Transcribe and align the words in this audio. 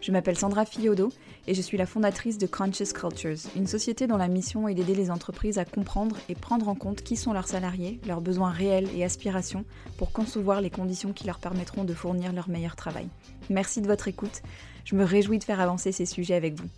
Je 0.00 0.12
m'appelle 0.12 0.38
Sandra 0.38 0.64
Fiodo 0.64 1.10
et 1.46 1.52
je 1.52 1.60
suis 1.60 1.76
la 1.76 1.84
fondatrice 1.84 2.38
de 2.38 2.46
Conscious 2.46 2.94
Cultures, 2.94 3.36
une 3.54 3.66
société 3.66 4.06
dont 4.06 4.16
la 4.16 4.28
mission 4.28 4.66
est 4.66 4.74
d'aider 4.74 4.94
les 4.94 5.10
entreprises 5.10 5.58
à 5.58 5.66
comprendre 5.66 6.16
et 6.30 6.34
prendre 6.34 6.68
en 6.68 6.74
compte 6.74 7.02
qui 7.02 7.16
sont 7.16 7.34
leurs 7.34 7.48
salariés, 7.48 8.00
leurs 8.06 8.22
besoins 8.22 8.50
réels 8.50 8.88
et 8.96 9.04
aspirations 9.04 9.66
pour 9.98 10.10
concevoir 10.12 10.62
les 10.62 10.70
conditions 10.70 11.12
qui 11.12 11.26
leur 11.26 11.38
permettront 11.38 11.84
de 11.84 11.92
fournir 11.92 12.32
leur 12.32 12.48
meilleur 12.48 12.76
travail. 12.76 13.08
Merci 13.50 13.82
de 13.82 13.88
votre 13.88 14.08
écoute, 14.08 14.40
je 14.86 14.96
me 14.96 15.04
réjouis 15.04 15.38
de 15.38 15.44
faire 15.44 15.60
avancer 15.60 15.92
ces 15.92 16.06
sujets 16.06 16.34
avec 16.34 16.58
vous. 16.58 16.68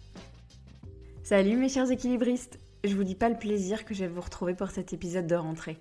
Salut 1.23 1.57
mes 1.57 1.69
chers 1.69 1.93
équilibristes, 1.93 2.59
je 2.83 2.97
vous 2.97 3.05
dis 3.05 3.15
pas 3.15 3.29
le 3.29 3.39
plaisir 3.39 3.85
que 3.85 3.95
je 3.95 4.01
vais 4.01 4.09
vous 4.09 4.21
retrouver 4.21 4.55
pour 4.55 4.73
cet 4.73 4.93
épisode 4.93 5.29
de 5.29 5.37
rentrée. 5.37 5.79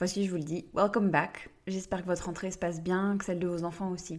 Voici, 0.00 0.24
je 0.24 0.30
vous 0.30 0.38
le 0.38 0.42
dis, 0.42 0.64
welcome 0.74 1.10
back. 1.10 1.50
J'espère 1.68 2.00
que 2.00 2.06
votre 2.06 2.24
rentrée 2.24 2.50
se 2.50 2.58
passe 2.58 2.80
bien, 2.80 3.16
que 3.16 3.24
celle 3.24 3.38
de 3.38 3.46
vos 3.46 3.62
enfants 3.64 3.90
aussi. 3.90 4.18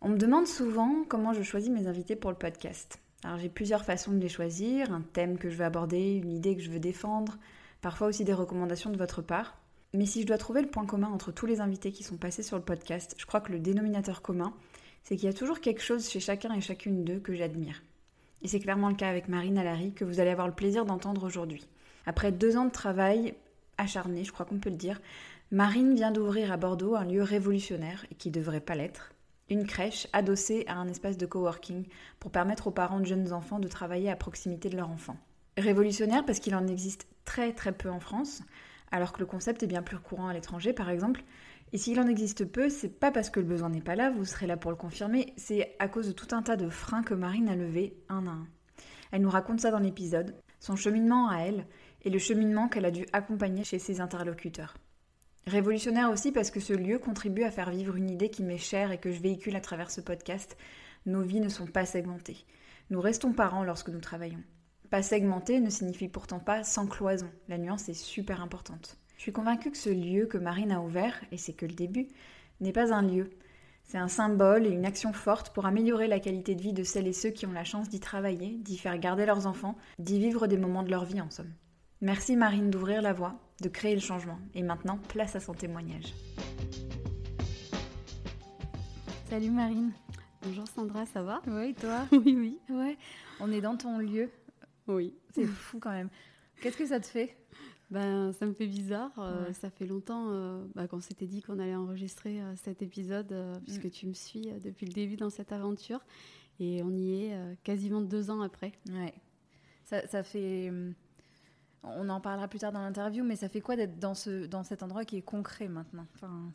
On 0.00 0.10
me 0.10 0.16
demande 0.16 0.46
souvent 0.46 1.02
comment 1.08 1.32
je 1.32 1.42
choisis 1.42 1.70
mes 1.70 1.88
invités 1.88 2.14
pour 2.14 2.30
le 2.30 2.36
podcast. 2.36 3.00
Alors 3.24 3.38
j'ai 3.38 3.48
plusieurs 3.48 3.84
façons 3.84 4.12
de 4.12 4.20
les 4.20 4.28
choisir, 4.28 4.92
un 4.92 5.00
thème 5.00 5.38
que 5.38 5.50
je 5.50 5.56
veux 5.56 5.64
aborder, 5.64 6.20
une 6.22 6.30
idée 6.30 6.54
que 6.54 6.62
je 6.62 6.70
veux 6.70 6.78
défendre, 6.78 7.36
parfois 7.80 8.06
aussi 8.06 8.22
des 8.22 8.32
recommandations 8.32 8.90
de 8.90 8.96
votre 8.96 9.22
part. 9.22 9.58
Mais 9.94 10.06
si 10.06 10.22
je 10.22 10.26
dois 10.28 10.38
trouver 10.38 10.62
le 10.62 10.68
point 10.68 10.86
commun 10.86 11.08
entre 11.08 11.32
tous 11.32 11.46
les 11.46 11.60
invités 11.60 11.90
qui 11.90 12.04
sont 12.04 12.16
passés 12.16 12.44
sur 12.44 12.56
le 12.56 12.62
podcast, 12.62 13.16
je 13.18 13.26
crois 13.26 13.40
que 13.40 13.50
le 13.50 13.58
dénominateur 13.58 14.22
commun, 14.22 14.54
c'est 15.02 15.16
qu'il 15.16 15.26
y 15.26 15.32
a 15.32 15.36
toujours 15.36 15.60
quelque 15.60 15.82
chose 15.82 16.08
chez 16.08 16.20
chacun 16.20 16.54
et 16.54 16.60
chacune 16.60 17.02
d'eux 17.04 17.18
que 17.18 17.34
j'admire. 17.34 17.82
Et 18.42 18.46
c'est 18.46 18.60
clairement 18.60 18.90
le 18.90 18.94
cas 18.94 19.08
avec 19.08 19.26
Marine 19.26 19.58
Alary 19.58 19.94
que 19.94 20.04
vous 20.04 20.20
allez 20.20 20.30
avoir 20.30 20.46
le 20.46 20.54
plaisir 20.54 20.84
d'entendre 20.84 21.24
aujourd'hui. 21.24 21.66
Après 22.06 22.30
deux 22.30 22.56
ans 22.56 22.66
de 22.66 22.70
travail 22.70 23.34
acharné, 23.78 24.22
je 24.22 24.30
crois 24.30 24.46
qu'on 24.46 24.60
peut 24.60 24.70
le 24.70 24.76
dire, 24.76 25.00
Marine 25.50 25.96
vient 25.96 26.12
d'ouvrir 26.12 26.52
à 26.52 26.56
Bordeaux 26.56 26.94
un 26.94 27.04
lieu 27.04 27.24
révolutionnaire 27.24 28.06
et 28.12 28.14
qui 28.14 28.30
devrait 28.30 28.60
pas 28.60 28.76
l'être, 28.76 29.12
une 29.50 29.66
crèche 29.66 30.06
adossée 30.12 30.64
à 30.66 30.74
un 30.76 30.88
espace 30.88 31.16
de 31.16 31.26
coworking 31.26 31.86
pour 32.20 32.30
permettre 32.30 32.66
aux 32.66 32.72
parents 32.72 33.00
de 33.00 33.06
jeunes 33.06 33.32
enfants 33.32 33.58
de 33.58 33.68
travailler 33.68 34.10
à 34.10 34.16
proximité 34.16 34.68
de 34.68 34.76
leur 34.76 34.90
enfant. 34.90 35.16
Révolutionnaire 35.56 36.24
parce 36.24 36.38
qu'il 36.38 36.54
en 36.54 36.66
existe 36.66 37.06
très 37.24 37.52
très 37.52 37.72
peu 37.72 37.90
en 37.90 38.00
France, 38.00 38.42
alors 38.90 39.12
que 39.12 39.20
le 39.20 39.26
concept 39.26 39.62
est 39.62 39.66
bien 39.66 39.82
plus 39.82 39.98
courant 39.98 40.28
à 40.28 40.32
l'étranger 40.32 40.72
par 40.72 40.90
exemple. 40.90 41.22
Et 41.72 41.78
s'il 41.78 42.00
en 42.00 42.06
existe 42.06 42.44
peu, 42.46 42.70
c'est 42.70 42.98
pas 42.98 43.10
parce 43.10 43.28
que 43.28 43.40
le 43.40 43.46
besoin 43.46 43.68
n'est 43.68 43.82
pas 43.82 43.96
là, 43.96 44.10
vous 44.10 44.24
serez 44.24 44.46
là 44.46 44.56
pour 44.56 44.70
le 44.70 44.76
confirmer, 44.76 45.34
c'est 45.36 45.76
à 45.78 45.88
cause 45.88 46.06
de 46.06 46.12
tout 46.12 46.34
un 46.34 46.42
tas 46.42 46.56
de 46.56 46.70
freins 46.70 47.02
que 47.02 47.14
Marine 47.14 47.48
a 47.48 47.56
levés 47.56 47.96
un 48.08 48.26
à 48.26 48.30
un. 48.30 48.46
Elle 49.12 49.22
nous 49.22 49.30
raconte 49.30 49.60
ça 49.60 49.70
dans 49.70 49.78
l'épisode, 49.78 50.34
son 50.60 50.76
cheminement 50.76 51.28
à 51.28 51.40
elle 51.40 51.66
et 52.02 52.10
le 52.10 52.18
cheminement 52.18 52.68
qu'elle 52.68 52.84
a 52.84 52.90
dû 52.90 53.06
accompagner 53.12 53.64
chez 53.64 53.78
ses 53.78 54.00
interlocuteurs. 54.00 54.74
Révolutionnaire 55.48 56.10
aussi 56.10 56.30
parce 56.30 56.50
que 56.50 56.60
ce 56.60 56.74
lieu 56.74 56.98
contribue 56.98 57.42
à 57.42 57.50
faire 57.50 57.70
vivre 57.70 57.96
une 57.96 58.10
idée 58.10 58.28
qui 58.28 58.42
m'est 58.42 58.58
chère 58.58 58.92
et 58.92 58.98
que 58.98 59.10
je 59.10 59.22
véhicule 59.22 59.56
à 59.56 59.62
travers 59.62 59.90
ce 59.90 60.02
podcast. 60.02 60.58
Nos 61.06 61.22
vies 61.22 61.40
ne 61.40 61.48
sont 61.48 61.66
pas 61.66 61.86
segmentées. 61.86 62.44
Nous 62.90 63.00
restons 63.00 63.32
parents 63.32 63.64
lorsque 63.64 63.88
nous 63.88 64.00
travaillons. 64.00 64.42
Pas 64.90 65.00
segmenté 65.00 65.58
ne 65.60 65.70
signifie 65.70 66.08
pourtant 66.08 66.38
pas 66.38 66.64
sans 66.64 66.86
cloison. 66.86 67.30
La 67.48 67.56
nuance 67.56 67.88
est 67.88 67.94
super 67.94 68.42
importante. 68.42 68.98
Je 69.16 69.22
suis 69.22 69.32
convaincue 69.32 69.70
que 69.70 69.78
ce 69.78 69.88
lieu 69.88 70.26
que 70.26 70.36
Marine 70.36 70.70
a 70.70 70.82
ouvert, 70.82 71.18
et 71.32 71.38
c'est 71.38 71.54
que 71.54 71.64
le 71.64 71.74
début, 71.74 72.08
n'est 72.60 72.72
pas 72.72 72.92
un 72.92 73.00
lieu. 73.00 73.30
C'est 73.84 73.96
un 73.96 74.08
symbole 74.08 74.66
et 74.66 74.70
une 74.70 74.84
action 74.84 75.14
forte 75.14 75.54
pour 75.54 75.64
améliorer 75.64 76.08
la 76.08 76.20
qualité 76.20 76.56
de 76.56 76.60
vie 76.60 76.74
de 76.74 76.84
celles 76.84 77.06
et 77.06 77.14
ceux 77.14 77.30
qui 77.30 77.46
ont 77.46 77.52
la 77.52 77.64
chance 77.64 77.88
d'y 77.88 78.00
travailler, 78.00 78.58
d'y 78.58 78.76
faire 78.76 78.98
garder 78.98 79.24
leurs 79.24 79.46
enfants, 79.46 79.78
d'y 79.98 80.18
vivre 80.18 80.46
des 80.46 80.58
moments 80.58 80.82
de 80.82 80.90
leur 80.90 81.06
vie 81.06 81.22
en 81.22 81.30
somme. 81.30 81.54
Merci 82.00 82.36
Marine 82.36 82.70
d'ouvrir 82.70 83.02
la 83.02 83.12
voie, 83.12 83.34
de 83.60 83.68
créer 83.68 83.96
le 83.96 84.00
changement. 84.00 84.38
Et 84.54 84.62
maintenant, 84.62 84.98
place 85.08 85.34
à 85.34 85.40
son 85.40 85.52
témoignage. 85.52 86.14
Salut 89.28 89.50
Marine. 89.50 89.90
Bonjour 90.42 90.68
Sandra, 90.68 91.06
ça 91.06 91.22
va? 91.22 91.42
Oui, 91.48 91.74
toi? 91.74 92.06
Oui, 92.12 92.36
oui. 92.38 92.58
Ouais. 92.68 92.96
On 93.40 93.50
est 93.50 93.60
dans 93.60 93.76
ton 93.76 93.98
lieu. 93.98 94.30
Oui. 94.86 95.12
C'est 95.34 95.44
fou 95.44 95.80
quand 95.80 95.90
même. 95.90 96.08
Qu'est-ce 96.60 96.76
que 96.76 96.86
ça 96.86 97.00
te 97.00 97.06
fait? 97.06 97.36
Ben, 97.90 98.32
ça 98.32 98.46
me 98.46 98.52
fait 98.52 98.68
bizarre. 98.68 99.10
Euh, 99.18 99.52
ça 99.52 99.68
fait 99.68 99.86
longtemps 99.86 100.28
euh, 100.30 100.64
bah, 100.76 100.86
qu'on 100.86 101.00
s'était 101.00 101.26
dit 101.26 101.42
qu'on 101.42 101.58
allait 101.58 101.74
enregistrer 101.74 102.40
euh, 102.40 102.54
cet 102.54 102.80
épisode, 102.80 103.34
puisque 103.64 103.86
mm. 103.86 103.90
tu 103.90 104.06
me 104.06 104.14
suis 104.14 104.52
depuis 104.62 104.86
le 104.86 104.92
début 104.92 105.16
dans 105.16 105.30
cette 105.30 105.50
aventure. 105.50 105.98
Et 106.60 106.80
on 106.84 106.96
y 106.96 107.24
est 107.24 107.36
quasiment 107.64 108.02
deux 108.02 108.30
ans 108.30 108.40
après. 108.40 108.72
Ouais. 108.88 109.14
Ça, 109.82 110.06
ça 110.06 110.22
fait 110.22 110.68
hum, 110.68 110.94
on 111.82 112.08
en 112.08 112.20
parlera 112.20 112.48
plus 112.48 112.58
tard 112.58 112.72
dans 112.72 112.80
l'interview, 112.80 113.24
mais 113.24 113.36
ça 113.36 113.48
fait 113.48 113.60
quoi 113.60 113.76
d'être 113.76 113.98
dans, 113.98 114.14
ce, 114.14 114.46
dans 114.46 114.64
cet 114.64 114.82
endroit 114.82 115.04
qui 115.04 115.16
est 115.16 115.22
concret 115.22 115.68
maintenant 115.68 116.06
enfin, 116.14 116.50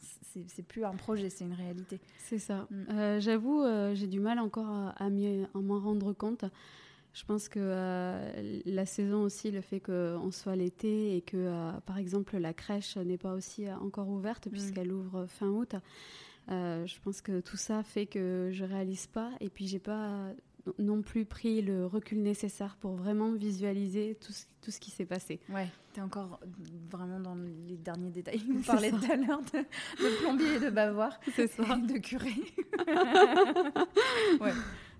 C'est 0.48 0.64
plus 0.64 0.84
un 0.84 0.96
projet, 0.96 1.30
c'est 1.30 1.46
une 1.46 1.54
réalité. 1.54 2.00
C'est 2.20 2.40
ça. 2.40 2.68
Mm. 2.70 2.84
Euh, 2.92 3.20
j'avoue, 3.20 3.64
euh, 3.64 3.96
j'ai 3.96 4.08
du 4.08 4.20
mal 4.20 4.40
encore 4.40 4.94
à, 4.98 5.10
m'en 5.10 5.80
rendre 5.80 6.14
compte. 6.14 6.46
Je 7.14 7.24
pense 7.26 7.48
que 7.48 7.60
euh, 7.62 8.62
la 8.66 8.86
saison 8.86 9.22
aussi, 9.22 9.52
le 9.52 9.62
fait 9.62 9.80
qu'on 9.80 10.32
soit 10.32 10.56
l'été 10.56 11.16
et 11.16 11.22
que, 11.22 11.72
par 11.86 11.98
exemple, 11.98 12.38
la 12.38 12.54
crèche 12.54 12.98
n'est 12.98 13.20
pas 13.20 13.34
aussi 13.34 13.72
encore 13.72 14.10
ouverte 14.10 14.48
mm. 14.48 14.52
puisqu'elle 14.52 14.92
ouvre 14.92 15.26
fin 15.28 15.48
août, 15.48 15.76
je 16.50 17.00
pense 17.02 17.22
que 17.22 17.40
tout 17.40 17.58
ça 17.58 17.84
fait 17.84 18.08
que 18.08 18.50
je 18.52 18.66
réalise 18.66 19.08
pas 19.08 19.30
et 19.40 19.50
puis 19.50 19.68
j'ai 19.68 19.80
pas 19.80 20.34
non 20.80 21.02
plus 21.02 21.26
pris 21.26 21.62
le 21.62 21.86
recul 21.86 22.22
nécessaire 22.22 22.78
pour 22.78 22.94
vraiment 22.94 23.32
visualiser 23.34 24.18
tout 24.22 24.32
ce, 24.32 24.46
tout 24.62 24.72
ce 24.72 24.80
qui 24.80 24.92
s'est 24.92 25.06
passé. 25.06 25.40
Ouais, 25.50 25.68
tu 25.94 26.00
es 26.00 26.04
encore 26.04 26.40
vraiment 26.90 27.20
dans 27.20 27.36
les 27.36 27.78
derniers 27.78 28.12
détails. 28.12 28.42
On 28.58 28.62
parlait 28.62 28.92
tout 28.92 29.12
à 29.12 29.16
l'heure 29.16 29.42
de, 29.42 30.20
plombier 30.22 30.56
et 30.56 30.60
de 30.60 30.70
bavoir. 30.70 31.20
C'est 31.36 31.48
ça. 31.48 31.64
de 31.64 31.98
curé. 31.98 32.32
ouais, 34.40 34.54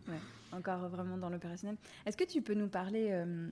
ouais, 0.10 0.20
encore 0.52 0.90
vraiment 0.90 1.18
dans 1.18 1.30
l'opérationnel. 1.30 1.78
Est-ce 2.06 2.18
que 2.18 2.26
tu 2.26 2.42
peux 2.42 2.56
nous 2.56 2.68
parler, 2.68 3.10
euh, 3.12 3.48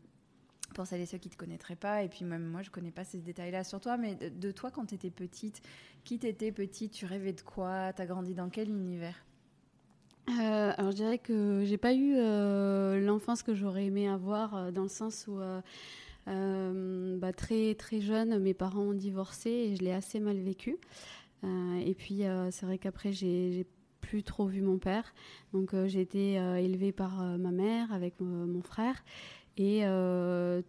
pour 0.76 0.86
celles 0.86 1.02
et 1.02 1.06
ceux 1.06 1.18
qui 1.18 1.30
ne 1.30 1.34
te 1.34 1.38
connaîtraient 1.38 1.76
pas, 1.76 2.04
et 2.04 2.10
puis 2.10 2.26
même 2.26 2.44
moi 2.44 2.62
je 2.62 2.70
ne 2.70 2.74
connais 2.74 2.92
pas 2.92 3.06
ces 3.06 3.20
détails-là 3.20 3.64
sur 3.64 3.80
toi, 3.80 3.96
mais 3.98 4.16
de, 4.16 4.30
de 4.30 4.52
toi 4.52 4.70
quand 4.70 4.86
tu 4.86 4.96
étais 4.96 5.12
petite, 5.12 5.62
qui 6.04 6.20
t'étais 6.20 6.52
petite, 6.52 6.92
tu 6.92 7.06
rêvais 7.06 7.34
de 7.34 7.42
quoi, 7.42 7.94
tu 7.94 8.02
as 8.02 8.06
grandi 8.06 8.34
dans 8.34 8.50
quel 8.50 8.70
univers? 8.70 9.16
Euh, 10.30 10.72
alors 10.78 10.92
je 10.92 10.98
dirais 10.98 11.18
que 11.18 11.64
j'ai 11.66 11.78
pas 11.78 11.94
eu 11.94 12.14
euh, 12.16 13.00
l'enfance 13.02 13.42
que 13.44 13.56
j'aurais 13.56 13.86
aimé 13.86 14.08
avoir 14.08 14.56
euh, 14.56 14.72
dans 14.72 14.84
le 14.84 14.88
sens 14.88 15.28
où 15.28 15.40
bah, 16.28 17.34
très 17.34 17.76
très 17.76 18.00
jeune 18.00 18.40
mes 18.40 18.54
parents 18.54 18.84
ont 18.84 18.94
divorcé 18.94 19.50
et 19.50 19.76
je 19.76 19.84
l'ai 19.84 19.92
assez 19.92 20.20
mal 20.20 20.38
vécu. 20.38 20.78
Et 21.44 21.96
puis 21.96 22.22
c'est 22.52 22.66
vrai 22.66 22.78
qu'après 22.78 23.12
j'ai 23.12 23.66
plus 24.00 24.24
trop 24.24 24.46
vu 24.46 24.62
mon 24.62 24.78
père. 24.78 25.14
Donc 25.54 25.74
j'ai 25.88 26.02
été 26.02 26.36
élevée 26.36 26.92
par 26.92 27.24
ma 27.40 27.52
mère 27.52 27.92
avec 27.92 28.20
mon 28.20 28.62
frère 28.62 29.04
et 29.58 29.84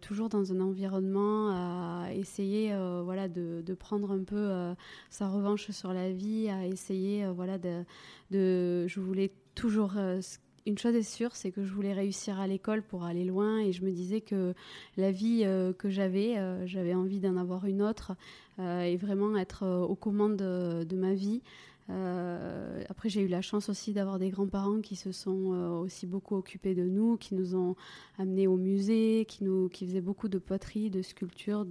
toujours 0.01 0.29
dans 0.29 0.51
un 0.51 0.59
environnement 0.59 1.49
à 1.51 2.13
essayer 2.13 2.75
voilà 3.03 3.27
de, 3.27 3.73
prendre 3.75 4.11
un 4.11 4.23
peu 4.23 4.73
sa 5.11 5.29
revanche 5.29 5.69
sur 5.69 5.93
la 5.93 6.11
vie 6.11 6.49
à 6.49 6.65
essayer 6.65 7.27
voilà 7.27 7.59
de, 7.59 7.85
de 8.31 8.87
je 8.87 8.99
voulais 8.99 9.31
toujours 9.55 9.93
euh, 9.97 10.21
une 10.65 10.77
chose 10.77 10.95
est 10.95 11.03
sûre, 11.03 11.35
c'est 11.35 11.51
que 11.51 11.63
je 11.63 11.73
voulais 11.73 11.93
réussir 11.93 12.39
à 12.39 12.47
l'école 12.47 12.83
pour 12.83 13.03
aller 13.03 13.25
loin 13.25 13.59
et 13.59 13.73
je 13.73 13.83
me 13.83 13.91
disais 13.91 14.21
que 14.21 14.53
la 14.97 15.11
vie 15.11 15.41
euh, 15.43 15.73
que 15.73 15.89
j'avais, 15.89 16.37
euh, 16.37 16.65
j'avais 16.65 16.93
envie 16.93 17.19
d'en 17.19 17.37
avoir 17.37 17.65
une 17.65 17.81
autre 17.81 18.13
et 18.59 18.97
vraiment 18.97 19.35
être 19.35 19.65
aux 19.65 19.95
commandes 19.95 20.35
de, 20.35 20.95
ma 20.95 21.15
vie. 21.15 21.41
après, 21.89 23.09
j'ai 23.09 23.21
eu 23.21 23.27
la 23.27 23.41
chance 23.41 23.67
aussi 23.67 23.91
d'avoir 23.91 24.19
des 24.19 24.29
grands-parents 24.29 24.79
qui 24.79 24.95
se 24.95 25.11
sont 25.11 25.79
aussi 25.81 26.05
beaucoup 26.05 26.35
occupés 26.35 26.75
de 26.75 26.83
nous, 26.83 27.17
qui 27.17 27.33
nous 27.33 27.55
ont 27.55 27.75
amenés 28.19 28.45
au 28.45 28.55
musée, 28.55 29.25
qui, 29.27 29.43
nous, 29.43 29.69
qui 29.69 29.87
faisaient 29.87 30.01
beaucoup 30.01 30.27
de 30.27 30.37
poterie, 30.37 30.91
de 30.91 31.01
sculpture, 31.01 31.65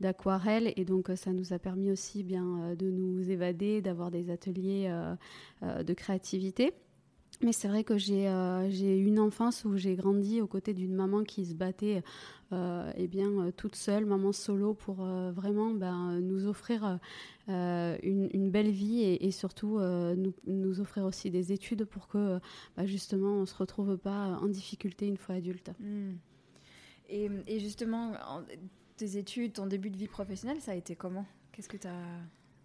d'aquarelle. 0.00 0.72
Et 0.76 0.86
donc, 0.86 1.10
ça 1.16 1.34
nous 1.34 1.52
a 1.52 1.58
permis 1.58 1.90
aussi 1.90 2.22
bien 2.22 2.74
de 2.74 2.90
nous 2.90 3.30
évader, 3.30 3.82
d'avoir 3.82 4.10
des 4.10 4.30
ateliers 4.30 4.90
de 5.60 5.92
créativité. 5.92 6.72
Mais 7.42 7.52
c'est 7.52 7.68
vrai 7.68 7.84
que 7.84 7.98
j'ai 7.98 8.28
euh, 8.28 8.68
une 8.70 9.20
enfance 9.20 9.64
où 9.64 9.76
j'ai 9.76 9.94
grandi 9.94 10.40
aux 10.40 10.46
côtés 10.46 10.72
d'une 10.72 10.94
maman 10.94 11.22
qui 11.22 11.44
se 11.44 11.54
battait 11.54 12.02
euh, 12.52 12.90
eh 12.96 13.08
bien, 13.08 13.30
euh, 13.30 13.50
toute 13.52 13.76
seule, 13.76 14.06
maman 14.06 14.32
solo, 14.32 14.72
pour 14.72 15.04
vraiment 15.04 15.72
ben, 15.72 16.20
nous 16.20 16.46
offrir 16.46 16.98
une, 17.48 18.28
une, 18.32 18.50
belle 18.50 18.70
vie 18.70 19.02
et, 19.02 19.30
surtout 19.30 19.78
nous, 19.78 20.34
nous, 20.46 20.80
offrir 20.80 21.04
aussi 21.04 21.30
des 21.30 21.52
études 21.52 21.84
pour 21.84 22.08
que 22.08 22.38
ben, 22.76 22.86
justement 22.86 23.34
on 23.34 23.40
ne 23.40 23.46
se 23.46 23.54
retrouve 23.54 23.98
pas 23.98 24.38
en 24.40 24.48
difficulté 24.48 25.06
une 25.06 25.18
fois 25.18 25.36
adulte. 25.36 25.70
Hmm. 25.78 26.14
Et, 27.08 27.30
et, 27.46 27.60
justement, 27.60 28.14
tes 28.96 29.16
études, 29.18 29.52
ton 29.52 29.66
début 29.66 29.90
de 29.90 29.96
vie 29.96 30.08
professionnelle, 30.08 30.60
ça 30.60 30.72
a 30.72 30.74
été 30.74 30.96
comment? 30.96 31.26
Qu'est-ce 31.52 31.68
que 31.68 31.76
tu 31.76 31.86
as 31.86 32.02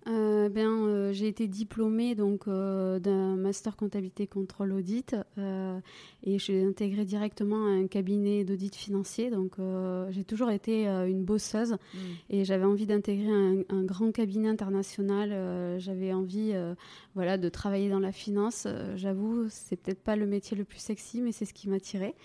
euh, 0.07 0.49
ben, 0.49 0.67
euh, 0.67 1.13
j'ai 1.13 1.27
été 1.27 1.47
diplômée 1.47 2.15
donc 2.15 2.47
euh, 2.47 2.97
d'un 2.99 3.35
master 3.35 3.75
comptabilité 3.75 4.25
contrôle 4.25 4.73
audit 4.73 5.15
et 6.23 6.39
j'ai 6.39 6.63
intégré 6.63 7.05
directement 7.05 7.65
un 7.67 7.87
cabinet 7.87 8.43
d'audit 8.43 8.75
financier. 8.75 9.29
Donc 9.29 9.55
j'ai 10.09 10.23
toujours 10.23 10.51
été 10.51 10.85
une 10.87 11.23
bosseuse 11.23 11.73
mm. 11.73 11.97
et 12.29 12.45
j'avais 12.45 12.65
envie 12.65 12.85
d'intégrer 12.85 13.31
un, 13.69 13.83
grand 13.83 14.11
cabinet 14.11 14.49
international. 14.49 15.79
j'avais 15.79 16.13
envie 16.13 16.53
voilà 17.15 17.37
de 17.37 17.49
travailler 17.49 17.89
dans 17.89 17.99
la 17.99 18.11
finance. 18.11 18.67
J'avoue, 18.95 19.45
c'est 19.49 19.75
peut-être 19.75 20.01
pas 20.03 20.15
le 20.15 20.25
métier 20.25 20.55
le 20.57 20.63
plus 20.63 20.79
sexy, 20.79 21.21
mais 21.21 21.31
c'est 21.31 21.45
ce 21.45 21.53
qui 21.53 21.69
m'attirait. 21.69 22.15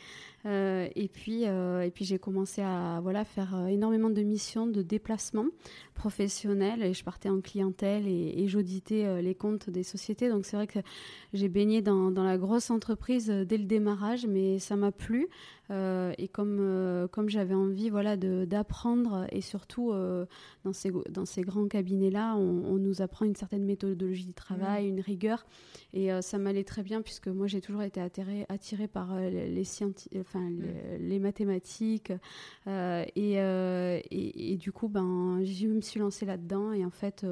Euh, 0.46 0.88
et 0.94 1.08
puis, 1.08 1.46
euh, 1.46 1.82
et 1.82 1.90
puis 1.90 2.04
j'ai 2.04 2.19
commencé 2.19 2.62
à 2.62 3.00
voilà, 3.02 3.25
faire 3.25 3.56
euh, 3.56 3.66
énormément 3.66 4.10
de 4.10 4.22
missions 4.22 4.66
de 4.69 4.81
déplacement 4.81 5.46
professionnel 5.94 6.84
et 6.84 6.93
je 6.93 7.02
partais 7.02 7.28
en 7.28 7.40
clientèle 7.40 8.06
et, 8.06 8.46
j'auditais 8.46 9.22
les 9.22 9.34
comptes 9.34 9.70
des 9.70 9.82
sociétés. 9.82 10.28
Donc 10.28 10.44
c'est 10.44 10.56
vrai 10.56 10.69
que 10.69 10.78
j'ai 11.32 11.48
baigné 11.48 11.82
dans, 11.82 12.12
dans, 12.12 12.22
la 12.22 12.38
grosse 12.38 12.70
entreprise 12.70 13.28
dès 13.28 13.58
le 13.58 13.64
démarrage, 13.64 14.26
mais 14.26 14.58
ça 14.60 14.76
m'a 14.76 14.93
plu. 14.93 15.28
Euh, 15.70 16.12
et 16.16 16.28
comme, 16.28 16.58
euh, 16.60 17.08
comme 17.08 17.28
j'avais 17.28 17.54
envie 17.54 17.90
voilà, 17.90 18.16
d'apprendre, 18.16 19.26
et 19.32 19.40
surtout 19.40 19.92
euh, 19.92 20.26
dans, 20.64 20.72
ces, 20.72 20.92
dans 21.10 21.24
ces 21.24 21.42
grands 21.42 21.66
cabinets-là, 21.66 22.36
on, 22.36 22.76
nous 22.76 23.02
apprend 23.02 23.24
une 23.24 23.34
certaine 23.34 23.64
méthodologie 23.64 24.26
de 24.26 24.32
travail, 24.32 24.84
mmh. 24.84 24.88
une 24.88 25.00
rigueur. 25.00 25.46
Et 25.92 26.10
ça 26.20 26.36
m'allait 26.36 26.64
très 26.64 26.82
bien, 26.82 27.00
puisque 27.00 27.28
moi 27.28 27.46
j'ai 27.46 27.62
toujours 27.62 27.82
été 27.82 28.00
attirée, 28.00 28.44
attirée 28.50 28.86
par 28.86 29.18
les, 29.18 29.62
enfin, 30.20 30.40
mmh. 30.40 30.62
les, 31.00 31.18
mathématiques. 31.18 32.12
Et, 32.66 33.32
et, 33.36 34.52
et, 34.52 34.56
du 34.56 34.72
coup, 34.72 34.88
ben, 34.88 35.40
je 35.42 35.66
me 35.68 35.80
suis 35.80 35.98
lancée 36.00 36.26
là-dedans. 36.26 36.72
Et 36.72 36.84
en 36.84 36.90
fait, 36.90 37.24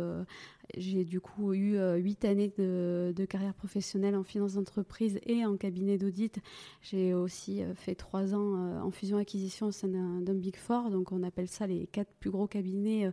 j'ai 0.77 1.05
du 1.05 1.21
coup 1.21 1.53
eu 1.53 1.77
euh, 1.77 1.97
huit 1.97 2.25
années 2.25 2.53
de, 2.57 3.27
carrière 3.29 3.55
professionnelle 3.55 4.17
en 4.17 4.23
finance 4.23 4.55
d'entreprise 4.55 5.19
et 5.25 5.45
en 5.45 5.57
cabinet 5.57 5.99
d'audit. 5.99 6.39
J'ai 6.83 7.15
aussi 7.15 7.63
euh, 7.63 7.75
fait 7.75 7.95
trois 7.95 8.35
ans 8.35 8.57
euh, 8.57 8.81
en 8.81 8.91
fusion-acquisition 8.91 9.67
au 9.67 9.71
sein 9.71 9.89
d'un 9.89 10.35
Big 10.35 10.57
Four, 10.57 10.91
donc 10.91 11.13
on 11.13 11.23
appelle 11.23 11.49
ça 11.49 11.67
les 11.67 11.87
quatre 11.87 12.13
plus 12.21 12.31
gros 12.31 12.47
cabinets 12.47 13.09
mmh. 13.09 13.13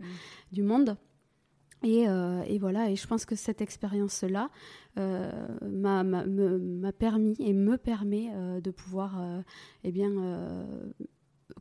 du 0.52 0.64
monde. 0.64 0.98
Et, 1.84 2.06
voilà, 2.60 2.92
et 2.92 2.96
je 2.96 3.08
pense 3.08 3.26
que 3.26 3.36
cette 3.36 3.60
expérience-là 3.60 4.52
m'a 4.98 6.04
permis 6.92 7.36
et 7.40 7.54
me 7.54 7.76
permet 7.76 8.30
de 8.62 8.70
pouvoir 8.70 9.20
eh 9.84 9.92
bien, 9.92 10.12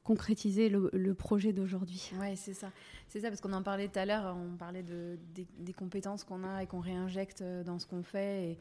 concrétiser 0.04 0.68
le, 0.68 1.14
projet 1.14 1.52
d'aujourd'hui. 1.52 2.10
Oui, 2.20 2.36
c'est 2.36 2.54
ça. 2.54 2.70
C'est 3.08 3.20
ça, 3.20 3.28
parce 3.28 3.40
qu'on 3.40 3.52
en 3.52 3.62
parlait 3.62 3.88
tout 3.88 3.98
à 3.98 4.06
l'heure, 4.06 4.36
on 4.36 4.56
parlait 4.56 4.82
de, 4.82 5.18
des, 5.34 5.72
compétences 5.72 6.24
qu'on 6.24 6.44
a 6.44 6.62
et 6.62 6.66
qu'on 6.66 6.80
réinjecte 6.80 7.42
euh, 7.42 7.64
dans 7.64 7.78
ce 7.78 7.86
qu'on 7.86 8.02
fait. 8.02 8.50
Et, 8.50 8.58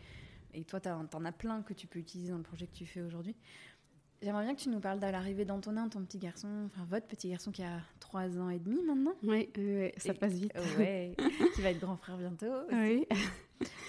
et 0.59 0.63
toi, 0.63 0.79
tu 0.79 0.89
en 0.89 1.25
as 1.25 1.31
plein 1.31 1.61
que 1.61 1.73
tu 1.73 1.87
peux 1.87 1.99
utiliser 1.99 2.31
dans 2.31 2.37
le 2.37 2.43
projet 2.43 2.65
que 2.67 2.75
tu 2.75 2.85
fais 2.85 3.01
aujourd'hui. 3.01 3.35
J'aimerais 4.21 4.43
bien 4.43 4.53
que 4.53 4.59
tu 4.59 4.69
nous 4.69 4.81
parles 4.81 4.99
de 4.99 5.05
l'arrivée 5.05 5.45
d'Antonin, 5.45 5.87
ton 5.87 6.03
petit 6.03 6.17
garçon, 6.17 6.65
enfin 6.65 6.85
votre 6.89 7.07
petit 7.07 7.29
garçon 7.29 7.51
qui 7.51 7.63
a 7.63 7.79
3 8.01 8.37
ans 8.37 8.49
et 8.49 8.59
demi 8.59 8.83
maintenant. 8.83 9.13
Oui, 9.23 9.49
ça 9.97 10.13
passe 10.13 10.33
vite. 10.33 10.51
Ouais, 10.77 11.15
qui 11.55 11.61
va 11.61 11.71
être 11.71 11.79
grand 11.79 11.95
frère 11.95 12.17
bientôt. 12.17 12.45
Oui. 12.71 13.07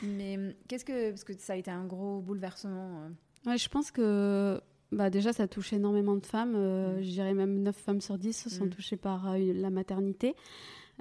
Mais 0.03 0.57
qu'est-ce 0.69 0.85
que. 0.85 1.11
Parce 1.11 1.25
que 1.25 1.33
ça 1.39 1.55
a 1.55 1.57
été 1.57 1.71
un 1.71 1.85
gros 1.85 2.21
bouleversement. 2.21 3.03
Euh. 3.03 3.51
Ouais, 3.51 3.59
je 3.59 3.69
pense 3.69 3.91
que 3.91 4.61
bah 4.93 5.09
déjà, 5.09 5.33
ça 5.33 5.47
touche 5.47 5.73
énormément 5.73 6.17
de 6.17 6.27
femmes. 6.27 6.55
Euh, 6.57 6.99
mm. 6.99 7.03
Je 7.03 7.11
dirais 7.11 7.35
même 7.35 7.63
9 7.63 7.77
femmes 7.77 8.01
sur 8.01 8.19
10 8.19 8.49
sont 8.49 8.67
mm. 8.67 8.71
touchées 8.71 8.97
par 8.97 9.33
euh, 9.33 9.53
la 9.55 9.71
maternité. 9.71 10.35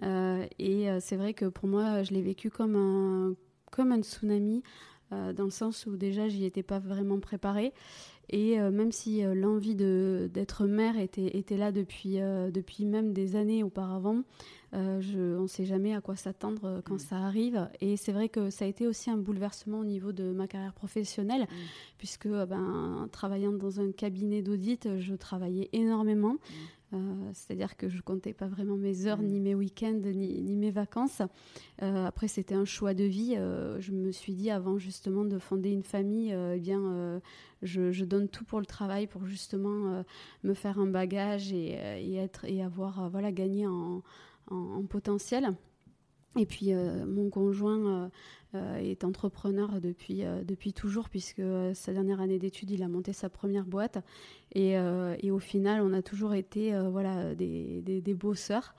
Euh, 0.03 0.45
et 0.59 0.88
c'est 1.01 1.18
vrai 1.18 1.33
que 1.33 1.45
pour 1.45 1.68
moi, 1.68 2.03
je 2.03 2.13
l'ai 2.13 2.21
vécu 2.21 2.50
comme 2.50 2.75
un, 2.75 3.36
comme 3.71 3.91
un 3.91 4.01
tsunami, 4.01 4.63
dans 5.12 5.44
le 5.44 5.50
sens 5.50 5.88
où 5.88 5.97
déjà, 5.97 6.30
j'y 6.30 6.45
étais 6.45 6.63
pas 6.63 6.80
vraiment 6.80 7.19
préparée. 7.19 7.74
Et 8.30 8.59
même 8.59 8.91
si 8.91 9.24
l'envie 9.24 9.75
d'être 9.75 10.68
mère 10.68 11.00
était, 11.00 11.35
était 11.35 11.57
là 11.57 11.71
depuis, 11.71 12.19
depuis 12.53 12.85
même 12.85 13.12
des 13.12 13.35
années 13.35 13.63
auparavant, 13.63 14.21
euh, 14.74 15.01
je, 15.01 15.38
on 15.38 15.44
ne 15.44 15.48
sait 15.48 15.66
jamais 15.66 15.95
à 15.95 16.01
quoi 16.01 16.16
s'attendre 16.16 16.66
euh, 16.66 16.81
quand 16.83 16.95
mm. 16.95 17.00
ça 17.00 17.18
arrive. 17.18 17.69
Et 17.81 17.98
c'est 17.98 18.12
vrai 18.12 18.30
que 18.30 18.50
ça 18.50 18.66
a 18.66 18.68
été 18.68 18.88
aussi 18.88 19.10
un 19.10 19.18
bouleversement 19.18 19.80
au 19.80 19.86
niveau 19.86 20.12
de 20.12 20.31
ma 20.31 20.48
carrière 20.48 20.74
professionnelle, 20.74 21.44
mm. 21.44 21.56
puisque 21.98 22.27
euh, 22.27 22.45
ben, 22.45 23.07
travaillant 23.12 23.54
dans 23.54 23.80
un 23.80 23.92
cabinet 23.92 24.42
d'audit, 24.42 24.98
je 24.98 25.16
travaillais 25.16 25.69
énormément. 25.74 26.36
Mm. 26.92 26.98
C'est-à-dire 27.33 27.77
que 27.77 27.88
je 27.88 28.01
comptais 28.01 28.33
pas 28.33 28.48
vraiment 28.48 28.75
mes 28.75 29.06
heures, 29.06 29.21
ni 29.21 29.39
mes 29.39 29.54
week-ends, 29.54 30.01
ni, 30.04 30.42
ni, 30.42 30.56
mes 30.56 30.71
vacances. 30.71 31.21
après, 31.77 32.27
c'était 32.27 32.56
un 32.56 32.66
choix 32.66 32.95
de 32.95 33.04
vie. 33.04 33.36
je 33.36 33.92
me 33.92 34.12
suis 34.12 34.33
dit, 34.33 34.50
avant 34.50 34.80
justement 34.80 35.24
de 35.24 35.38
fonder 35.38 35.69
une 35.69 35.83
famille, 35.83 36.31
eh 36.31 36.60
bien, 36.60 37.21
je, 37.62 37.92
je, 37.92 38.06
donne 38.06 38.27
tout 38.27 38.44
pour 38.44 38.60
le 38.60 38.66
travail, 38.66 39.06
pour 39.06 39.27
justement 39.27 40.04
me 40.44 40.54
faire 40.56 40.80
un 40.80 40.88
bagage 40.88 41.54
et, 41.54 41.77
et 42.00 42.16
être 42.16 42.45
et 42.45 42.63
avoir 42.63 43.07
voilà 43.12 43.31
gagné 43.31 43.68
en, 43.68 44.01
en, 44.49 44.83
potentiel. 44.83 45.53
Et 46.37 46.45
puis 46.45 46.73
euh, 46.73 47.05
mon 47.05 47.29
conjoint 47.29 47.79
euh, 47.79 48.09
euh, 48.55 48.75
est 48.77 49.03
entrepreneur 49.03 49.81
depuis, 49.81 50.23
depuis 50.45 50.73
toujours 50.73 51.09
puisque 51.09 51.41
sa 51.73 51.93
dernière 51.93 52.21
année 52.21 52.39
d'études, 52.39 52.71
il 52.71 52.83
a 52.83 52.87
monté 52.87 53.13
sa 53.13 53.29
première 53.29 53.65
boîte. 53.65 53.99
Et, 54.53 54.73
et 54.73 55.31
au 55.31 55.39
final, 55.39 55.81
on 55.81 55.93
a 55.93 56.01
toujours 56.01 56.33
été 56.33 56.77
voilà, 56.89 57.35
des, 57.35 57.81
des, 57.81 58.01
des 58.01 58.13
bosseurs. 58.13 58.75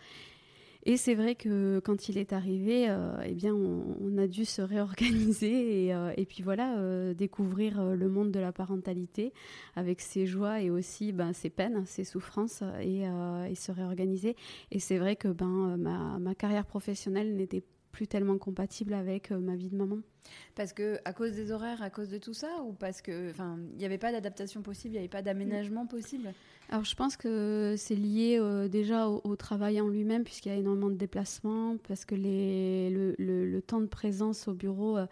Et 0.85 0.97
c'est 0.97 1.15
vrai 1.15 1.35
que 1.35 1.79
quand 1.85 2.09
il 2.09 2.17
est 2.17 2.33
arrivé, 2.33 2.87
euh, 2.89 3.23
eh 3.25 3.35
bien, 3.35 3.55
on, 3.55 4.17
a 4.17 4.27
dû 4.27 4.45
se 4.45 4.63
réorganiser 4.63 5.87
et, 5.87 5.95
euh, 5.95 6.13
et 6.17 6.25
puis 6.25 6.43
voilà, 6.43 6.79
euh, 6.79 7.13
découvrir 7.13 7.83
le 7.95 8.09
monde 8.09 8.31
de 8.31 8.41
la 8.41 8.53
parentalité 8.53 9.33
avec 9.77 10.01
ses 10.01 10.27
joies 10.27 10.61
et 10.63 10.71
aussi 10.71 11.13
ben, 11.13 11.33
ses 11.33 11.51
peines, 11.51 11.85
ses 11.87 12.05
souffrances 12.05 12.63
et, 12.81 13.05
se 13.55 13.73
réorganiser. 13.73 14.37
Et 14.71 14.79
c'est 14.79 14.99
vrai 14.99 15.17
que 15.17 15.29
ben, 15.29 15.77
ma 15.77 16.35
carrière 16.35 16.65
professionnelle 16.65 17.37
n'était 17.37 17.63
plus 17.93 18.07
tellement 18.07 18.39
compatible 18.39 18.95
avec 18.95 19.31
ma 19.33 19.57
vie 19.57 19.69
de 19.69 19.77
maman. 19.77 19.99
Parce 20.55 20.73
que 20.73 20.99
à 21.05 21.13
cause 21.13 21.33
des 21.33 21.53
horaires, 21.53 21.83
à 21.83 21.91
cause 21.91 22.09
de 22.09 22.19
tout 22.19 22.35
ça, 22.35 22.63
ou 22.65 22.73
parce 22.73 23.03
que, 23.03 23.31
enfin, 23.31 23.59
il 23.73 23.79
n'y 23.79 23.85
avait 23.85 23.99
pas 23.99 24.13
d'adaptation 24.13 24.63
possible, 24.63 24.95
il 24.95 24.99
n'y 24.99 24.99
avait 24.99 25.09
pas 25.09 25.23
d'aménagement 25.23 25.87
possible? 25.87 26.33
Alors 26.73 26.85
je 26.85 26.95
pense 26.95 27.17
que 27.17 27.75
c'est 27.77 27.97
lié 27.97 28.39
euh, 28.39 28.69
déjà 28.69 29.09
au, 29.09 29.35
travail 29.35 29.81
en 29.81 29.89
lui-même, 29.89 30.23
puisqu'il 30.23 30.51
y 30.51 30.55
a 30.55 30.59
énormément 30.59 30.89
de 30.89 30.95
déplacements, 30.95 31.77
parce 31.89 32.05
que 32.05 32.15
le, 32.15 33.61
temps 33.61 33.81
de 33.81 33.87
présence 33.87 34.47
au 34.47 34.55
bureau 34.55 34.97
euh, 34.97 35.07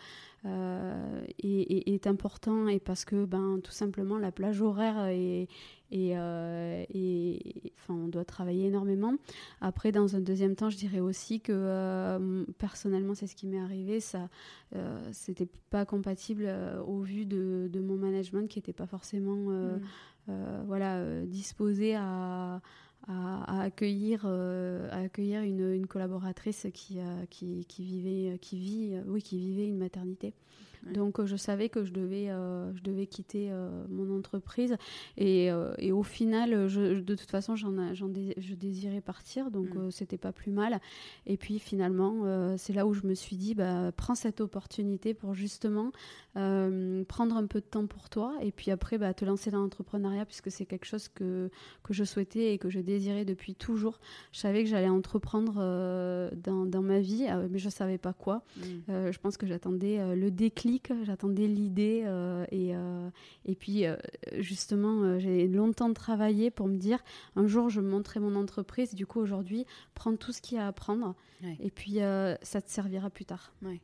euh, 0.46 1.24
est, 1.42 2.06
important, 2.06 2.68
et 2.68 2.78
parce 2.78 3.04
que, 3.04 3.24
ben, 3.24 3.58
tout 3.62 3.72
simplement, 3.72 4.18
la 4.18 4.30
plage 4.30 4.62
horaire 4.62 5.06
est, 5.06 5.48
et, 5.90 6.12
enfin, 6.14 7.94
on 7.94 8.06
doit 8.06 8.24
travailler 8.24 8.66
énormément. 8.66 9.14
Après, 9.60 9.90
dans 9.90 10.14
un 10.14 10.20
deuxième 10.20 10.54
temps, 10.54 10.70
je 10.70 10.76
dirais 10.76 11.00
aussi 11.00 11.40
que 11.40 12.44
personnellement, 12.58 13.14
c'est 13.14 13.26
ce 13.26 13.34
qui 13.34 13.48
m'est 13.48 13.58
arrivé, 13.58 13.98
ça 13.98 14.28
c'était 15.12 15.48
pas 15.70 15.84
compatible 15.84 16.44
euh, 16.46 16.82
au 16.82 17.00
vu 17.00 17.26
de, 17.26 17.70
mon 17.80 17.96
management 17.96 18.48
qui 18.48 18.58
n'était 18.58 18.72
pas 18.72 18.86
forcément 18.86 19.46
euh, 19.50 19.78
mm. 20.26 20.64
voilà, 20.66 21.22
disposé 21.26 21.94
à, 21.96 22.60
à, 23.06 23.60
accueillir, 23.62 24.26
à 24.26 24.98
accueillir 24.98 25.42
une, 25.42 25.72
une 25.72 25.86
collaboratrice 25.86 26.66
qui, 26.74 26.98
qui, 27.30 27.64
qui, 27.66 27.84
vivait, 27.84 28.38
qui, 28.38 28.58
vit, 28.58 28.96
oui, 29.06 29.22
qui 29.22 29.38
vivait 29.38 29.66
une 29.66 29.78
maternité. 29.78 30.34
Donc 30.94 31.24
je 31.24 31.36
savais 31.36 31.68
que 31.68 31.84
je 31.84 31.92
devais, 31.92 32.26
je 32.26 32.82
devais 32.82 33.06
quitter 33.06 33.50
mon 33.88 34.16
entreprise 34.16 34.76
et, 35.16 35.50
et, 35.78 35.92
au 35.92 36.02
final, 36.02 36.68
je, 36.68 37.00
de 37.00 37.14
toute 37.14 37.30
façon, 37.30 37.56
j'en, 37.56 37.94
je 37.94 38.54
désirais 38.54 39.00
partir, 39.00 39.50
donc 39.50 39.74
mm. 39.74 39.90
c'était 39.90 40.18
pas 40.18 40.32
plus 40.32 40.50
mal. 40.50 40.80
Et 41.26 41.36
puis 41.36 41.58
finalement, 41.58 42.56
c'est 42.56 42.72
là 42.72 42.86
où 42.86 42.94
je 42.94 43.06
me 43.06 43.14
suis 43.14 43.36
dit, 43.36 43.54
bah, 43.54 43.92
prends 43.96 44.14
cette 44.14 44.40
opportunité 44.40 45.14
pour 45.14 45.34
justement 45.34 45.92
prendre 46.34 47.36
un 47.36 47.46
peu 47.46 47.60
de 47.60 47.66
temps 47.66 47.86
pour 47.86 48.08
toi 48.08 48.34
et 48.40 48.52
puis 48.52 48.70
après 48.70 48.98
bah, 48.98 49.12
te 49.14 49.24
lancer 49.24 49.50
dans 49.50 49.60
l'entrepreneuriat 49.60 50.24
puisque 50.24 50.50
c'est 50.50 50.66
quelque 50.66 50.84
chose 50.84 51.08
que, 51.08 51.50
que 51.82 51.92
je 51.92 52.04
souhaitais 52.04 52.52
et 52.54 52.58
que 52.58 52.70
je 52.70 52.80
désirais 52.80 53.24
depuis 53.24 53.54
toujours. 53.54 53.98
Je 54.32 54.40
savais 54.40 54.64
que 54.64 54.70
j'allais 54.70 54.88
entreprendre 54.88 55.56
euh, 55.58 56.30
dans, 56.36 56.64
dans, 56.64 56.82
ma 56.82 57.00
vie, 57.00 57.26
euh, 57.28 57.48
mais 57.50 57.58
je 57.58 57.66
ne 57.66 57.70
savais 57.70 57.98
pas 57.98 58.12
quoi. 58.12 58.42
Mm. 58.56 58.62
Euh, 58.88 59.12
je 59.12 59.18
pense 59.18 59.36
que 59.36 59.46
j'attendais 59.46 60.14
le 60.14 60.30
déclic, 60.30 60.67
j'attendais 61.04 61.46
l'idée 61.46 62.04
et, 62.50 62.72
et 63.44 63.54
puis 63.54 63.84
justement 64.38 65.18
j'ai 65.18 65.48
longtemps 65.48 65.92
travaillé 65.92 66.50
pour 66.50 66.68
me 66.68 66.76
dire 66.76 67.02
un 67.36 67.46
jour 67.46 67.70
je 67.70 67.80
montrerai 67.80 68.20
mon 68.20 68.36
entreprise. 68.36 68.94
Du 68.94 69.06
coup 69.06 69.20
aujourd'hui 69.20 69.66
prendre 69.94 70.18
tout 70.18 70.32
ce 70.32 70.40
qu'il 70.40 70.56
y 70.56 70.60
a 70.60 70.64
à 70.64 70.68
apprendre 70.68 71.14
et 71.60 71.70
puis 71.70 71.98
ça 72.42 72.60
te 72.62 72.70
servira 72.70 73.10
plus 73.10 73.24
tard. 73.24 73.52
Ouais. 73.62 73.80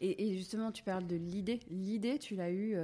Et, 0.00 0.34
justement, 0.34 0.72
tu 0.72 0.82
parles 0.82 1.06
de 1.06 1.16
l'idée. 1.16 1.60
L'idée, 1.70 2.18
tu 2.18 2.34
l'as 2.34 2.50
eue. 2.50 2.76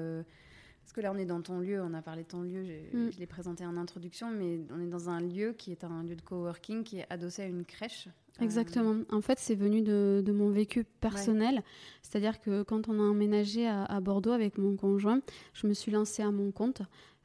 Parce 0.88 0.94
que 0.94 1.00
là, 1.02 1.12
on 1.14 1.18
est 1.18 1.26
dans 1.26 1.42
ton 1.42 1.58
lieu, 1.58 1.82
on 1.82 1.92
a 1.92 2.00
parlé 2.00 2.22
de 2.22 2.28
ton 2.28 2.40
lieu, 2.40 2.62
mm. 2.62 3.10
je 3.12 3.18
l'ai 3.18 3.26
présenté 3.26 3.66
en 3.66 3.76
introduction, 3.76 4.30
mais 4.30 4.58
on 4.74 4.80
est 4.80 4.86
dans 4.86 5.10
un 5.10 5.20
lieu 5.20 5.52
qui 5.52 5.70
est 5.70 5.84
un 5.84 6.02
lieu 6.02 6.16
de 6.16 6.22
coworking 6.22 6.82
qui 6.82 7.00
est 7.00 7.06
adossé 7.10 7.42
à 7.42 7.44
une 7.44 7.66
crèche. 7.66 8.08
Euh, 8.08 8.44
Exactement. 8.44 8.96
En 9.10 9.20
fait, 9.20 9.38
c'est 9.38 9.54
venu 9.54 9.82
de, 9.82 10.32
mon 10.32 10.48
vécu 10.48 10.84
personnel. 10.84 11.62
C'est-à-dire 12.00 12.40
que 12.40 12.62
quand 12.62 12.88
on 12.88 13.00
a 13.00 13.02
emménagé 13.02 13.68
à, 13.68 14.00
Bordeaux 14.00 14.32
avec 14.32 14.56
mon 14.56 14.76
conjoint, 14.76 15.20
je 15.52 15.66
me 15.66 15.74
suis 15.74 15.92
lancée 15.92 16.22
à 16.22 16.30
mon 16.30 16.52
compte. 16.52 16.80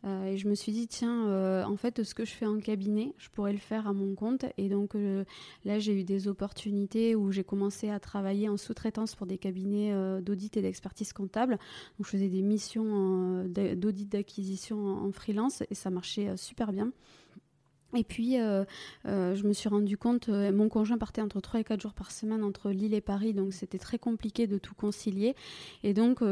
Euh, 0.06 0.26
et 0.26 0.38
je 0.38 0.48
me 0.48 0.56
suis 0.56 0.72
dit, 0.72 0.88
tiens, 0.88 1.28
euh, 1.28 1.64
en 1.64 1.78
fait, 1.78 2.04
ce 2.04 2.14
que 2.14 2.26
je 2.26 2.32
fais 2.32 2.46
en 2.46 2.60
cabinet, 2.60 3.14
je 3.18 3.30
pourrais 3.30 3.54
le 3.54 3.60
faire 3.60 3.88
à 3.88 3.94
mon 3.94 4.16
compte. 4.16 4.46
Et 4.58 4.70
donc 4.70 4.96
euh, 4.96 5.24
là, 5.64 5.80
j'ai 5.80 6.00
eu 6.00 6.04
des 6.04 6.28
opportunités 6.28 7.16
où 7.16 7.32
j'ai 7.32 7.44
commencé 7.44 7.90
à 7.90 8.00
travailler 8.00 8.50
en 8.50 8.58
sous-traitance 8.58 9.16
pour 9.16 9.28
des 9.28 9.38
cabinets 9.38 9.94
d'audit 10.22 10.56
et 10.58 10.62
d'expertise 10.62 11.14
comptable. 11.14 11.54
Donc 11.98 12.06
je 12.06 12.10
faisais 12.10 12.30
des 12.30 12.42
missions 12.42 13.46
d'audit 13.46 14.10
d'acquisition 14.10 14.78
en 14.78 15.12
freelance 15.12 15.64
et 15.70 15.76
ça 15.76 15.90
marchait 15.90 16.36
super 16.38 16.72
bien. 16.72 16.92
Et 17.96 18.04
puis, 18.04 18.40
euh, 18.40 18.64
euh, 19.08 19.36
je 19.36 19.46
me 19.46 19.54
suis 19.54 19.70
rendu 19.70 19.98
compte, 19.98 20.30
euh, 20.30 20.52
mon 20.52 20.68
conjoint 20.68 20.98
partait 20.98 21.22
entre 21.22 21.40
3 21.40 21.60
et 21.60 21.64
4 21.64 21.82
jours 21.82 21.94
par 21.94 22.12
semaine 22.12 22.44
entre 22.44 22.72
Lille 22.72 22.94
et 22.94 23.02
Paris, 23.02 23.34
donc 23.34 23.54
c'était 23.54 23.78
très 23.78 24.00
compliqué 24.00 24.48
de 24.48 24.58
tout 24.58 24.74
concilier. 24.74 25.36
Et 25.84 25.94
donc, 25.94 26.24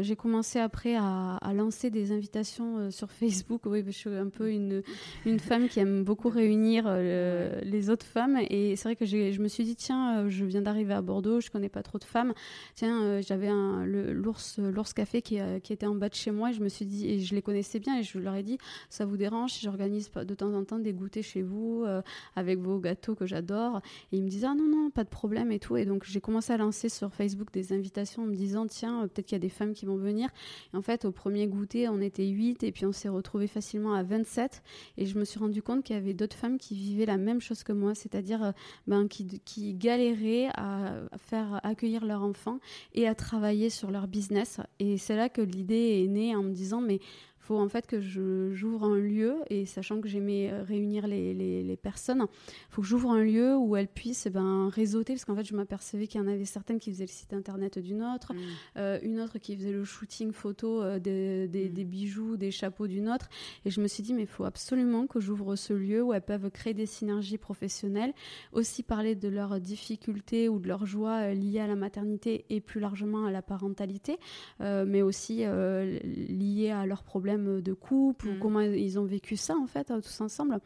j'ai 0.00 0.16
commencé 0.16 0.58
après 0.58 0.96
à, 0.96 1.38
lancer 1.54 1.90
des 1.90 2.12
invitations 2.12 2.90
sur 2.90 3.10
Facebook. 3.12 3.62
Oui, 3.66 3.82
je 3.86 3.92
suis 3.92 4.10
un 4.10 4.28
peu 4.28 4.50
une, 4.50 4.82
une 5.24 5.38
femme 5.38 5.68
qui 5.68 5.80
aime 5.80 6.04
beaucoup 6.04 6.28
réunir 6.28 6.90
les 6.92 7.90
autres 7.90 8.06
femmes. 8.06 8.38
Et 8.50 8.76
c'est 8.76 8.88
vrai 8.88 8.96
que 8.96 9.04
je 9.04 9.40
me 9.40 9.48
suis 9.48 9.64
dit, 9.64 9.76
tiens, 9.76 10.28
je 10.28 10.44
viens 10.44 10.62
d'arriver 10.62 10.94
à 10.94 11.02
Bordeaux, 11.02 11.40
je 11.40 11.50
connais 11.50 11.68
pas 11.68 11.82
trop 11.82 11.98
de 11.98 12.04
femmes. 12.04 12.32
Tiens, 12.74 13.20
j'avais 13.20 13.50
l'ours 13.84 14.58
café 14.94 15.22
qui, 15.22 15.38
qui, 15.62 15.72
était 15.72 15.86
en 15.86 15.94
bas 15.94 16.08
de 16.08 16.14
chez 16.14 16.30
moi 16.30 16.50
et 16.50 16.52
je 16.52 16.60
me 16.60 16.68
suis 16.68 16.86
dit, 16.86 17.08
et 17.08 17.20
je 17.20 17.34
les 17.34 17.42
connaissais 17.42 17.78
bien 17.78 17.98
et 17.98 18.02
je 18.02 18.18
leur 18.18 18.34
ai 18.34 18.42
dit, 18.42 18.58
ça 18.88 19.04
vous 19.04 19.16
dérange 19.16 19.52
si 19.52 19.64
j'organise 19.64 20.10
de 20.10 20.34
temps 20.34 20.52
en 20.54 20.64
temps 20.64 20.78
des 20.78 20.92
chez 21.22 21.42
vous 21.42 21.84
euh, 21.84 22.02
avec 22.36 22.58
vos 22.58 22.78
gâteaux 22.78 23.14
que 23.14 23.26
j'adore. 23.26 23.80
Et 24.12 24.18
il 24.18 24.22
me 24.22 24.28
disait, 24.28 24.46
ah 24.46 24.54
non, 24.54 24.68
non, 24.68 24.90
pas 24.90 25.04
de 25.04 25.08
problème 25.08 25.52
et 25.52 25.58
tout. 25.58 25.76
Et 25.76 25.84
donc, 25.84 26.04
j'ai 26.04 26.20
commencé 26.20 26.52
à 26.52 26.56
lancer 26.56 26.88
sur 26.88 27.12
Facebook 27.12 27.52
des 27.52 27.72
invitations 27.72 28.22
en 28.22 28.26
me 28.26 28.34
disant, 28.34 28.66
tiens, 28.66 29.02
euh, 29.02 29.06
peut-être 29.06 29.26
qu'il 29.26 29.36
y 29.36 29.40
a 29.40 29.40
des 29.40 29.48
femmes 29.48 29.72
qui 29.72 29.86
vont 29.86 29.96
venir. 29.96 30.28
Et 30.72 30.76
en 30.76 30.82
fait, 30.82 31.04
au 31.04 31.12
premier 31.12 31.46
goûter, 31.46 31.88
on 31.88 32.00
était 32.00 32.26
8 32.26 32.62
et 32.62 32.72
puis 32.72 32.86
on 32.86 32.92
s'est 32.92 33.08
retrouvé 33.08 33.46
facilement 33.46 33.94
à 33.94 34.02
27. 34.02 34.62
Et 34.98 35.06
je 35.06 35.18
me 35.18 35.24
suis 35.24 35.38
rendu 35.38 35.62
compte 35.62 35.84
qu'il 35.84 35.96
y 35.96 35.98
avait 35.98 36.14
d'autres 36.14 36.36
femmes 36.36 36.58
qui 36.58 36.74
vivaient 36.74 37.06
la 37.06 37.18
même 37.18 37.40
chose 37.40 37.62
que 37.62 37.72
moi, 37.72 37.94
c'est-à-dire 37.94 38.42
euh, 38.42 38.52
ben, 38.86 39.08
qui, 39.08 39.40
qui 39.44 39.74
galéraient 39.74 40.48
à 40.54 40.94
faire 41.18 41.60
accueillir 41.62 42.04
leurs 42.04 42.22
enfants 42.22 42.58
et 42.94 43.08
à 43.08 43.14
travailler 43.14 43.70
sur 43.70 43.90
leur 43.90 44.08
business. 44.08 44.60
Et 44.78 44.98
c'est 44.98 45.16
là 45.16 45.28
que 45.28 45.40
l'idée 45.40 46.02
est 46.04 46.08
née 46.08 46.34
en 46.34 46.42
me 46.42 46.52
disant, 46.52 46.80
mais 46.80 47.00
faut 47.44 47.58
en 47.58 47.68
fait 47.68 47.86
que 47.86 48.00
j'ouvre 48.00 48.84
un 48.84 48.98
lieu 48.98 49.36
et 49.50 49.66
sachant 49.66 50.00
que 50.00 50.08
j'aimais 50.08 50.50
euh, 50.50 50.62
réunir 50.62 51.06
les, 51.06 51.34
les, 51.34 51.76
personnes, 51.76 52.24
faut 52.70 52.80
que 52.80 52.88
j'ouvre 52.88 53.10
un 53.10 53.22
lieu 53.22 53.54
où 53.56 53.76
elles 53.76 53.88
puissent 53.88 54.26
eh 54.26 54.30
ben, 54.30 54.68
réseauter 54.68 55.12
parce 55.12 55.26
qu'en 55.26 55.36
fait 55.36 55.44
je 55.44 55.54
m'apercevais 55.54 56.06
qu'il 56.06 56.20
y 56.20 56.24
en 56.24 56.26
avait 56.26 56.46
certaines 56.46 56.78
qui 56.78 56.90
faisaient 56.90 57.04
le 57.04 57.10
site 57.10 57.34
internet 57.34 57.78
d'une 57.78 58.02
autre, 58.02 58.32
mm. 58.32 58.38
euh, 58.78 58.98
une 59.02 59.20
autre 59.20 59.38
qui 59.38 59.56
faisait 59.56 59.72
le 59.72 59.84
shooting 59.84 60.32
photo 60.32 60.80
euh, 60.80 60.98
des, 60.98 61.46
des, 61.48 61.68
mm. 61.68 61.72
des, 61.72 61.84
bijoux, 61.84 62.36
des 62.38 62.50
chapeaux 62.50 62.86
d'une 62.86 63.10
autre 63.10 63.28
et 63.66 63.70
je 63.70 63.80
me 63.82 63.88
suis 63.88 64.02
dit 64.02 64.14
mais 64.14 64.22
il 64.22 64.28
faut 64.28 64.44
absolument 64.44 65.06
que 65.06 65.20
j'ouvre 65.20 65.54
ce 65.56 65.74
lieu 65.74 66.02
où 66.02 66.14
elles 66.14 66.22
peuvent 66.22 66.50
créer 66.50 66.72
des 66.72 66.86
synergies 66.86 67.38
professionnelles, 67.38 68.14
aussi 68.52 68.82
parler 68.82 69.14
de 69.16 69.28
leurs 69.28 69.60
difficultés 69.60 70.48
ou 70.48 70.58
de 70.58 70.68
leurs 70.68 70.86
joies 70.86 71.34
liées 71.34 71.60
à 71.60 71.66
la 71.66 71.76
maternité 71.76 72.46
et 72.48 72.62
plus 72.62 72.80
largement 72.80 73.26
à 73.26 73.30
la 73.30 73.42
parentalité, 73.42 74.18
mais 74.60 75.02
aussi 75.02 75.44
liées 75.44 76.70
à 76.70 76.86
leurs 76.86 77.02
problèmes 77.02 77.33
de 77.38 77.72
couple 77.72 78.28
ou 78.28 78.32
mm. 78.34 78.38
comment 78.38 78.60
ils 78.60 78.98
ont 78.98 79.04
vécu 79.04 79.36
ça 79.36 79.56
en 79.56 79.66
fait 79.66 79.92
tous 80.02 80.20
ensemble 80.20 80.60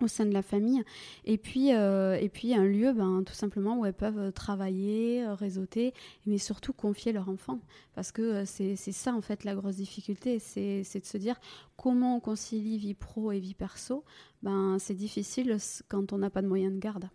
au 0.00 0.08
sein 0.08 0.26
de 0.26 0.32
la 0.32 0.42
famille. 0.42 0.82
Et 1.24 1.38
puis 1.38 1.74
euh, 1.74 2.14
et 2.14 2.28
puis 2.28 2.54
un 2.54 2.64
lieu 2.64 2.92
ben 2.92 3.22
tout 3.24 3.34
simplement 3.34 3.78
où 3.78 3.84
elles 3.84 3.94
peuvent 3.94 4.32
travailler 4.32 5.24
euh, 5.24 5.34
réseauter 5.34 5.92
mais 6.26 6.38
surtout 6.38 6.72
confier 6.72 7.12
leur 7.12 7.28
enfant. 7.28 7.60
Parce 7.94 8.12
que 8.12 8.22
euh, 8.22 8.44
c'est 8.44 8.76
ça 8.76 9.14
en 9.14 9.20
fait 9.20 9.44
la 9.44 9.54
grosse 9.54 9.76
difficulté 9.76 10.38
c'est 10.38 10.82
de 10.82 11.04
se 11.04 11.18
dire 11.18 11.38
comment 11.76 12.16
on 12.16 12.20
concilie 12.20 12.78
vie 12.78 12.94
pro 12.94 13.32
et 13.32 13.40
vie 13.40 13.54
perso. 13.54 14.04
Ben 14.42 14.78
c'est 14.78 14.94
difficile 14.94 15.56
quand 15.88 16.12
on 16.12 16.18
n'a 16.18 16.30
pas 16.30 16.42
de 16.42 16.48
moyens 16.48 16.72
de 16.72 16.78
garde. 16.78 17.10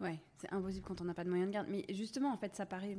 Ouais 0.00 0.18
c'est 0.38 0.52
impossible 0.52 0.84
quand 0.86 1.00
on 1.00 1.04
n'a 1.04 1.14
pas 1.14 1.24
de 1.24 1.30
moyens 1.30 1.48
de 1.48 1.54
garde. 1.54 1.68
Mais 1.70 1.84
justement 1.90 2.32
en 2.32 2.36
fait 2.36 2.54
ça 2.54 2.66
paraît 2.66 2.98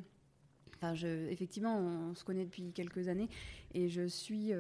Enfin, 0.77 0.95
je, 0.95 1.07
effectivement, 1.29 1.77
on, 1.77 2.13
se 2.13 2.25
connaît 2.25 2.43
depuis 2.43 2.73
quelques 2.73 3.07
années 3.07 3.29
et 3.73 3.87
je 3.87 4.05
suis 4.05 4.51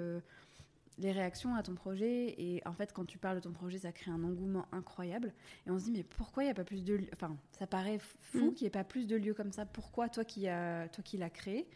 les 0.97 1.11
réactions 1.11 1.55
à 1.55 1.63
ton 1.63 1.73
projet. 1.75 2.35
Et 2.37 2.61
en 2.65 2.73
fait, 2.73 2.93
quand 2.93 3.05
tu 3.05 3.17
parles 3.17 3.37
de 3.37 3.41
ton 3.41 3.51
projet, 3.51 3.79
ça 3.79 3.91
crée 3.91 4.11
un 4.11 4.23
engouement 4.23 4.65
incroyable. 4.71 5.33
Et 5.67 5.71
on 5.71 5.79
se 5.79 5.85
dit, 5.85 5.91
mais 5.91 6.03
pourquoi 6.03 6.43
il 6.43 6.47
n'y 6.47 6.51
a 6.51 6.55
pas 6.55 6.63
plus 6.63 6.83
de... 6.83 6.99
Enfin, 7.13 7.35
ça 7.57 7.67
paraît 7.67 7.99
fou 7.99 8.51
mm. 8.51 8.53
qu'il 8.53 8.65
n'y 8.65 8.67
ait 8.67 8.71
pas 8.71 8.83
plus 8.83 9.07
de 9.07 9.15
lieux 9.15 9.33
comme 9.33 9.51
ça. 9.51 9.65
Pourquoi 9.65 10.09
toi 10.09 10.23
qui, 10.23 10.47
a, 10.47 10.87
toi 10.89 11.03
qui 11.03 11.17
l'as 11.17 11.29
créé? 11.29 11.67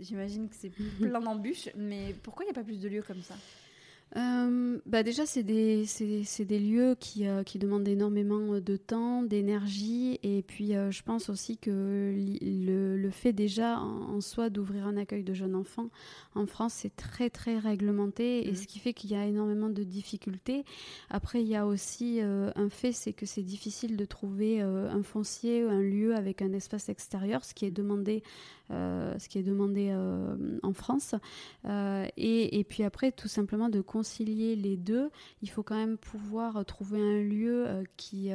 J'imagine 0.00 0.48
que 0.48 0.54
c'est 0.54 0.70
plein 0.70 1.20
d'embûches, 1.20 1.68
mais 1.76 2.14
pourquoi 2.22 2.44
il 2.44 2.48
n'y 2.48 2.52
a 2.52 2.54
pas 2.54 2.64
plus 2.64 2.80
de 2.80 2.88
lieux 2.88 3.02
comme 3.02 3.22
ça? 3.22 3.34
Euh, 4.16 4.78
bah 4.86 5.02
déjà, 5.02 5.26
c'est 5.26 5.42
des, 5.42 5.84
des, 6.38 6.58
lieux 6.60 6.94
qui, 6.98 7.26
euh, 7.26 7.42
qui, 7.42 7.58
demandent 7.58 7.88
énormément 7.88 8.60
de 8.60 8.76
temps, 8.76 9.22
d'énergie. 9.22 10.20
Et 10.22 10.42
puis, 10.42 10.76
euh, 10.76 10.92
je 10.92 11.02
pense 11.02 11.28
aussi 11.28 11.58
que 11.58 12.14
le, 12.40 12.96
le 12.96 13.10
fait 13.10 13.32
déjà 13.32 13.78
en, 13.78 14.20
soi 14.20 14.50
d'ouvrir 14.50 14.86
un 14.86 14.96
accueil 14.96 15.24
de 15.24 15.34
jeunes 15.34 15.56
enfants 15.56 15.88
en 16.36 16.46
France, 16.46 16.74
c'est 16.74 16.94
très, 16.94 17.28
très 17.28 17.58
réglementé. 17.58 18.46
Et 18.46 18.52
mmh. 18.52 18.56
ce 18.56 18.66
qui 18.68 18.78
fait 18.78 18.92
qu'il 18.92 19.10
y 19.10 19.16
a 19.16 19.26
énormément 19.26 19.68
de 19.68 19.82
difficultés. 19.82 20.64
Après, 21.10 21.42
il 21.42 21.48
y 21.48 21.56
a 21.56 21.66
aussi 21.66 22.20
un 22.20 22.68
fait, 22.70 22.92
c'est 22.92 23.12
que 23.12 23.26
c'est 23.26 23.42
difficile 23.42 23.96
de 23.96 24.04
trouver 24.04 24.60
un 24.60 25.02
foncier, 25.02 25.62
un 25.62 25.80
lieu 25.80 26.14
avec 26.14 26.40
un 26.40 26.52
espace 26.52 26.88
extérieur, 26.88 27.44
ce 27.44 27.52
qui 27.52 27.64
est 27.64 27.70
demandé 27.72 28.22
euh, 28.63 28.63
ce 28.70 29.28
qui 29.28 29.38
est 29.38 29.42
demandé 29.42 29.90
euh, 29.90 30.58
en 30.62 30.72
France. 30.72 31.14
Euh, 31.64 32.06
et, 32.16 32.58
et, 32.58 32.64
puis 32.64 32.82
après, 32.82 33.12
tout 33.12 33.28
simplement 33.28 33.68
de 33.68 33.80
concilier 33.80 34.56
les 34.56 34.76
deux, 34.76 35.10
il 35.42 35.50
faut 35.50 35.62
quand 35.62 35.76
même 35.76 35.98
pouvoir 35.98 36.64
trouver 36.64 37.00
un 37.00 37.22
lieu 37.22 37.66
qui 37.96 38.30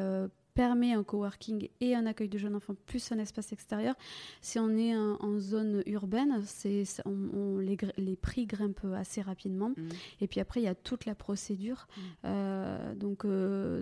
permet 0.55 0.91
un 0.91 1.03
coworking 1.03 1.69
et 1.79 1.95
un 1.95 2.05
accueil 2.05 2.27
de 2.27 2.37
jeunes 2.37 2.55
enfants 2.55 2.75
plus 2.85 3.11
un 3.13 3.19
espace 3.19 3.53
extérieur. 3.53 3.95
Si 4.41 4.59
on 4.59 4.77
est 4.77 4.95
en, 4.95 5.39
zone 5.39 5.83
urbaine, 5.85 6.41
c'est, 6.45 6.83
on, 7.05 7.59
les, 7.59 7.77
les, 7.97 8.17
prix 8.17 8.45
grimpent 8.45 8.85
assez 8.93 9.21
rapidement. 9.21 9.69
Mmh. 9.69 9.87
Et 10.21 10.27
puis 10.27 10.41
après, 10.41 10.59
il 10.59 10.63
y 10.63 10.67
a 10.67 10.75
toute 10.75 11.05
la 11.05 11.15
procédure. 11.15 11.87
Mmh. 12.23 12.95
donc, 12.95 13.25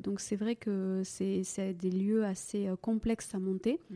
donc 0.03 0.19
c'est 0.19 0.35
vrai 0.35 0.55
que 0.55 1.01
c'est, 1.03 1.43
c'est 1.43 1.73
des 1.73 1.91
lieux 1.91 2.25
assez 2.25 2.69
complexes 2.81 3.33
à 3.33 3.39
monter. 3.39 3.79
Mmh. 3.89 3.95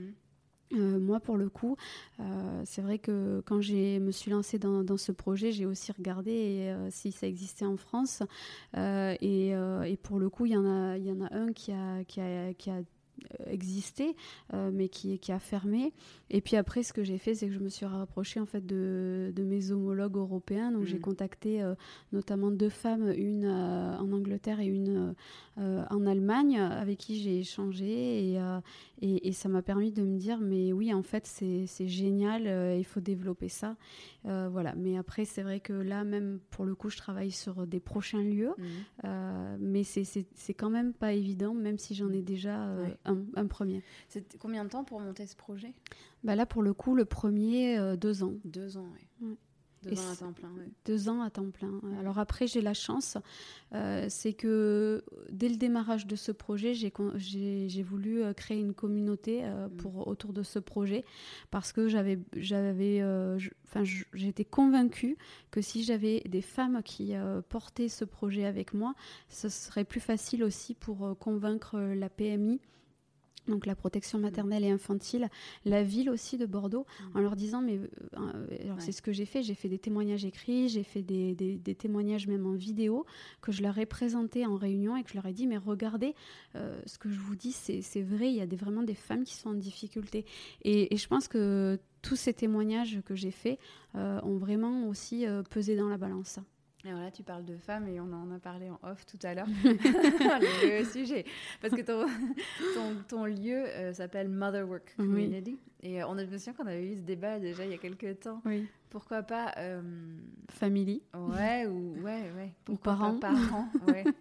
Euh, 0.73 0.99
moi, 0.99 1.19
pour 1.19 1.37
le 1.37 1.49
coup, 1.49 1.77
euh, 2.19 2.61
c'est 2.65 2.81
vrai 2.81 2.99
que 2.99 3.41
quand 3.45 3.61
je 3.61 3.99
me 3.99 4.11
suis 4.11 4.31
lancée 4.31 4.59
dans, 4.59 4.97
ce 4.97 5.11
projet, 5.11 5.51
j'ai 5.51 5.65
aussi 5.65 5.91
regardé 5.91 6.67
euh, 6.69 6.89
si 6.91 7.11
ça 7.11 7.27
existait 7.27 7.65
en 7.65 7.77
France. 7.77 8.23
Et, 8.75 9.53
pour 10.03 10.19
le 10.19 10.29
coup, 10.29 10.45
il 10.45 10.53
y, 10.53 10.57
en 10.57 10.65
a, 10.65 10.97
y 10.97 11.11
en 11.11 11.21
a 11.21 11.33
un 11.33 11.53
qui 11.53 11.71
a, 11.71 12.03
qui 12.05 12.21
a, 12.21 12.53
qui 12.53 12.69
a 12.69 12.81
existé, 13.47 14.15
mais 14.53 14.89
qui, 14.89 15.19
qui, 15.19 15.31
a 15.31 15.39
fermé. 15.39 15.93
Et 16.29 16.41
puis 16.41 16.55
après, 16.55 16.83
ce 16.83 16.93
que 16.93 17.03
j'ai 17.03 17.17
fait, 17.17 17.35
c'est 17.35 17.47
que 17.47 17.53
je 17.53 17.59
me 17.59 17.69
suis 17.69 17.85
rapprochée 17.85 18.39
en 18.39 18.45
fait 18.45 18.65
de, 18.65 19.31
de 19.35 19.43
mes 19.43 19.71
homologues 19.71 20.17
européens. 20.17 20.71
Donc 20.71 20.85
j'ai 20.85 20.97
mmh. 20.97 21.01
contacté 21.01 21.73
notamment 22.11 22.51
deux 22.51 22.69
femmes, 22.69 23.11
une 23.15 23.45
en 23.47 24.11
Angleterre 24.11 24.59
et 24.59 24.67
une 24.67 25.13
en 25.57 26.05
Allemagne, 26.05 26.57
avec 26.59 26.97
qui 26.97 27.21
j'ai 27.21 27.39
échangé. 27.39 28.33
Et, 28.33 28.39
et, 29.01 29.31
ça 29.31 29.49
m'a 29.49 29.61
permis 29.61 29.91
de 29.91 30.03
me 30.03 30.17
dire, 30.17 30.39
mais 30.39 30.71
oui, 30.73 30.93
en 30.93 31.01
fait, 31.01 31.25
c'est 31.25 31.87
génial, 31.87 32.45
euh, 32.45 32.75
il 32.77 32.85
faut 32.85 32.99
développer 32.99 33.49
ça. 33.49 33.75
Euh, 34.25 34.47
voilà. 34.51 34.75
Mais 34.75 34.97
après, 34.97 35.25
c'est 35.25 35.41
vrai 35.41 35.59
que 35.59 35.73
là, 35.73 36.03
même 36.03 36.39
pour 36.51 36.65
le 36.65 36.75
coup, 36.75 36.89
je 36.89 36.97
travaille 36.97 37.31
sur 37.31 37.65
des 37.65 37.79
prochains 37.79 38.21
lieux. 38.21 38.53
Euh, 39.03 39.57
mais 39.59 39.83
c'est 39.83 40.53
quand 40.53 40.69
même 40.69 40.93
pas 40.93 41.13
évident, 41.13 41.53
même 41.53 41.79
si 41.79 41.95
j'en 41.95 42.11
ai 42.11 42.21
déjà 42.21 42.69
un, 43.05 43.10
premier. 43.49 43.83
C'est 44.07 44.37
combien 44.37 44.63
de 44.63 44.69
temps 44.69 44.83
pour 44.83 44.99
monter 44.99 45.25
ce 45.27 45.35
projet? 45.35 45.73
Bah 46.23 46.35
Là, 46.35 46.45
pour 46.45 46.63
le 46.63 46.73
coup, 46.73 46.95
le 46.95 47.05
premier, 47.05 47.95
deux 47.97 48.23
ans. 48.23 48.33
Deux 48.45 48.77
ans, 48.77 48.87
oui. 49.21 49.37
Deux 49.83 49.99
ans 49.99 50.11
à 50.11 50.15
temps 50.15 50.33
plein. 50.33 50.51
Deux 50.85 51.09
ans 51.09 51.21
à 51.21 51.29
temps 51.29 51.49
plein. 51.49 51.81
Alors 51.99 52.19
après, 52.19 52.45
j'ai 52.45 52.61
la 52.61 52.73
chance, 52.73 53.17
euh, 53.73 54.05
c'est 54.09 54.33
que 54.33 55.03
dès 55.31 55.49
le 55.49 55.55
démarrage 55.55 56.05
de 56.05 56.15
ce 56.15 56.31
projet, 56.31 56.73
j'ai 56.73 57.83
voulu 57.83 58.21
euh, 58.21 58.33
créer 58.33 58.59
une 58.59 58.73
communauté 58.73 59.41
euh, 59.43 59.67
mm. 59.67 59.77
pour, 59.77 60.07
autour 60.07 60.33
de 60.33 60.43
ce 60.43 60.59
projet 60.59 61.03
parce 61.49 61.71
que 61.71 61.87
j'avais, 61.87 62.19
enfin, 63.65 63.83
j'étais 64.13 64.45
convaincue 64.45 65.17
que 65.49 65.61
si 65.61 65.83
j'avais 65.83 66.21
des 66.21 66.41
femmes 66.41 66.81
qui 66.83 67.13
portaient 67.49 67.89
ce 67.89 68.05
projet 68.05 68.45
avec 68.45 68.73
moi, 68.73 68.93
ce 69.29 69.49
serait 69.49 69.85
plus 69.85 69.99
facile 69.99 70.43
aussi 70.43 70.75
pour 70.75 71.17
convaincre 71.19 71.79
la 71.79 72.09
PMI 72.09 72.59
donc 73.47 73.65
la 73.65 73.75
protection 73.75 74.17
mm. 74.17 74.21
maternelle 74.21 74.63
et 74.63 74.69
infantile, 74.69 75.29
la 75.65 75.83
ville 75.83 76.09
aussi 76.09 76.37
de 76.37 76.45
Bordeaux, 76.45 76.85
mm. 76.85 77.17
en 77.17 77.21
leur 77.21 77.35
disant, 77.35 77.61
mais 77.61 77.79
euh, 78.17 78.75
c'est 78.79 78.91
ce 78.91 79.01
que 79.01 79.11
j'ai 79.11 79.25
fait, 79.25 79.43
j'ai 79.43 79.55
fait 79.55 79.69
des 79.69 79.79
témoignages 79.79 80.25
écrits, 80.25 80.69
j'ai 80.69 80.83
fait 80.83 81.01
des, 81.01 81.75
témoignages 81.77 82.27
même 82.27 82.45
en 82.45 82.53
vidéo, 82.53 83.05
que 83.41 83.51
je 83.51 83.61
leur 83.63 83.77
ai 83.77 83.85
présenté 83.85 84.45
en 84.45 84.55
réunion 84.55 84.97
et 84.97 85.03
que 85.03 85.09
je 85.09 85.15
leur 85.15 85.25
ai 85.25 85.33
dit, 85.33 85.47
mais 85.47 85.57
regardez, 85.57 86.15
euh, 86.55 86.79
ce 86.85 86.97
que 86.97 87.09
je 87.09 87.19
vous 87.19 87.35
dis, 87.35 87.51
c'est 87.51 88.01
vrai, 88.01 88.29
il 88.29 88.35
y 88.35 88.41
a 88.41 88.47
des, 88.47 88.55
vraiment 88.55 88.83
des 88.83 88.95
femmes 88.95 89.23
qui 89.23 89.35
sont 89.35 89.49
en 89.49 89.53
difficulté. 89.53 90.25
Et, 90.63 90.95
je 90.95 91.07
pense 91.07 91.27
que 91.27 91.79
tous 92.01 92.15
ces 92.15 92.33
témoignages 92.33 93.01
que 93.05 93.15
j'ai 93.15 93.31
faits 93.31 93.59
euh, 93.95 94.19
ont 94.23 94.37
vraiment 94.37 94.87
aussi 94.87 95.25
pesé 95.49 95.75
dans 95.75 95.89
la 95.89 95.97
balance. 95.97 96.39
Alors 96.85 96.99
là, 96.99 97.11
tu 97.11 97.21
parles 97.21 97.45
de 97.45 97.57
femmes 97.57 97.87
et 97.87 97.99
on 97.99 98.11
en 98.11 98.31
a 98.31 98.39
parlé 98.39 98.69
en 98.69 98.79
off 98.83 99.05
tout 99.05 99.19
à 99.21 99.35
l'heure, 99.35 99.45
le 99.63 100.83
sujet. 100.83 101.25
Parce 101.61 101.75
que 101.75 101.81
ton, 101.81 102.07
ton, 103.07 103.25
lieu 103.25 103.65
euh, 103.67 103.93
s'appelle 103.93 104.29
Motherwork 104.29 104.95
Community. 104.95 105.59
Et 105.83 106.01
euh, 106.01 106.07
on 106.07 106.17
a 106.17 106.23
l'impression 106.23 106.53
qu'on 106.53 106.65
avait 106.65 106.87
eu 106.87 106.95
ce 106.95 107.01
débat 107.01 107.39
déjà 107.39 107.65
il 107.65 107.71
y 107.71 107.75
a 107.75 107.77
quelques 107.77 108.21
temps. 108.21 108.41
Oui. 108.45 108.67
Pourquoi 108.89 109.21
pas. 109.21 109.53
Euh... 109.57 109.81
Family. 110.49 111.03
Ouais, 111.13 111.67
ou, 111.67 111.93
ouais, 112.03 112.31
ouais. 112.35 112.53
ou 112.69 112.75
parents. 112.75 113.17
parents 113.19 113.67
ouais. 113.87 114.03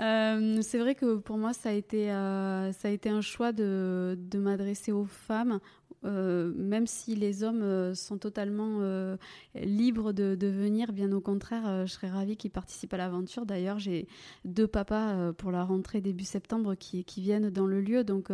Euh, 0.00 0.62
c'est 0.62 0.78
vrai 0.78 0.94
que 0.94 1.16
pour 1.16 1.36
moi, 1.36 1.52
ça 1.52 1.68
a 1.68 1.72
été, 1.72 2.06
ça 2.06 2.88
a 2.88 2.88
été 2.88 3.10
un 3.10 3.20
choix 3.20 3.52
de, 3.52 4.16
de 4.18 4.38
m'adresser 4.38 4.92
aux 4.92 5.04
femmes, 5.04 5.58
euh, 6.04 6.52
même 6.56 6.86
si 6.86 7.14
les 7.14 7.44
hommes 7.44 7.62
euh, 7.62 7.94
sont 7.94 8.18
totalement 8.18 8.78
euh, 8.80 9.16
libres 9.54 10.12
de, 10.12 10.36
venir, 10.46 10.92
bien 10.92 11.10
au 11.12 11.20
contraire, 11.20 11.86
je 11.86 11.92
serais 11.92 12.08
ravie 12.08 12.36
qu'ils 12.36 12.50
participent 12.50 12.92
à 12.92 12.98
l'aventure. 12.98 13.46
D'ailleurs, 13.46 13.78
j'ai 13.78 14.06
deux 14.44 14.66
papas 14.66 15.32
pour 15.32 15.50
la 15.50 15.64
rentrée 15.64 16.00
début 16.00 16.24
septembre 16.24 16.74
qui, 16.74 17.04
qui 17.04 17.22
viennent 17.22 17.50
dans 17.50 17.66
le 17.66 17.80
lieu, 17.80 18.04
donc 18.04 18.30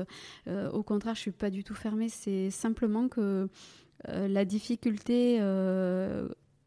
au 0.48 0.82
contraire, 0.82 1.14
je 1.14 1.20
suis 1.20 1.30
pas 1.30 1.50
du 1.50 1.62
tout 1.62 1.74
fermée. 1.74 2.08
C'est 2.08 2.50
simplement 2.50 3.08
que 3.08 3.48
la 4.06 4.44
difficulté 4.44 5.38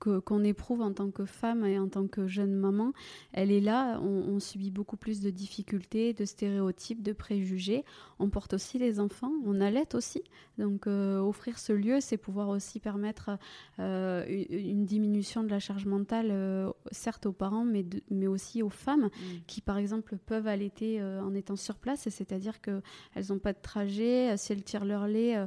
qu'on 0.03 0.43
éprouve 0.43 0.81
en 0.81 0.91
tant 0.91 1.12
que 1.12 1.25
femme 1.25 1.65
et 1.65 1.79
en 1.79 1.88
tant 1.88 2.07
que 2.07 2.27
jeune 2.27 2.53
maman, 2.53 2.93
elle 3.31 3.51
est 3.51 3.62
là. 3.62 4.00
On, 4.01 4.39
subit 4.39 4.72
beaucoup 4.72 4.98
plus 4.98 5.22
de 5.22 5.29
difficultés, 5.29 6.13
de 6.13 6.25
stéréotypes, 6.25 7.01
de 7.01 7.13
préjugés. 7.13 7.86
On 8.19 8.29
porte 8.29 8.53
aussi 8.53 8.77
les 8.77 9.00
enfants, 9.00 9.31
on 9.45 9.62
allait 9.62 9.95
aussi. 9.95 10.22
Donc 10.57 10.88
euh, 10.88 11.19
offrir 11.19 11.60
ce 11.60 11.72
lieu, 11.72 12.00
c'est 12.01 12.17
pouvoir 12.17 12.50
aussi 12.50 12.79
permettre 12.79 13.38
euh, 13.79 14.25
une 14.50 14.86
diminution 14.86 15.43
de 15.43 15.50
la 15.50 15.60
charge 15.60 15.86
mentale, 15.86 16.29
euh, 16.31 16.72
certes 16.91 17.25
aux 17.25 17.31
parents, 17.31 17.63
mais, 17.63 17.86
mais 18.10 18.27
aussi 18.27 18.62
aux 18.63 18.69
femmes 18.69 19.05
mm. 19.05 19.38
qui, 19.48 19.62
par 19.62 19.77
exemple, 19.77 20.17
peuvent 20.17 20.48
allaiter 20.48 21.01
en 21.01 21.33
étant 21.33 21.55
sur 21.55 21.77
place. 21.77 22.10
C'est-à-dire 22.10 22.60
qu'elles 22.60 22.81
n'ont 23.29 23.39
pas 23.39 23.53
de 23.53 23.62
trajet. 23.62 24.36
Si 24.38 24.51
elles 24.51 24.63
tirent 24.63 24.86
leur 24.86 25.07
lait, 25.07 25.38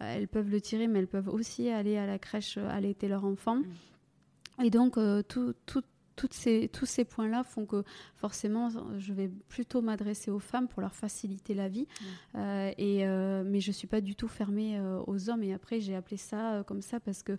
elles 0.00 0.28
peuvent 0.28 0.50
le 0.50 0.60
tirer, 0.60 0.86
mais 0.86 1.00
elles 1.00 1.08
peuvent 1.08 1.28
aussi 1.28 1.68
aller 1.68 1.96
à 1.96 2.06
la 2.06 2.18
crèche 2.18 2.56
allaiter 2.56 3.08
leur 3.08 3.24
enfant. 3.24 3.56
Mm. 3.56 3.64
Et 4.62 4.70
donc, 4.70 4.96
euh, 4.96 5.22
tout, 5.22 5.54
tout, 5.66 5.82
toutes 6.16 6.32
ces, 6.32 6.68
tous 6.72 6.86
ces 6.86 7.04
points-là 7.04 7.44
font 7.44 7.66
que 7.66 7.84
forcément, 8.16 8.68
je 8.98 9.12
vais 9.12 9.28
plutôt 9.48 9.82
m'adresser 9.82 10.30
aux 10.30 10.38
femmes 10.38 10.66
pour 10.66 10.80
leur 10.80 10.94
faciliter 10.94 11.54
la 11.54 11.68
vie. 11.68 11.86
Euh, 12.34 12.72
et, 12.78 13.06
euh, 13.06 13.44
mais 13.46 13.60
je 13.60 13.68
ne 13.68 13.74
suis 13.74 13.86
pas 13.86 14.00
du 14.00 14.16
tout 14.16 14.26
fermée 14.26 14.80
aux 15.06 15.30
hommes. 15.30 15.42
Et 15.42 15.52
après, 15.52 15.80
j'ai 15.80 15.94
appelé 15.94 16.16
ça 16.16 16.64
comme 16.66 16.80
ça 16.80 16.98
parce 16.98 17.22
que, 17.22 17.38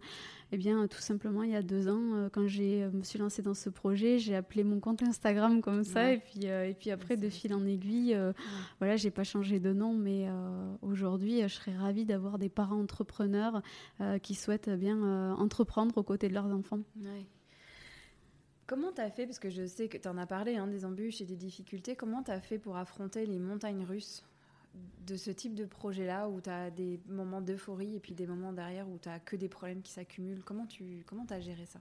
eh 0.52 0.58
bien, 0.58 0.88
tout 0.88 1.00
simplement, 1.00 1.44
il 1.44 1.52
y 1.52 1.56
a 1.56 1.64
deux 1.64 1.90
ans, 1.90 2.30
quand 2.32 2.48
je 2.48 2.90
me 2.90 3.04
suis 3.04 3.20
lancée 3.20 3.42
dans 3.42 3.56
ce 3.56 3.70
projet, 3.70 4.20
j'ai 4.20 4.36
appelé 4.36 4.64
mon 4.64 4.80
compte 4.80 5.02
Instagram 5.02 5.62
comme 5.62 5.84
ça. 5.84 6.14
Et, 6.14 6.20
puis, 6.20 6.46
et 6.46 6.76
puis 6.80 6.92
après, 6.92 7.18
de 7.18 7.30
fil 7.30 7.54
en 7.54 7.66
aiguille, 7.66 8.18
voilà, 8.80 8.96
j'ai 8.96 9.12
pas 9.12 9.24
changé 9.24 9.60
de 9.60 9.74
nom. 9.74 9.94
Mais 9.94 10.28
aujourd'hui, 10.82 11.42
je 11.42 11.48
serais 11.48 11.76
ravie 11.76 12.06
d'avoir 12.06 12.38
des 12.38 12.50
parents 12.50 12.80
entrepreneurs 12.80 13.62
qui 14.22 14.36
souhaitent 14.36 14.70
bien 14.70 15.34
entreprendre 15.34 15.98
aux 15.98 16.04
côtés 16.04 16.30
de 16.30 16.34
leurs 16.34 16.54
enfants. 16.54 16.80
Comment 18.68 18.92
tu 18.92 19.00
as 19.00 19.10
fait, 19.10 19.26
parce 19.26 19.40
que 19.40 19.50
je 19.50 19.66
sais 19.66 19.88
que 19.88 19.98
tu 19.98 20.08
en 20.10 20.18
as 20.18 20.26
parlé, 20.28 20.58
hein, 20.58 20.68
des 20.68 20.84
embûches 20.84 21.22
et 21.22 21.26
des 21.26 21.38
difficultés, 21.38 21.96
comment 21.96 22.22
tu 22.22 22.32
as 22.32 22.42
fait 22.42 22.60
pour 22.60 22.76
affronter 22.76 23.26
les 23.26 23.40
montagnes 23.40 23.86
russes 23.86 24.26
de 25.08 25.16
ce 25.16 25.32
type 25.32 25.56
de 25.56 25.66
projet-là, 25.66 26.28
où 26.28 26.42
tu 26.42 26.50
as 26.50 26.70
des 26.70 27.00
moments 27.08 27.42
d'euphorie 27.42 27.96
et 27.96 28.00
puis 28.02 28.14
des 28.14 28.28
moments 28.28 28.52
derrière 28.52 28.88
où 28.90 28.98
tu 29.02 29.08
as 29.08 29.20
que 29.20 29.38
des 29.38 29.48
problèmes 29.48 29.82
qui 29.82 29.94
s'accumulent? 29.94 30.44
Comment 30.44 30.66
tu 30.66 31.04
comment 31.08 31.26
as 31.30 31.40
géré 31.40 31.66
ça? 31.66 31.80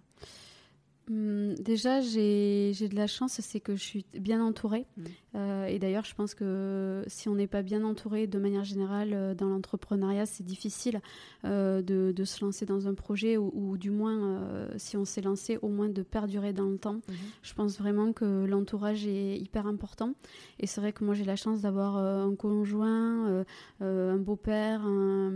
Déjà, 1.08 2.00
j'ai 2.00 2.72
de 2.72 2.96
la 2.96 3.06
chance, 3.06 3.40
c'est 3.40 3.60
que 3.60 3.76
je 3.76 3.82
suis 3.82 4.06
bien 4.14 4.42
entourée. 4.42 4.86
Mmh. 4.96 5.04
Euh, 5.36 5.66
et 5.66 5.78
d'ailleurs, 5.78 6.04
je 6.04 6.14
pense 6.14 6.34
que 6.34 7.04
si 7.06 7.28
on 7.28 7.34
n'est 7.34 7.46
pas 7.46 7.62
bien 7.62 7.84
entouré 7.84 8.26
de 8.26 8.38
manière 8.38 8.64
générale 8.64 9.12
euh, 9.12 9.34
dans 9.34 9.48
l'entrepreneuriat, 9.48 10.26
c'est 10.26 10.44
difficile 10.44 11.00
euh, 11.44 11.82
de, 11.82 12.12
de, 12.16 12.24
se 12.24 12.44
lancer 12.44 12.64
dans 12.66 12.88
un 12.88 12.94
projet 12.94 13.36
ou, 13.36 13.76
du 13.78 13.90
moins, 13.90 14.68
si 14.76 14.96
on 14.96 15.04
s'est 15.04 15.20
lancé, 15.20 15.58
au 15.62 15.68
moins 15.68 15.88
de 15.88 16.02
perdurer 16.02 16.52
dans 16.52 16.68
le 16.68 16.78
temps. 16.78 16.94
Mmh. 16.94 17.12
Je 17.42 17.54
pense 17.54 17.78
vraiment 17.78 18.12
que 18.12 18.44
l'entourage 18.44 19.06
est 19.06 19.38
hyper 19.38 19.66
important. 19.66 20.14
Et 20.58 20.66
c'est 20.66 20.80
vrai 20.80 20.92
que 20.92 21.04
moi, 21.04 21.14
j'ai 21.14 21.24
la 21.24 21.36
chance 21.36 21.60
d'avoir 21.60 21.96
un 21.96 22.34
conjoint, 22.34 23.44
un 23.80 24.16
beau-père, 24.16 24.82
un, 24.84 25.32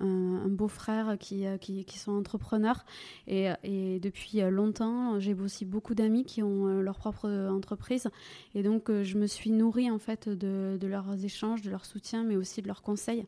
un, 0.00 0.48
beau-frère 0.48 1.16
qui, 1.18 1.44
qui, 1.60 1.84
qui, 1.84 1.98
sont 1.98 2.12
entrepreneurs. 2.12 2.84
Et, 3.26 3.48
et 3.62 4.00
depuis 4.00 4.40
longtemps, 4.50 4.85
j'ai 5.18 5.34
aussi 5.34 5.64
beaucoup 5.64 5.94
d'amis 5.94 6.24
qui 6.24 6.42
ont 6.42 6.66
euh, 6.66 6.80
leur 6.80 6.98
propre 6.98 7.28
entreprise. 7.50 8.08
Et 8.54 8.62
donc, 8.62 8.90
euh, 8.90 9.04
je 9.04 9.18
me 9.18 9.26
suis 9.26 9.50
nourrie 9.50 9.90
en 9.90 9.98
fait 9.98 10.28
de, 10.28 10.78
leurs 10.86 11.24
échanges, 11.24 11.62
de 11.62 11.70
leur 11.70 11.84
soutien, 11.84 12.24
mais 12.24 12.36
aussi 12.36 12.62
de 12.62 12.66
leurs 12.66 12.82
conseils. 12.82 13.24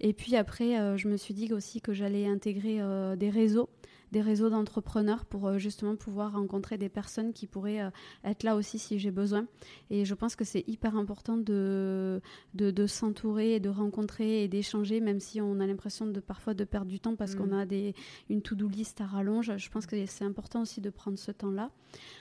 Et 0.00 0.12
puis 0.12 0.36
après, 0.36 0.78
euh, 0.78 0.96
je 0.96 1.08
me 1.08 1.16
suis 1.16 1.34
dit 1.34 1.52
aussi 1.52 1.80
que 1.80 1.92
j'allais 1.92 2.26
intégrer 2.26 2.80
des 3.16 3.30
réseaux 3.30 3.68
des 4.12 4.20
réseaux 4.20 4.50
d'entrepreneurs 4.50 5.24
pour 5.24 5.46
euh, 5.48 5.58
justement 5.58 5.96
pouvoir 5.96 6.32
rencontrer 6.32 6.78
des 6.78 6.88
personnes 6.88 7.32
qui 7.32 7.46
pourraient 7.46 7.80
euh, 7.80 7.90
être 8.24 8.42
là 8.42 8.56
aussi 8.56 8.78
si 8.78 8.98
j'ai 8.98 9.10
besoin. 9.10 9.46
Et 9.90 10.04
je 10.04 10.14
pense 10.14 10.36
que 10.36 10.44
c'est 10.44 10.64
hyper 10.66 10.96
important 10.96 11.36
de, 11.36 12.20
de, 12.54 12.86
s'entourer 12.86 13.54
et 13.54 13.60
de 13.60 13.68
rencontrer 13.68 14.42
et 14.44 14.48
d'échanger, 14.48 15.00
même 15.00 15.20
si 15.20 15.40
on 15.40 15.60
a 15.60 15.66
l'impression 15.66 16.06
de 16.06 16.20
parfois 16.20 16.54
de 16.54 16.64
perdre 16.64 16.90
du 16.90 17.00
temps 17.00 17.16
parce 17.16 17.34
qu'on 17.34 17.48
mm. 17.48 17.58
a 17.58 17.66
des, 17.66 17.94
une 18.30 18.42
to-do 18.42 18.68
list 18.68 19.00
à 19.00 19.06
rallonge. 19.06 19.56
Je 19.56 19.70
pense 19.70 19.86
que 19.86 20.06
c'est 20.06 20.24
important 20.24 20.62
aussi 20.62 20.80
de 20.80 20.90
prendre 20.90 21.18
ce 21.18 21.32
temps-là. 21.32 21.70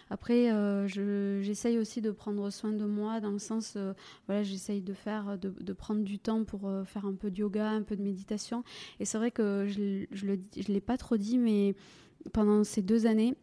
Après, 0.09 0.51
euh, 0.51 0.87
j'essaye 1.41 1.77
aussi 1.77 2.01
de 2.01 2.11
prendre 2.11 2.49
soin 2.49 2.71
de 2.71 2.85
moi 2.85 3.19
dans 3.19 3.31
le 3.31 3.39
sens, 3.39 3.77
voilà, 4.27 4.43
j'essaye 4.43 4.81
de 4.81 4.93
faire, 4.93 5.37
de, 5.37 5.73
prendre 5.73 6.03
du 6.03 6.19
temps 6.19 6.43
pour 6.43 6.71
faire 6.85 7.05
un 7.05 7.13
peu 7.13 7.29
de 7.31 7.37
yoga, 7.37 7.69
un 7.69 7.83
peu 7.83 7.95
de 7.95 8.03
méditation. 8.03 8.63
Et 8.99 9.05
c'est 9.05 9.17
vrai 9.17 9.31
que 9.31 9.65
je 9.67 9.81
ne 10.25 10.37
je 10.55 10.71
l'ai 10.71 10.81
pas 10.81 10.97
trop 10.97 11.17
dit, 11.17 11.37
mais 11.37 11.75
pendant 12.33 12.63
ces 12.63 12.81
deux 12.81 13.05
années, 13.05 13.35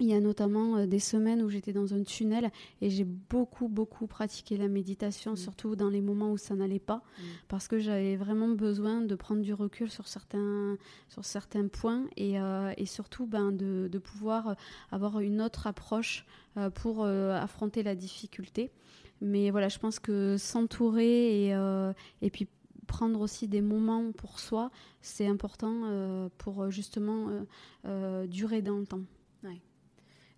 il 0.00 0.06
y 0.06 0.14
a 0.14 0.20
notamment 0.20 0.76
euh, 0.76 0.86
des 0.86 0.98
semaines 0.98 1.42
où 1.42 1.48
j'étais 1.48 1.72
dans 1.72 1.94
un 1.94 2.02
tunnel 2.02 2.50
et 2.80 2.90
j'ai 2.90 3.04
beaucoup, 3.04 3.68
beaucoup 3.68 4.06
pratiqué 4.06 4.56
la 4.56 4.68
méditation, 4.68 5.32
mm. 5.32 5.36
surtout 5.36 5.76
dans 5.76 5.90
les 5.90 6.00
moments 6.00 6.32
où 6.32 6.36
ça 6.36 6.54
n'allait 6.54 6.78
pas, 6.78 7.02
mm. 7.18 7.22
parce 7.48 7.68
que 7.68 7.78
j'avais 7.78 8.16
vraiment 8.16 8.48
besoin 8.48 9.00
de 9.00 9.14
prendre 9.14 9.42
du 9.42 9.54
recul 9.54 9.90
sur 9.90 10.06
certains, 10.06 10.76
sur 11.08 11.24
certains 11.24 11.68
points 11.68 12.06
et, 12.16 12.40
euh, 12.40 12.72
et 12.76 12.86
surtout 12.86 13.26
ben, 13.26 13.52
de, 13.52 13.88
de, 13.90 13.98
pouvoir 13.98 14.56
avoir 14.90 15.20
une 15.20 15.40
autre 15.40 15.66
approche 15.66 16.24
euh, 16.56 16.70
pour 16.70 17.04
affronter 17.04 17.82
la 17.82 17.94
difficulté. 17.94 18.70
Mais 19.20 19.50
voilà, 19.50 19.68
je 19.68 19.78
pense 19.78 19.98
que 19.98 20.36
s'entourer 20.38 21.48
et, 21.48 21.88
et 22.22 22.30
puis 22.30 22.46
prendre 22.88 23.20
aussi 23.20 23.46
des 23.46 23.60
moments 23.60 24.10
pour 24.10 24.40
soi, 24.40 24.72
c'est 25.00 25.28
important 25.28 25.82
euh, 25.84 26.28
pour 26.38 26.62
euh, 26.62 26.70
justement 26.70 27.28
euh, 27.86 28.26
durer 28.26 28.62
dans 28.62 28.78
le 28.78 28.86
temps. 28.86 29.02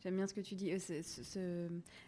J'aime 0.03 0.17
bien 0.17 0.27
ce 0.27 0.35
que 0.35 0.41
tu 0.41 0.55
dis. 0.55 0.73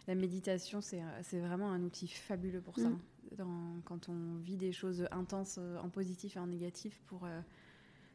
la 0.07 0.15
méditation, 0.15 0.81
c'est 0.81 1.39
vraiment 1.39 1.71
un 1.71 1.83
outil 1.83 2.07
fabuleux 2.07 2.61
pour 2.61 2.75
ça. 2.77 2.89
Mm. 2.89 3.81
quand 3.85 4.09
on 4.09 4.37
vit 4.43 4.57
des 4.57 4.71
choses 4.71 5.07
intenses 5.11 5.59
en 5.81 5.89
positif 5.89 6.35
et 6.35 6.39
en 6.39 6.47
négatif, 6.47 6.99
pour, 7.05 7.27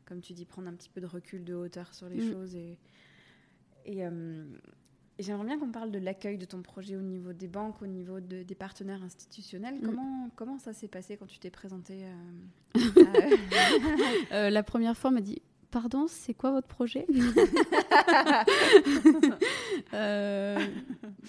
comme 0.05 0.21
tu 0.21 0.33
dis, 0.33 0.45
prendre 0.45 0.69
un 0.69 0.75
petit 0.75 0.88
peu 0.88 1.01
de 1.01 1.07
recul, 1.07 1.45
de 1.45 1.55
hauteur 1.55 1.95
sur 1.95 2.09
les 2.09 2.21
mm. 2.21 2.33
choses. 2.33 2.55
Et, 2.57 2.77
et, 3.87 4.03
j'aimerais 5.19 5.45
bien 5.45 5.59
qu'on 5.59 5.71
parle 5.71 5.91
de 5.91 5.99
l'accueil 5.99 6.38
de 6.38 6.45
ton 6.45 6.62
projet 6.62 6.97
au 6.97 7.03
niveau 7.03 7.33
des 7.33 7.49
banques, 7.49 7.81
au 7.83 7.87
niveau 7.87 8.21
de, 8.21 8.43
des 8.43 8.55
partenaires 8.55 9.03
institutionnels. 9.03 9.77
Mm. 9.77 9.83
Comment, 9.83 10.31
comment 10.35 10.59
ça 10.59 10.73
s'est 10.73 10.88
passé 10.88 11.17
quand 11.17 11.27
tu 11.27 11.38
t'es 11.38 11.51
présentée 11.51 12.05
euh, 12.05 12.79
euh, 14.33 14.51
La 14.51 14.62
première 14.64 14.97
fois, 14.97 15.11
on 15.11 15.14
m'a 15.14 15.21
dit 15.21 15.41
pardon, 15.70 16.07
c'est 16.09 16.35
quoi 16.35 16.50
votre 16.50 16.66
projet 16.66 17.07
euh, 19.94 20.59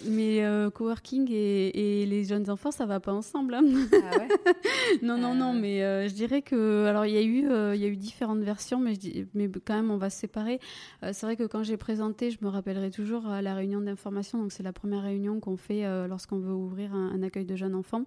Mais 0.05 0.43
euh, 0.43 0.69
coworking 0.69 1.29
et, 1.31 2.05
les 2.05 2.23
jeunes 2.23 2.49
enfants, 2.49 2.71
ça 2.71 2.85
va 2.85 2.99
pas 2.99 3.11
ensemble. 3.11 3.53
Hein. 3.53 3.63
Ah 3.93 4.17
ouais 4.17 4.27
non, 5.01 5.17
non, 5.17 5.35
non, 5.35 5.53
mais 5.53 6.07
je 6.07 6.13
dirais 6.13 6.41
que 6.41 6.85
alors 6.85 7.05
il 7.05 7.13
y 7.13 7.17
a 7.17 7.21
eu 7.21 7.49
il 7.75 7.81
y 7.81 7.85
a 7.85 7.87
eu 7.87 7.97
différentes 7.97 8.41
versions, 8.41 8.79
mais 8.79 8.93
je 8.95 9.25
mais 9.33 9.49
quand 9.65 9.75
même 9.75 9.91
on 9.91 9.97
va 9.97 10.09
se 10.09 10.19
séparer. 10.19 10.59
c'est 11.01 11.23
vrai 11.23 11.35
que 11.35 11.43
quand 11.43 11.63
j'ai 11.63 11.77
présenté, 11.77 12.31
je 12.31 12.37
me 12.41 12.49
rappellerai 12.49 12.91
toujours 12.91 13.27
à 13.27 13.41
la 13.41 13.53
réunion 13.53 13.81
d'information. 13.81 14.39
Donc 14.39 14.51
c'est 14.51 14.63
la 14.63 14.73
première 14.73 15.03
réunion 15.03 15.39
qu'on 15.39 15.57
fait 15.57 15.83
lorsqu'on 16.07 16.39
veut 16.39 16.53
ouvrir 16.53 16.93
un, 16.93 17.21
accueil 17.23 17.45
de 17.45 17.55
jeunes 17.55 17.75
enfants. 17.75 18.03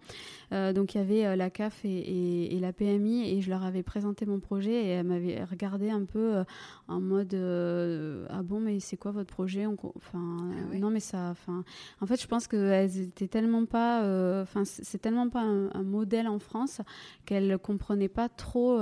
donc 0.50 0.94
il 0.94 0.98
y 0.98 1.00
avait 1.00 1.36
la 1.36 1.50
CAF 1.50 1.84
et, 1.84 2.54
et, 2.54 2.60
la 2.60 2.72
PMI 2.72 3.36
et 3.36 3.40
je 3.40 3.50
leur 3.50 3.64
avais 3.64 3.82
présenté 3.82 4.24
mon 4.24 4.40
projet 4.40 4.72
et 4.72 4.88
elle 4.88 5.06
m'avait 5.06 5.44
regardé 5.44 5.90
un 5.90 6.04
peu 6.04 6.21
euh, 6.22 6.44
en 6.88 7.00
mode 7.00 7.35
euh, 7.35 8.26
ah 8.30 8.42
bon 8.42 8.61
mais 8.61 8.80
c'est 8.80 8.96
quoi 8.96 9.11
votre 9.11 9.32
projet? 9.32 9.66
Enfin 9.66 10.52
ah 10.72 10.76
non 10.76 10.90
mais 10.90 11.00
ça 11.00 11.30
enfin 11.30 11.64
en 12.00 12.06
fait 12.06 12.20
je 12.20 12.26
pense 12.26 12.46
qu'elles 12.46 13.00
étaient 13.00 13.28
tellement 13.28 13.66
pas 13.66 14.02
euh, 14.02 14.42
enfin 14.42 14.64
c'est 14.64 15.00
tellement 15.00 15.28
pas 15.28 15.42
un, 15.42 15.82
modèle 15.82 16.28
en 16.28 16.38
France 16.38 16.80
qu'elles 17.26 17.58
comprenaient 17.58 18.08
pas 18.08 18.28
trop 18.28 18.80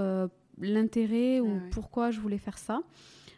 l'intérêt 0.59 1.41
ou 1.41 1.51
ah 1.57 1.69
pourquoi 1.71 2.11
je 2.11 2.21
voulais 2.21 2.39
faire 2.39 2.59
ça. 2.59 2.81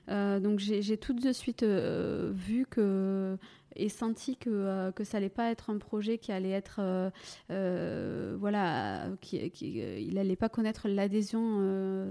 Donc 0.08 0.58
j'ai 0.58 0.96
tout 0.96 1.14
de 1.14 1.32
suite 1.32 1.64
vu 1.64 2.66
que 2.68 3.36
et 3.76 3.88
senti 3.88 4.36
que, 4.36 4.50
euh, 4.50 4.92
que 4.92 5.04
ça 5.04 5.18
allait 5.18 5.28
pas 5.28 5.50
être 5.50 5.70
un 5.70 5.78
projet 5.78 6.18
qui 6.18 6.32
allait 6.32 6.50
être 6.50 6.76
euh, 6.80 7.10
euh, 7.50 8.36
voilà 8.38 9.08
qui, 9.20 9.50
qui 9.50 9.78
il 9.78 10.18
allait 10.18 10.36
pas 10.36 10.48
connaître 10.48 10.88
l'adhésion 10.88 11.42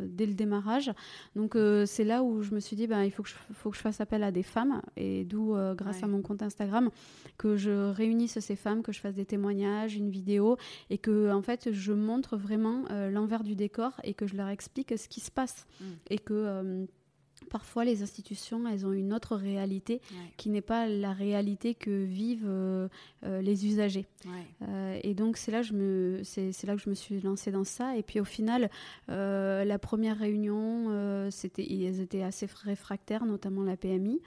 dès 0.06 0.26
le 0.26 0.34
démarrage. 0.34 0.92
Donc 1.36 1.58
c'est 1.86 2.04
là 2.04 2.24
où 2.24 2.42
je 2.42 2.54
me 2.54 2.60
suis 2.60 2.76
dit 2.76 2.88
ben 2.88 3.04
il 3.04 3.12
faut 3.12 3.24
que 3.24 3.30
je, 3.30 3.36
faut 3.54 3.72
que 3.72 3.78
je 3.78 3.82
fasse 3.82 4.02
appel 4.02 4.24
à 4.24 4.32
des 4.32 4.44
femmes 4.44 4.82
et 4.98 5.26
d'où 5.26 5.56
grâce 5.76 6.04
à 6.04 6.08
mon 6.08 6.22
compte 6.22 6.42
Instagram 6.42 6.90
que 7.38 7.56
je 7.56 7.92
réunisse 7.92 8.40
ces 8.40 8.56
femmes 8.56 8.82
que 8.82 8.92
je 8.92 9.00
fasse 9.00 9.16
des 9.16 9.26
témoignages 9.26 9.96
une 9.96 10.10
vidéo 10.10 10.58
et 10.90 10.98
que 10.98 11.32
en 11.32 11.42
fait 11.42 11.72
je 11.72 11.94
montre 11.94 12.38
vraiment 12.38 12.86
l'envers 13.10 13.44
du 13.44 13.56
décor 13.56 13.94
et 14.04 14.14
que 14.14 14.28
je 14.28 14.36
leur 14.36 14.50
explique 14.50 14.98
ce 14.98 15.08
qui 15.08 15.20
se 15.20 15.32
passe. 15.32 15.66
Mmh. 15.80 15.86
et 16.10 16.18
que 16.18 16.88
parfois 17.52 17.84
les 17.84 18.02
institutions, 18.02 18.66
elles 18.68 18.86
ont 18.86 18.94
une 18.94 19.14
autre 19.14 19.36
réalité 19.36 20.02
qui 20.38 20.50
n'est 20.50 20.62
pas 20.62 20.88
la 20.88 21.12
réalité 21.12 21.76
que 21.76 21.92
vivent 21.92 22.48
euh, 22.48 22.88
euh, 23.26 23.42
les 23.42 23.68
usagers. 23.68 24.08
Euh, 24.62 24.98
et 25.04 25.14
donc 25.14 25.36
c'est 25.36 25.52
là, 25.52 25.62
je 25.62 25.74
me, 25.74 26.22
c'est, 26.24 26.64
là 26.64 26.76
que 26.76 26.82
je 26.82 26.90
me 26.90 26.96
suis 26.96 27.20
lancée 27.20 27.52
dans 27.52 27.66
ça. 27.66 27.98
Et 27.98 28.04
puis 28.04 28.20
au 28.20 28.26
final, 28.26 28.70
la 29.10 29.80
première 29.80 30.18
réunion, 30.18 31.30
c'était, 31.30 31.66
ils 31.70 32.00
étaient 32.00 32.24
assez 32.24 32.48
réfractaires, 32.64 33.26
notamment 33.26 33.64
la 33.64 33.76
PMI. 33.76 34.22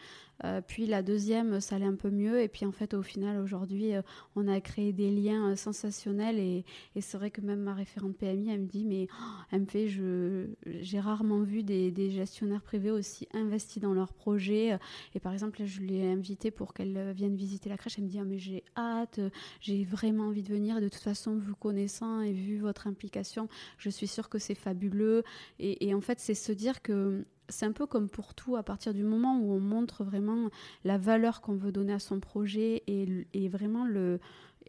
Euh, 0.45 0.61
puis 0.61 0.87
la 0.87 1.03
deuxième, 1.03 1.61
ça 1.61 1.77
allait 1.77 1.87
un 1.87 1.95
peu 1.95 2.11
mieux. 2.11 2.41
Et 2.41 2.49
puis 2.49 2.67
en 2.67 2.73
fait, 2.73 2.95
au 2.95 3.03
final, 3.03 3.39
aujourd'hui, 3.39 3.95
euh, 3.95 4.03
on 4.37 4.47
a 4.47 4.61
créé 4.61 4.93
des 4.93 5.11
liens 5.11 5.51
euh, 5.51 5.57
sensationnels. 5.57 6.39
Et, 6.39 6.65
c'est 7.01 7.17
vrai 7.17 7.31
que 7.31 7.41
même 7.41 7.61
ma 7.61 7.75
référente 7.75 8.17
PMI, 8.17 8.51
elle 8.51 8.61
me 8.61 8.67
dit, 8.67 8.85
mais 8.85 9.09
oh, 9.11 9.25
elle 9.51 9.63
me 9.63 9.67
fait, 9.67 9.89
j'ai 9.89 11.01
rarement 11.01 11.41
vu 11.41 11.63
des, 11.63 12.11
gestionnaires 12.11 12.63
privés 12.63 12.91
aussi 12.91 13.29
investis 13.33 13.83
dans 13.83 13.95
leurs 13.95 14.13
projets. 14.13 14.79
Et 15.15 15.21
par 15.21 15.33
exemple, 15.33 15.65
je 15.65 15.81
l'ai 15.81 16.11
invitée 16.11 16.51
pour 16.51 16.75
qu'elle 16.75 17.13
vienne 17.13 17.35
visiter 17.35 17.69
la 17.69 17.77
crèche. 17.77 17.99
Elle 17.99 18.05
me 18.05 18.09
dit, 18.09 18.19
ah, 18.19 18.25
mais 18.25 18.39
j'ai 18.39 18.63
hâte, 18.77 19.21
j'ai 19.61 19.85
vraiment 19.85 20.25
envie 20.25 20.43
de 20.43 20.53
venir. 20.53 20.81
de 20.81 20.89
toute 20.89 21.03
façon, 21.03 21.37
vous 21.37 21.57
connaissant 21.57 22.21
et 22.21 22.33
vu 22.33 22.59
votre 22.59 22.87
implication, 22.87 23.49
je 23.79 23.91
suis 23.91 24.07
sûre 24.07 24.29
que 24.29 24.39
c'est 24.39 24.55
fabuleux. 24.55 25.23
Et 25.59 25.95
en 25.95 26.01
fait, 26.01 26.21
c'est 26.21 26.35
se 26.35 26.53
dire 26.53 26.83
que 26.83 27.25
c'est 27.49 27.67
un 27.67 27.73
peu 27.73 27.87
comme 27.87 28.09
pour 28.09 28.35
tout, 28.35 28.57
à 28.57 28.63
partir 28.63 28.95
du 28.95 29.03
moment 29.03 29.39
où 29.39 29.53
on 29.53 29.61
montre 29.61 30.05
vraiment 30.05 30.51
la 30.85 30.99
valeur 30.99 31.41
qu'on 31.41 31.55
veut 31.55 31.73
donner 31.73 31.93
à 31.93 31.99
son 31.99 32.21
projet 32.21 32.83
et, 32.87 33.49
vraiment 33.49 33.87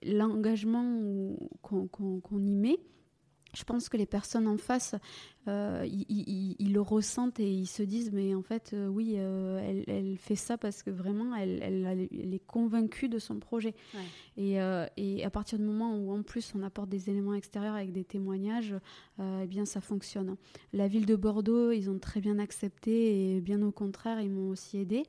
l'engagement 0.03 0.99
qu'on 1.61 2.45
y 2.45 2.55
met, 2.55 2.79
je 3.55 3.63
pense 3.63 3.89
que 3.89 3.97
les 3.97 4.05
personnes 4.05 4.47
en 4.47 4.57
face, 4.57 4.95
euh, 5.47 5.85
ils, 5.87 6.73
le 6.73 6.81
ressentent 6.81 7.39
et 7.39 7.49
ils 7.49 7.67
se 7.67 7.83
disent, 7.83 8.11
mais 8.11 8.35
en 8.35 8.41
fait, 8.41 8.71
euh, 8.73 8.87
oui, 8.87 9.15
euh, 9.17 9.83
elle, 9.87 10.17
fait 10.17 10.35
ça 10.35 10.57
parce 10.57 10.83
que 10.83 10.89
vraiment, 10.89 11.35
elle, 11.35 12.09
est 12.11 12.45
convaincue 12.45 13.09
de 13.09 13.19
son 13.19 13.39
projet. 13.39 13.73
Et, 14.37 14.59
à 14.59 15.29
partir 15.31 15.57
du 15.57 15.63
moment 15.63 15.95
où, 15.95 16.11
en 16.11 16.23
plus, 16.23 16.53
on 16.55 16.63
apporte 16.63 16.89
des 16.89 17.09
éléments 17.09 17.33
extérieurs 17.33 17.75
avec 17.75 17.91
des 17.91 18.03
témoignages, 18.03 18.75
eh 19.19 19.47
bien, 19.47 19.65
ça 19.65 19.81
fonctionne. 19.81 20.35
La 20.73 20.87
ville 20.87 21.05
de 21.05 21.15
Bordeaux, 21.15 21.71
ils 21.71 21.89
ont 21.89 21.99
très 21.99 22.21
bien 22.21 22.39
accepté 22.39 23.35
et 23.35 23.41
bien 23.41 23.61
au 23.61 23.71
contraire, 23.71 24.19
ils 24.21 24.31
m'ont 24.31 24.49
aussi 24.49 24.77
aidé. 24.77 25.03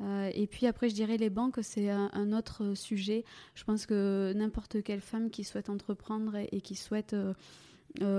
et 0.00 0.46
puis 0.46 0.66
après, 0.66 0.88
je 0.88 0.94
dirais 0.94 1.16
les 1.16 1.30
banques, 1.30 1.58
c'est 1.62 1.90
un, 1.90 2.32
autre 2.32 2.74
sujet. 2.74 3.24
Je 3.54 3.64
pense 3.64 3.86
que 3.86 4.32
n'importe 4.34 4.82
quelle 4.82 5.00
femme 5.00 5.30
qui 5.30 5.44
souhaite 5.44 5.70
entreprendre 5.70 6.36
et 6.50 6.60
qui 6.60 6.74
souhaite 6.74 7.14
euh, 7.14 7.34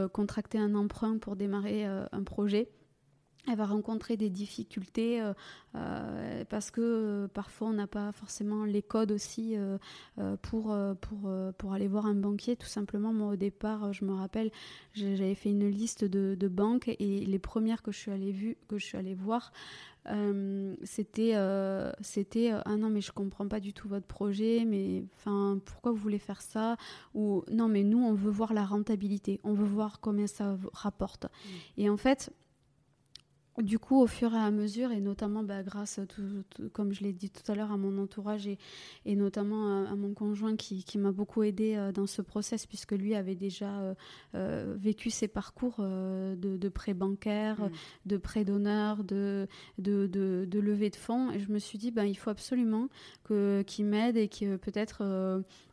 contracter 0.08 0.58
un 0.58 0.76
emprunt 0.76 1.18
pour 1.18 1.36
démarrer 1.36 1.88
euh, 1.88 2.06
un 2.12 2.24
projet 2.24 2.70
elle 3.48 3.58
va 3.58 3.66
rencontrer 3.66 4.18
des 4.18 4.30
difficultés 4.30 5.22
euh, 5.76 6.44
parce 6.50 6.72
que 6.72 7.28
parfois 7.34 7.70
on 7.70 7.74
n'a 7.74 7.88
pas 7.88 8.12
forcément 8.12 8.66
les 8.66 8.82
codes 8.82 9.12
aussi 9.12 9.56
pour, 10.42 10.76
pour, 11.02 11.32
pour 11.58 11.74
aller 11.74 11.88
voir 11.88 12.06
un 12.06 12.16
banquier. 12.16 12.56
Tout 12.56 12.68
simplement, 12.68 13.14
moi 13.14 13.34
au 13.34 13.36
départ, 13.36 13.94
je 13.94 14.06
me 14.06 14.14
rappelle, 14.14 14.52
j'avais 14.94 15.36
fait 15.36 15.50
une 15.50 15.68
liste 15.70 16.04
de, 16.04 16.36
de, 16.36 16.48
banques 16.48 16.88
et 16.88 17.26
les 17.26 17.40
premières 17.40 17.84
que 17.84 17.92
je 17.92 17.98
suis 17.98 18.12
allée, 18.12 18.32
vue, 18.32 18.58
que 18.68 18.78
je 18.78 18.86
suis 18.86 18.98
allée 18.98 19.14
voir, 19.14 19.52
euh, 20.10 20.76
c'était 20.84 21.34
euh, 21.36 21.92
c'était 22.00 22.54
euh, 22.54 22.62
ah 22.64 22.78
non 22.78 22.90
mais 22.90 23.02
je 23.02 23.12
comprends 23.12 23.48
pas 23.48 23.60
du 23.60 23.74
tout 23.74 23.90
votre 23.90 24.06
projet 24.06 24.64
mais 24.66 25.04
enfin 25.18 25.60
pourquoi 25.66 25.92
vous 25.92 25.98
voulez 25.98 26.20
faire 26.20 26.42
ça? 26.42 26.78
Ou 27.14 27.44
non 27.52 27.68
mais 27.68 27.84
nous 27.84 28.00
on 28.00 28.14
veut 28.14 28.32
voir 28.32 28.54
la 28.54 28.64
rentabilité 28.64 29.42
on 29.44 29.54
veut 29.54 29.66
voir 29.66 30.00
combien 30.00 30.28
ça 30.28 30.58
rapporte 30.72 31.26
mmh. 31.26 31.82
et 31.82 31.90
en 31.90 31.98
fait 31.98 32.32
du 33.62 33.80
coup, 33.80 34.02
au 34.02 34.08
fur 34.08 34.34
et 34.34 34.38
à 34.38 34.52
mesure, 34.52 34.92
et 34.92 35.02
notamment 35.02 35.44
bah, 35.44 35.64
grâce, 35.64 36.00
comme 36.74 36.94
je 36.94 37.02
l'ai 37.02 37.14
dit 37.14 37.30
tout 37.30 37.52
à 37.52 37.56
l'heure, 37.56 37.72
à 37.72 37.78
mon 37.78 37.98
entourage 37.98 38.48
et, 38.48 38.58
et 39.06 39.16
notamment 39.16 39.86
à, 39.86 39.96
mon 39.96 40.14
conjoint 40.14 40.56
qui, 40.56 40.84
qui 40.84 40.98
m'a 40.98 41.12
beaucoup 41.12 41.44
aidé 41.44 41.76
euh, 41.76 41.92
dans 41.92 42.06
ce 42.06 42.22
process, 42.22 42.66
puisque 42.68 42.92
lui 42.92 43.16
avait 43.16 43.36
déjà 43.36 43.80
euh, 43.80 43.94
euh, 44.36 44.76
vécu 44.78 45.10
ses 45.10 45.28
parcours 45.28 45.78
de, 45.80 46.36
de, 46.36 46.70
prêts 46.70 46.94
bancaires, 46.94 47.62
mmh. 47.62 47.72
de 48.06 48.18
prêts 48.18 48.46
d'honneur, 48.46 49.04
de, 49.04 49.48
de, 49.80 50.08
de, 50.08 50.60
levée 50.60 50.90
de 50.90 50.96
fonds. 50.96 51.32
Et 51.32 51.40
je 51.40 51.52
me 51.52 51.60
suis 51.60 51.78
dit, 51.78 51.92
ben, 51.92 52.06
il 52.06 52.16
faut 52.16 52.30
absolument 52.30 52.90
qu'il 53.66 53.86
m'aide 53.86 54.18
et 54.18 54.28
que 54.28 54.56
peut-être 54.56 55.04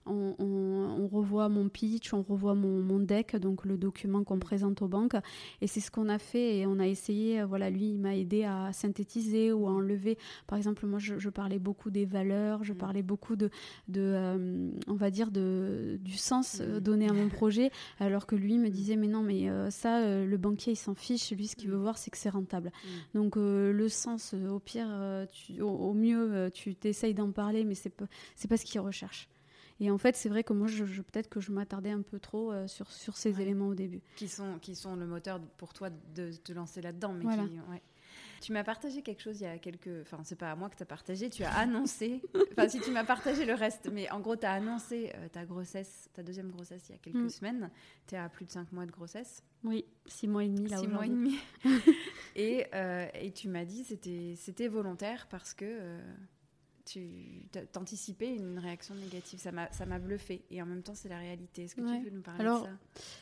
on, 0.07 1.09
revoit 1.09 1.49
mon 1.49 1.68
pitch, 1.68 2.12
on 2.12 2.23
revoit 2.23 2.55
mon, 2.55 2.99
deck, 2.99 3.37
donc 3.37 3.64
le 3.64 3.77
document 3.77 4.25
qu'on 4.25 4.38
présente 4.38 4.83
aux 4.83 4.88
banques. 4.88 5.16
Et 5.61 5.66
c'est 5.66 5.81
ce 5.81 5.90
qu'on 5.90 6.09
a 6.09 6.18
fait 6.18 6.59
et 6.59 6.66
on 6.66 6.79
a 6.79 6.87
essayé, 6.87 7.42
voilà, 7.44 7.70
lui, 7.74 7.90
il 7.90 7.98
m'a 7.98 8.16
aidé 8.16 8.44
à 8.44 8.72
synthétiser 8.72 9.52
ou 9.52 9.66
à 9.66 9.70
enlever. 9.70 10.16
Par 10.46 10.56
exemple, 10.56 10.87
moi, 10.87 10.98
je, 10.98 11.28
parlais 11.28 11.58
beaucoup 11.58 11.90
des 11.90 12.06
valeurs, 12.06 12.64
je 12.64 12.72
mm. 12.72 12.76
parlais 12.76 13.02
beaucoup 13.02 13.37
de, 13.37 13.50
de 13.88 14.00
euh, 14.00 14.70
on 14.87 14.94
va 14.94 15.10
dire, 15.10 15.30
de, 15.30 15.98
du 16.00 16.16
sens 16.16 16.60
euh, 16.60 16.78
mm. 16.78 16.80
donné 16.80 17.08
à 17.08 17.12
mon 17.12 17.28
projet, 17.40 17.70
alors 17.98 18.26
que 18.26 18.37
lui 18.37 18.58
me 18.58 18.70
disait, 18.70 18.96
mais 18.96 19.08
non, 19.08 19.22
mais 19.22 19.48
ça, 19.70 20.24
le 20.24 20.37
banquier, 20.37 20.72
il 20.72 20.76
s'en 20.76 20.94
fiche. 20.94 21.32
Lui, 21.32 21.48
ce 21.48 21.56
qu'il 21.56 21.68
veut 21.70 21.76
mm. 21.76 21.82
voir, 21.82 21.98
c'est 21.98 22.10
que 22.10 22.18
c'est 22.18 22.30
rentable. 22.30 22.70
Donc, 23.14 23.37
le 23.37 23.88
sens, 23.88 24.34
au 24.34 24.58
pire, 24.58 24.88
au, 25.60 25.92
mieux, 25.92 26.50
tu 26.52 26.74
t'essayes 26.74 27.14
d'en 27.14 27.32
parler, 27.32 27.64
mais 27.64 27.74
c'est 27.74 27.90
pas, 27.90 28.06
c'est 28.37 28.48
pas 28.48 28.56
ce 28.56 28.64
qu'il 28.64 28.80
recherche. 28.80 29.28
Et 29.80 29.90
en 29.90 29.98
fait, 29.98 30.16
c'est 30.16 30.28
vrai 30.28 30.44
que 30.44 30.52
moi, 30.52 30.68
je, 30.68 30.84
peut-être 30.84 31.28
que 31.28 31.40
je 31.40 31.50
m'attardais 31.50 31.90
un 31.90 32.02
peu 32.02 32.20
trop 32.20 32.52
euh, 32.52 32.66
sur, 32.66 32.90
sur 32.92 33.16
ces 33.16 33.40
éléments 33.40 33.68
au 33.68 33.74
début. 33.74 34.02
Qui 34.16 34.28
sont, 34.28 34.58
qui 34.60 34.76
sont 34.76 34.94
le 34.94 35.06
moteur 35.06 35.40
pour 35.58 35.72
toi 35.72 35.90
de 35.90 36.32
te 36.32 36.52
lancer 36.52 36.80
là-dedans. 36.80 37.12
Mais 37.12 37.24
Tu 38.40 38.52
m'as 38.52 38.62
partagé 38.62 39.02
quelque 39.02 39.20
chose 39.20 39.40
il 39.40 39.44
y 39.44 39.46
a 39.46 39.58
quelques. 39.58 40.02
Enfin, 40.02 40.20
c'est 40.22 40.38
pas 40.38 40.52
à 40.52 40.54
moi 40.54 40.70
que 40.70 40.76
tu 40.76 40.82
as 40.84 40.87
partagé, 40.87 41.28
tu 41.28 41.42
as 41.42 41.52
annoncé. 41.52 42.22
enfin, 42.52 42.68
si 42.68 42.80
tu 42.80 42.92
m'as 42.92 43.04
partagé 43.04 43.44
le 43.44 43.54
reste, 43.54 43.90
mais 43.92 44.08
en 44.10 44.20
gros, 44.20 44.37
tu 44.37 44.46
as 44.46 44.52
annoncé 44.52 45.10
euh, 45.16 45.28
ta 45.28 45.44
grossesse, 45.44 46.08
ta 46.12 46.22
deuxième 46.22 46.50
grossesse 46.50 46.88
il 46.88 46.92
y 46.92 46.94
a 46.94 46.98
quelques 46.98 47.16
mm. 47.16 47.30
semaines. 47.30 47.70
Tu 48.06 48.14
es 48.14 48.18
à 48.18 48.28
plus 48.28 48.44
de 48.44 48.52
cinq 48.52 48.70
mois 48.70 48.87
de 48.87 48.92
grossesse. 48.92 49.42
Oui, 49.64 49.84
six 50.06 50.28
mois 50.28 50.44
et 50.44 50.48
demi 50.48 50.68
là 50.68 50.76
Six 50.76 50.87
mois 50.87 51.06
et 51.06 51.08
demi. 51.08 51.37
et, 52.37 52.66
euh, 52.74 53.08
et 53.14 53.32
tu 53.32 53.48
m'as 53.48 53.64
dit 53.64 53.82
c'était 53.82 54.34
c'était 54.37 54.68
volontaire 54.68 55.26
parce 55.30 55.54
que 55.54 55.98
tu 56.85 57.47
t'anticipais 57.73 58.35
une 58.35 58.59
réaction 58.59 58.94
négative. 58.94 59.38
Ça 59.40 59.53
m'a 59.87 59.99
bluffé. 59.99 60.42
Et 60.51 60.61
en 60.61 60.66
même 60.66 60.83
temps, 60.83 60.94
c'est 60.94 61.09
la 61.09 61.18
réalité. 61.18 61.64
Est-ce 61.64 61.75
que 61.75 61.81
tu 61.81 62.05
peux 62.05 62.14
nous 62.14 62.23
parler 62.23 62.40
Alors, 62.40 62.62
de 62.62 62.66
ça? 62.66 62.73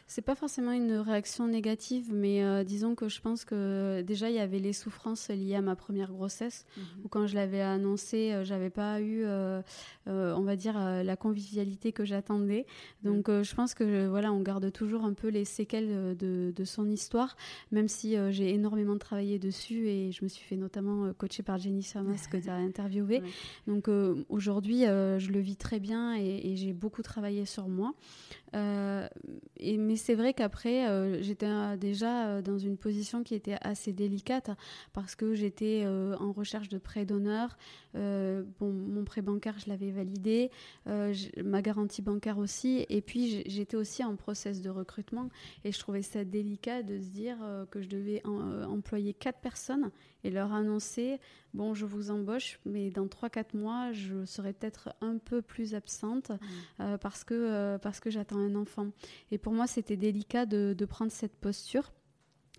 C'est 0.07 0.22
pas 0.22 0.35
forcément 0.35 0.72
une 0.72 0.96
réaction 0.96 1.46
négative, 1.46 2.11
mais 2.12 2.42
euh, 2.42 2.64
disons 2.64 2.94
que 2.94 3.09
je 3.09 3.20
pense 3.20 3.44
que 3.44 4.03
déjà, 4.03 4.31
il 4.31 4.37
y 4.37 4.40
avait 4.40 4.59
les 4.59 4.72
souffrances 4.72 5.29
liées 5.29 5.55
à 5.55 5.62
ma 5.62 5.77
première 5.77 6.12
grossesse, 6.12 6.66
mhm. 6.77 6.85
où 7.05 7.09
quand 7.09 7.27
je 7.27 7.35
l'avais 7.35 7.61
annoncé, 7.61 8.33
euh, 8.33 8.44
j'avais 8.44 8.70
pas 8.70 9.01
eu, 9.01 9.22
euh, 9.25 9.62
on 10.07 10.42
va 10.42 10.57
dire, 10.57 10.79
la 10.79 11.16
convivialité 11.16 11.92
que 11.92 12.05
j'attendais. 12.05 12.66
Donc, 13.03 13.29
mhm. 13.29 13.44
je 13.44 13.55
pense 13.55 13.75
que 13.75 14.09
voilà, 14.09 14.33
on 14.33 14.40
garde 14.40 14.72
toujours 14.72 15.05
un 15.05 15.14
peu 15.14 15.29
les 15.29 15.44
séquelles 15.44 16.16
de, 16.16 16.53
de 16.55 16.64
son 16.64 16.90
histoire, 16.90 17.37
même 17.70 17.88
si 17.88 18.16
j'ai 18.31 18.51
énormément 18.53 18.98
travaillé 18.98 19.38
dessus 19.38 19.87
et 19.88 20.12
je 20.12 20.25
me 20.25 20.29
suis 20.29 20.44
fait 20.44 20.57
notamment 20.57 21.12
coacher 21.14 21.42
par 21.42 21.59
Jenny 21.59 21.83
Samas 21.83 22.27
que 22.31 22.37
tu 22.37 22.48
as 22.48 22.55
interviewé. 22.72 23.22
Donc 23.66 23.88
euh, 23.88 24.24
aujourd'hui, 24.28 24.86
euh, 24.86 25.18
je 25.18 25.30
le 25.30 25.40
vis 25.40 25.56
très 25.56 25.80
bien 25.80 26.14
et, 26.14 26.56
j'ai 26.56 26.72
beaucoup 26.72 27.02
travaillé 27.02 27.44
sur 27.46 27.68
moi. 27.68 27.94
Euh, 28.54 29.08
mais 29.60 29.96
c'est 29.96 30.14
vrai 30.14 30.34
qu'après, 30.34 31.22
j'étais 31.22 31.48
déjà 31.78 32.42
dans 32.42 32.58
une 32.58 32.76
position 32.76 33.22
qui 33.22 33.34
était 33.34 33.56
assez 33.62 33.92
délicate 33.92 34.50
parce 34.92 35.14
que 35.14 35.34
j'étais 35.34 35.86
en 35.86 36.32
recherche 36.32 36.68
de 36.68 36.78
prêt 36.78 37.06
d'honneur. 37.06 37.56
mon 37.94 39.04
prêt 39.06 39.22
bancaire, 39.22 39.58
je 39.58 39.70
l'avais 39.70 39.90
validé, 39.90 40.50
ma 41.42 41.62
garantie 41.62 42.02
bancaire 42.02 42.38
aussi. 42.38 42.84
Et 42.90 43.00
puis, 43.00 43.42
j'étais 43.46 43.76
aussi 43.76 44.04
en 44.04 44.16
process 44.16 44.60
de 44.60 44.68
recrutement 44.68 45.30
et 45.64 45.72
je 45.72 45.78
trouvais 45.78 46.02
ça 46.02 46.24
délicat 46.24 46.82
de 46.82 46.98
se 46.98 47.08
dire 47.08 47.38
que 47.70 47.80
je 47.80 47.88
devais 47.88 48.22
employer 48.26 49.14
quatre 49.14 49.40
personnes 49.40 49.90
et 50.24 50.30
leur 50.30 50.52
annoncer 50.52 51.18
bon, 51.54 51.74
je 51.74 51.87
vous 51.87 52.11
embauche, 52.11 52.58
mais 52.64 52.90
dans 52.90 53.06
3-4 53.06 53.56
mois, 53.56 53.92
je 53.92 54.24
serai 54.24 54.52
peut-être 54.52 54.94
un 55.00 55.18
peu 55.18 55.42
plus 55.42 55.74
absente 55.74 56.30
mmh. 56.30 56.37
euh, 56.80 56.98
parce 56.98 57.24
que, 57.24 57.35
euh, 57.35 57.78
parce 57.78 58.00
que 58.00 58.11
j'attends 58.11 58.38
un 58.38 58.54
enfant. 58.54 58.88
Et 59.30 59.38
pour 59.38 59.52
moi, 59.52 59.66
c'était 59.66 59.96
délicat 59.96 60.46
de, 60.46 60.74
de, 60.76 60.85
prendre 60.85 61.12
cette 61.12 61.37
posture. 61.37 61.92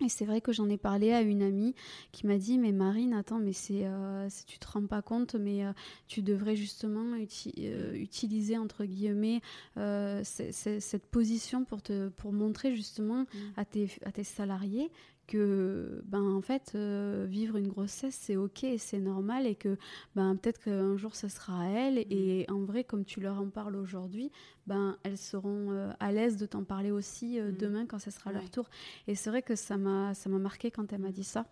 Et 0.04 0.08
c'est 0.08 0.24
vrai 0.24 0.40
que 0.40 0.50
j'en 0.50 0.68
ai 0.68 0.76
parlé 0.76 1.12
à 1.12 1.20
une 1.20 1.40
amie 1.40 1.72
qui 2.10 2.26
m'a 2.26 2.36
dit 2.36 2.58
mais 2.58 2.72
Marine 2.72 3.12
attends 3.12 3.38
mais 3.38 3.52
c'est 3.52 3.82
euh, 3.84 4.28
tu 4.44 4.58
te 4.58 4.66
rends 4.66 4.88
pas 4.88 5.02
compte 5.02 5.36
mais 5.36 5.62
tu 6.08 6.20
devrais 6.20 6.56
justement 6.56 7.14
utiliser 7.14 8.58
entre 8.58 8.86
guillemets 8.86 9.40
cette 9.76 11.06
position 11.12 11.64
pour 11.64 11.80
te 11.80 12.08
pour 12.08 12.32
montrer 12.32 12.74
justement 12.74 13.22
mmh. 13.22 13.38
à 13.56 13.64
tes 13.64 13.88
à 14.04 14.10
tes 14.10 14.24
salariés 14.24 14.90
que 15.26 16.02
ben 16.06 16.22
en 16.22 16.40
fait 16.40 16.72
euh, 16.74 17.26
vivre 17.28 17.56
une 17.56 17.68
grossesse 17.68 18.14
c'est 18.14 18.36
ok 18.36 18.66
c'est 18.78 19.00
normal 19.00 19.46
et 19.46 19.54
que 19.54 19.76
ben 20.14 20.36
peut-être 20.36 20.62
qu'un 20.62 20.96
jour 20.96 21.14
ça 21.14 21.28
sera 21.28 21.62
à 21.62 21.66
elle 21.66 21.98
mm. 21.98 22.04
et 22.10 22.46
en 22.50 22.64
vrai 22.64 22.84
comme 22.84 23.04
tu 23.04 23.20
leur 23.20 23.40
en 23.40 23.48
parles 23.48 23.76
aujourd'hui 23.76 24.30
ben 24.66 24.96
elles 25.02 25.18
seront 25.18 25.72
euh, 25.72 25.90
à 26.00 26.12
l'aise 26.12 26.36
de 26.36 26.46
t'en 26.46 26.64
parler 26.64 26.90
aussi 26.90 27.38
euh, 27.38 27.50
mm. 27.50 27.56
demain 27.56 27.86
quand 27.86 27.98
ça 27.98 28.10
sera 28.10 28.32
leur 28.32 28.50
tour 28.50 28.68
et 29.06 29.14
c'est 29.14 29.30
vrai 29.30 29.42
que 29.42 29.54
ça 29.56 29.76
m'a 29.76 30.14
ça 30.14 30.28
m'a 30.28 30.38
marqué 30.38 30.70
quand 30.70 30.92
elle 30.92 31.00
m'a 31.00 31.12
dit 31.12 31.24
ça 31.24 31.46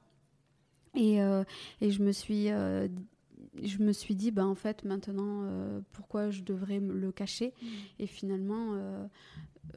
et, 0.95 1.21
et 1.81 1.91
je 1.91 2.03
me 2.03 2.13
suis 2.13 2.51
je 3.61 3.79
me 3.79 3.93
suis 3.93 4.15
dit, 4.15 4.31
ben, 4.31 4.47
en 4.47 4.55
fait, 4.55 4.85
maintenant, 4.85 5.47
pourquoi 5.93 6.31
je 6.31 6.43
devrais 6.43 6.81
le 6.81 7.13
cacher 7.13 7.53
mm. 7.61 7.67
Et 7.99 8.07
finalement, 8.07 9.09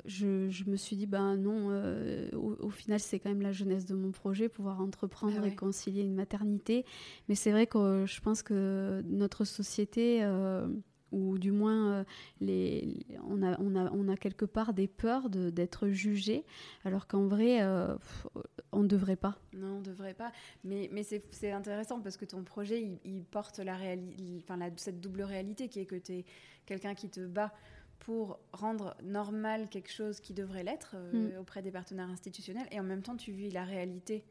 je, 0.05 0.69
me 0.69 0.75
suis 0.75 0.95
dit, 0.95 1.05
ben 1.05 1.35
non, 1.37 1.69
euh, 1.69 2.29
au, 2.33 2.69
final, 2.69 2.99
c'est 2.99 3.19
quand 3.19 3.29
même 3.29 3.41
la 3.41 3.51
jeunesse 3.51 3.85
de 3.85 3.95
mon 3.95 4.11
projet, 4.11 4.49
pouvoir 4.49 4.81
entreprendre 4.81 5.39
bah 5.39 5.47
et 5.47 5.55
concilier 5.55 6.03
une 6.03 6.13
maternité. 6.13 6.85
Mais 7.27 7.35
c'est 7.35 7.51
vrai 7.51 7.67
que 7.67 8.05
je 8.05 8.21
pense 8.21 8.43
que 8.43 9.03
notre 9.07 9.45
société, 9.45 10.23
euh, 10.23 10.67
ou 11.15 11.37
du 11.37 11.51
moins, 11.51 11.93
euh, 11.93 12.03
les, 12.41 13.05
on, 13.27 13.41
a, 13.41 13.59
on, 13.59 13.75
a, 13.75 13.91
on 13.91 14.07
a 14.07 14.17
quelque 14.17 14.45
part 14.45 14.73
des 14.73 14.87
peurs 14.87 15.29
d'être 15.29 15.87
jugé, 15.87 16.43
alors 16.83 17.07
qu'en 17.07 17.27
vrai, 17.27 17.63
on 18.71 18.83
ne 18.83 18.87
devrait 18.87 19.15
pas. 19.15 19.37
Non, 19.53 19.75
on 19.75 19.79
ne 19.79 19.83
devrait 19.83 20.13
pas. 20.13 20.31
Mais, 20.63 20.89
mais 20.91 21.03
c'est 21.03 21.51
intéressant 21.51 21.99
parce 22.01 22.17
que 22.17 22.25
ton 22.25 22.43
projet, 22.43 22.99
il, 23.03 23.23
porte 23.23 23.59
la 23.59 23.77
enfin, 24.37 24.59
cette 24.77 25.01
double 25.01 25.21
réalité 25.23 25.69
qui 25.69 25.79
est 25.79 25.85
que 25.85 25.95
tu 25.95 26.13
es 26.13 26.25
quelqu'un 26.65 26.93
qui 26.93 27.09
te 27.09 27.25
bat 27.25 27.53
pour 27.99 28.39
rendre 28.51 28.95
normal 29.03 29.69
quelque 29.69 29.91
chose 29.91 30.19
qui 30.19 30.33
devrait 30.33 30.63
l'être 30.63 30.95
euh, 30.95 31.35
mm. 31.35 31.39
auprès 31.39 31.61
des 31.61 31.71
partenaires 31.71 32.09
institutionnels 32.09 32.67
et 32.71 32.79
en 32.79 32.83
même 32.83 33.01
temps 33.01 33.15
tu 33.15 33.31
vis 33.31 33.49
la 33.49 33.63
réalité 33.63 34.25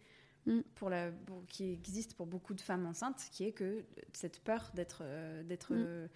mm. 0.47 0.61
pour 0.75 0.91
la, 0.91 1.11
qui 1.49 1.73
existe 1.73 2.15
pour 2.15 2.27
beaucoup 2.27 2.55
de 2.55 2.61
femmes 2.61 2.87
enceintes 2.87 3.27
qui 3.33 3.45
est 3.45 3.53
que 3.53 3.85
cette 4.13 4.41
peur 4.41 4.71
d'être 4.75 5.03
euh, 5.03 5.43
d'être 5.43 5.75
mm. 5.75 6.09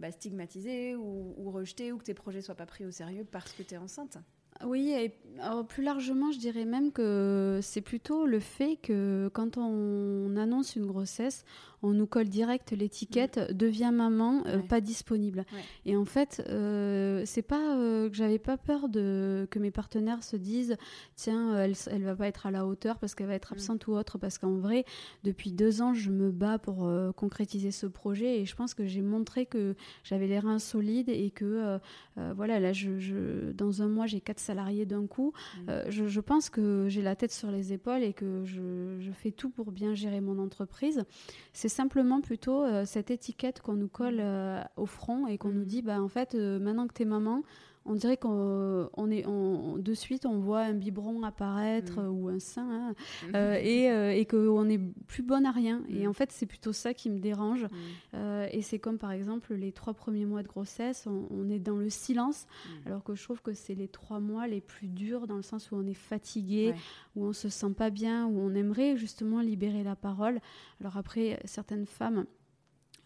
Bah, 0.00 0.10
stigmatisée 0.10 0.96
ou, 0.96 1.34
ou, 1.36 1.50
rejetée 1.50 1.92
ou 1.92 1.98
que 1.98 2.04
tes 2.04 2.14
projets 2.14 2.42
soient 2.42 2.54
pas 2.54 2.66
pris 2.66 2.84
au 2.84 2.90
sérieux 2.90 3.26
parce 3.30 3.52
que 3.52 3.62
tu 3.62 3.74
es 3.74 3.78
enceinte. 3.78 4.18
Oui, 4.64 4.90
et 4.90 5.12
plus 5.68 5.82
largement, 5.82 6.32
je 6.32 6.38
dirais 6.38 6.64
même 6.64 6.90
que 6.90 7.60
c'est 7.62 7.82
plutôt 7.82 8.24
le 8.24 8.40
fait 8.40 8.76
que 8.76 9.28
quand 9.34 9.58
on 9.58 10.34
annonce 10.36 10.76
une 10.76 10.86
grossesse, 10.86 11.44
on 11.82 11.90
nous 11.90 12.06
colle 12.06 12.28
direct 12.28 12.72
l'étiquette 12.72 13.38
mm. 13.38 13.54
devient 13.54 13.90
maman, 13.92 14.42
euh, 14.46 14.58
pas 14.58 14.80
disponible. 14.80 15.44
Et 15.84 15.96
en 15.96 16.04
fait, 16.04 16.42
euh, 16.48 17.22
c'est 17.26 17.42
pas 17.42 17.76
euh, 17.76 18.08
que 18.08 18.16
j'avais 18.16 18.38
pas 18.38 18.56
peur 18.56 18.88
de 18.88 19.46
que 19.50 19.58
mes 19.58 19.70
partenaires 19.70 20.22
se 20.22 20.36
disent 20.36 20.76
tiens, 21.14 21.56
elle, 21.58 21.74
elle 21.90 22.02
va 22.02 22.16
pas 22.16 22.28
être 22.28 22.46
à 22.46 22.50
la 22.50 22.66
hauteur 22.66 22.98
parce 22.98 23.14
qu'elle 23.14 23.26
va 23.26 23.34
être 23.34 23.52
mm. 23.52 23.56
absente 23.56 23.86
ou 23.86 23.92
autre. 23.92 24.18
Parce 24.18 24.38
qu'en 24.38 24.56
vrai, 24.56 24.84
depuis 25.24 25.52
deux 25.52 25.82
ans, 25.82 25.94
je 25.94 26.10
me 26.10 26.30
bats 26.30 26.58
pour 26.58 26.90
concrétiser 27.16 27.70
ce 27.70 27.86
projet 27.86 28.40
et 28.40 28.44
je 28.44 28.54
pense 28.56 28.74
que 28.74 28.86
j'ai 28.86 29.02
montré 29.02 29.46
que 29.46 29.74
j'avais 30.04 30.26
les 30.26 30.38
reins 30.38 30.58
solides 30.58 31.08
et 31.08 31.30
que 31.30 31.78
voilà, 32.34 32.60
là, 32.60 32.72
je, 32.72 33.52
dans 33.52 33.82
un 33.82 33.88
mois, 33.88 34.06
j'ai 34.06 34.20
quatre 34.20 34.40
salariés 34.40 34.86
d'un 34.86 35.06
coup. 35.06 35.32
Mm. 35.66 35.72
Je, 35.88 36.20
pense 36.20 36.50
que 36.50 36.86
j'ai 36.88 37.02
la 37.02 37.14
tête 37.14 37.32
sur 37.32 37.50
les 37.50 37.72
épaules 37.72 38.02
et 38.02 38.12
que 38.12 38.44
je, 38.44 38.96
je 38.98 39.12
fais 39.12 39.30
tout 39.30 39.50
pour 39.50 39.70
bien 39.70 39.94
gérer 39.94 40.20
mon 40.20 40.38
entreprise. 40.38 41.04
C'est 41.52 41.65
simplement 41.68 42.20
plutôt 42.20 42.62
euh, 42.62 42.84
cette 42.84 43.10
étiquette 43.10 43.60
qu'on 43.60 43.74
nous 43.74 43.88
colle 43.88 44.18
euh, 44.20 44.62
au 44.76 44.86
front 44.86 45.26
et 45.26 45.38
qu'on 45.38 45.50
nous 45.50 45.62
mm. 45.62 45.66
dit, 45.66 45.82
bah, 45.82 46.00
en 46.00 46.08
fait, 46.08 46.34
euh, 46.34 46.58
maintenant 46.58 46.86
que 46.86 46.94
tu 46.94 47.02
es 47.02 47.06
maman, 47.06 47.42
on 47.86 47.94
dirait 47.94 48.16
qu'on 48.16 48.90
on 48.96 49.10
est 49.10 49.24
de 49.24 49.94
suite 49.94 50.26
on 50.26 50.38
voit 50.38 50.60
un 50.60 50.74
biberon 50.74 51.22
apparaître 51.22 52.00
mm. 52.00 52.08
ou 52.08 52.28
un 52.28 52.38
sein 52.38 52.68
hein, 52.68 52.94
mm. 53.28 53.34
euh, 53.34 53.58
et, 53.62 53.90
euh, 53.90 54.12
et 54.12 54.26
qu'on 54.26 54.68
est 54.68 54.80
plus 55.06 55.22
bonne 55.22 55.46
à 55.46 55.52
rien. 55.52 55.82
Et 55.88 56.06
mm. 56.06 56.08
en 56.08 56.12
fait 56.12 56.32
c'est 56.32 56.46
plutôt 56.46 56.72
ça 56.72 56.94
qui 56.94 57.10
me 57.10 57.18
dérange. 57.18 57.66
Euh, 58.14 58.48
et 58.50 58.62
c'est 58.62 58.78
comme 58.78 58.98
par 58.98 59.12
exemple 59.12 59.54
les 59.54 59.72
trois 59.72 59.94
premiers 59.94 60.26
mois 60.26 60.42
de 60.42 60.48
grossesse 60.48 61.06
on, 61.06 61.48
est 61.48 61.58
dans 61.58 61.76
le 61.76 61.90
silence 61.90 62.46
alors 62.86 63.04
que 63.04 63.14
je 63.14 63.22
trouve 63.22 63.40
que 63.40 63.54
c'est 63.54 63.74
les 63.74 63.88
trois 63.88 64.20
mois 64.20 64.46
les 64.46 64.60
plus 64.60 64.88
durs 64.88 65.26
dans 65.26 65.36
le 65.36 65.42
sens 65.42 65.70
où 65.70 65.76
on 65.76 65.86
est 65.86 65.94
fatigué 65.94 66.74
où 67.14 67.24
on 67.24 67.32
se 67.32 67.48
sent 67.48 67.70
pas 67.76 67.90
bien 67.90 68.26
où 68.26 68.40
on 68.40 68.54
aimerait 68.54 68.96
justement 68.96 69.40
libérer 69.40 69.84
la 69.84 69.96
parole. 69.96 70.40
Alors 70.80 70.96
après 70.96 71.40
certaines 71.44 71.86
femmes 71.86 72.26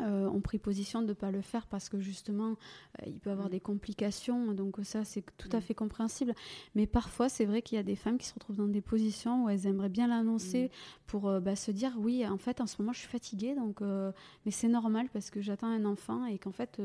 euh, 0.01 0.29
ont 0.29 0.41
pris 0.41 0.59
position 0.59 1.03
de 1.03 1.09
ne 1.09 1.13
pas 1.13 1.31
le 1.31 1.41
faire 1.41 1.67
parce 1.67 1.89
que 1.89 2.01
justement 2.01 2.51
euh, 2.51 3.05
il 3.07 3.21
peut 3.21 3.31
avoir 3.31 3.49
mm. 3.49 3.53
des 3.53 3.61
complications 3.61 4.53
donc 4.53 4.77
ça 4.83 5.05
c'est 5.05 5.25
tout 5.37 5.49
à 5.53 5.59
mm. 5.59 5.63
fait 5.63 5.75
compréhensible 5.75 6.35
mais 6.75 6.87
parfois 6.87 7.29
c'est 7.29 7.45
vrai 7.45 7.63
qu'il 7.63 7.77
y 7.77 7.79
a 7.79 7.83
des 7.83 7.97
femmes 7.97 8.19
qui 8.19 8.27
se 8.27 8.35
retrouvent 8.35 8.57
dans 8.57 8.69
des 8.69 8.81
positions 8.81 9.45
où 9.45 9.49
elles 9.49 9.67
aimeraient 9.67 9.89
bien 9.89 10.09
l'annoncer 10.09 10.67
mm. 10.67 10.71
pour 11.07 11.29
euh, 11.29 11.41
bah, 11.41 11.57
se 11.57 11.71
dire 11.71 11.93
oui 11.99 12.27
en 12.27 12.39
fait 12.39 12.61
en 12.61 12.67
ce 12.67 12.81
moment 12.81 12.93
je 12.93 13.01
suis 13.01 13.09
fatiguée 13.09 13.55
donc 13.55 13.81
mais 13.81 14.51
c'est 14.51 14.69
normal 14.69 15.09
parce 15.13 15.31
que 15.31 15.41
j'attends 15.41 15.69
un 15.69 15.85
enfant 15.85 16.25
et 16.27 16.39
qu'en 16.39 16.53
fait 16.53 16.81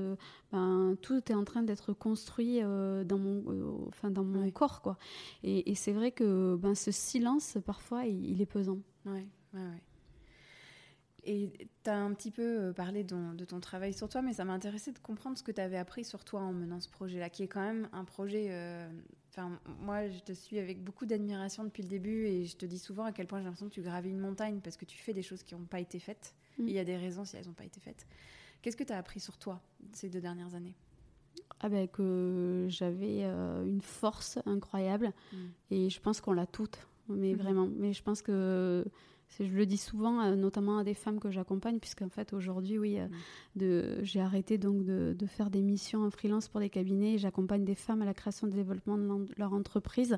ben, 0.51 0.95
tout 1.01 1.21
est 1.32 1.36
en 1.36 1.43
train 1.43 1.63
d'être 1.63 1.93
construit 1.93 2.62
dans 2.62 3.17
mon 3.17 3.88
enfin 3.88 4.10
dans 4.10 4.23
mon 4.23 4.49
corps 4.51 4.82
quoi 4.82 4.97
et, 5.43 5.75
c'est 5.75 5.91
vrai 5.91 6.12
que 6.12 6.56
ben, 6.56 6.75
ce 6.75 6.91
silence 6.91 7.58
parfois 7.65 8.06
il, 8.06 8.41
est 8.41 8.45
pesant 8.45 8.80
ouais 9.06 9.28
ouais 9.54 9.60
ouais 9.60 9.94
et 11.25 11.51
tu 11.83 11.89
as 11.89 11.97
un 11.97 12.13
petit 12.13 12.31
peu 12.31 12.43
euh, 12.43 12.73
parlé 12.73 13.03
de, 13.03 13.45
ton 13.45 13.59
travail 13.59 13.93
sur 13.93 14.07
toi, 14.07 14.21
mais 14.21 14.33
ça 14.33 14.45
m'a 14.45 14.53
intéressé 14.53 14.91
de 14.91 14.99
comprendre 14.99 15.38
ce 15.38 15.43
que 15.43 15.51
tu 15.51 15.59
avais 15.59 15.77
appris 15.77 16.05
sur 16.05 16.23
toi 16.23 16.41
en 16.41 16.53
menant 16.53 16.79
ce 16.79 16.89
projet-là, 16.89 17.29
qui 17.29 17.43
est 17.43 17.47
quand 17.47 17.65
même 17.65 17.89
un 17.93 18.05
projet. 18.05 18.47
Euh, 18.49 18.88
enfin, 19.31 19.59
moi, 19.79 20.07
je 20.07 20.19
te 20.19 20.33
suis 20.33 20.59
avec 20.59 20.83
beaucoup 20.83 21.05
d'admiration 21.05 21.63
depuis 21.63 21.83
le 21.83 21.89
début 21.89 22.25
et 22.27 22.45
je 22.45 22.55
te 22.55 22.65
dis 22.65 22.77
souvent 22.77 23.05
à 23.05 23.11
quel 23.11 23.25
point 23.25 23.39
j'ai 23.39 23.45
l'impression 23.45 23.67
que 23.67 23.73
tu 23.73 23.81
gravis 23.81 24.11
une 24.11 24.19
montagne 24.19 24.59
parce 24.63 24.77
que 24.77 24.85
tu 24.85 24.97
fais 24.97 25.13
des 25.13 25.23
choses 25.23 25.41
qui 25.41 25.55
n'ont 25.55 25.65
pas 25.65 25.79
été 25.79 25.99
faites. 25.99 26.35
Mm. 26.59 26.67
Il 26.67 26.73
y 26.73 26.79
a 26.79 26.85
des 26.85 26.97
raisons 26.97 27.25
si 27.25 27.35
elles 27.38 27.47
n'ont 27.47 27.53
pas 27.53 27.65
été 27.65 27.79
faites. 27.79 28.05
Qu'est-ce 28.61 28.77
que 28.77 28.83
tu 28.83 28.93
as 28.93 28.97
appris 28.97 29.19
sur 29.19 29.38
toi 29.38 29.61
ces 29.93 30.09
deux 30.09 30.21
dernières 30.21 30.53
années? 30.53 30.75
Ah 31.59 31.69
ben, 31.69 31.88
que 31.88 32.67
j'avais 32.69 33.23
euh, 33.23 33.65
une 33.65 33.81
force 33.81 34.38
incroyable 34.45 35.11
mm. 35.33 35.38
et 35.71 35.89
je 35.89 35.99
pense 35.99 36.21
qu'on 36.21 36.33
l'a 36.33 36.45
toute, 36.45 36.88
mais 37.09 37.33
mm-hmm. 37.33 37.38
vraiment. 37.38 37.67
Mais 37.67 37.93
je 37.93 38.03
pense 38.03 38.21
que 38.21 38.85
je 39.39 39.43
le 39.43 39.65
dis 39.65 39.77
souvent, 39.77 40.21
euh, 40.21 40.35
notamment 40.35 40.77
à 40.77 40.83
des 40.83 40.93
femmes 40.93 41.19
que 41.19 41.29
j'accompagne, 41.29 41.79
puisqu'en 41.79 42.09
fait 42.09 42.33
aujourd'hui, 42.33 42.77
oui, 42.77 42.99
euh, 43.61 43.99
j'ai 44.03 44.21
arrêté 44.21 44.57
donc 44.57 44.83
de, 44.85 45.15
faire 45.27 45.49
des 45.49 45.61
missions 45.61 46.03
en 46.03 46.11
freelance 46.11 46.47
pour 46.47 46.59
les 46.59 46.69
cabinets. 46.69 47.17
J'accompagne 47.17 47.65
des 47.65 47.75
femmes 47.75 48.01
à 48.01 48.05
la 48.05 48.13
création 48.13 48.47
et 48.47 48.51
développement 48.51 48.97
de 48.97 49.27
leur 49.38 49.53
entreprise. 49.53 50.17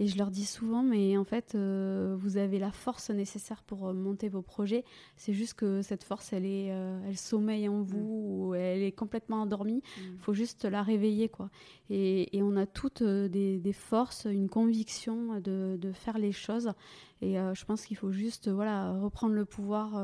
Et 0.00 0.06
je 0.06 0.16
leur 0.16 0.30
dis 0.30 0.44
souvent, 0.44 0.82
mais 0.82 1.16
en 1.16 1.24
fait, 1.24 1.54
euh, 1.54 2.16
vous 2.18 2.36
avez 2.36 2.58
la 2.58 2.70
force 2.70 3.10
nécessaire 3.10 3.62
pour 3.62 3.92
monter 3.92 4.28
vos 4.28 4.42
projets. 4.42 4.84
C'est 5.16 5.32
juste 5.32 5.54
que 5.54 5.82
cette 5.82 6.04
force, 6.04 6.32
elle, 6.32 6.44
est, 6.44 6.66
elle 6.66 7.16
sommeille 7.16 7.68
en 7.68 7.82
vous 7.82 7.98
mm. 7.98 8.48
ou 8.48 8.54
elle 8.54 8.82
est 8.82 8.92
complètement 8.92 9.42
endormie. 9.42 9.82
Il 9.96 10.12
mm. 10.12 10.18
faut 10.18 10.34
juste 10.34 10.64
la 10.64 10.82
réveiller. 10.82 11.28
quoi. 11.28 11.50
Et, 11.90 12.28
on 12.42 12.56
a 12.56 12.66
toutes 12.66 13.02
des, 13.02 13.72
forces, 13.72 14.26
une 14.30 14.48
conviction 14.48 15.40
de, 15.40 15.76
de, 15.80 15.92
faire 15.92 16.18
les 16.18 16.32
choses. 16.32 16.72
Et 17.20 17.34
je 17.34 17.64
pense 17.64 17.84
qu'il 17.84 17.96
faut 17.96 18.12
juste 18.12 18.48
voilà, 18.48 18.92
reprendre 18.92 19.34
le 19.34 19.44
pouvoir 19.44 20.00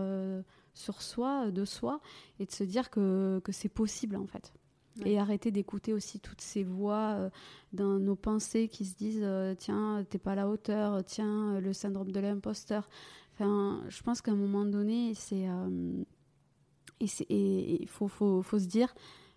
sur 0.74 1.02
soi, 1.02 1.50
de 1.50 1.64
soi, 1.64 2.00
et 2.40 2.46
de 2.46 2.50
se 2.50 2.64
dire 2.64 2.90
que, 2.90 3.40
que 3.44 3.52
c'est 3.52 3.68
possible 3.68 4.16
en 4.16 4.26
fait. 4.26 4.52
Et 5.04 5.18
arrêter 5.18 5.50
d'écouter 5.50 5.92
aussi 5.92 6.20
toutes 6.20 6.40
ces 6.40 6.62
voix 6.62 7.14
euh, 7.16 7.30
dans 7.72 7.98
nos 7.98 8.14
pensées 8.14 8.68
qui 8.68 8.85
se 8.85 8.94
disent 8.94 9.22
euh, 9.24 9.54
tiens, 9.59 10.04
t'es 10.09 10.18
pas 10.18 10.33
à 10.33 10.35
la 10.37 10.48
hauteur, 10.48 11.04
tiens, 11.04 11.59
le 11.59 11.72
syndrome 11.72 12.12
de 12.12 12.20
l'imposteur. 12.20 12.88
Enfin, 13.33 13.83
je 13.88 14.02
pense 14.02 14.22
qu'à 14.22 14.30
un 14.30 14.37
moment 14.37 14.64
donné, 14.64 15.14
c'est. 15.14 15.48
Euh, 15.48 16.04
et 17.00 17.83
il 17.83 17.88
faut, 17.88 18.07
faut, 18.07 18.40
faut, 18.42 18.59
se 18.59 18.66
dire 18.66 18.94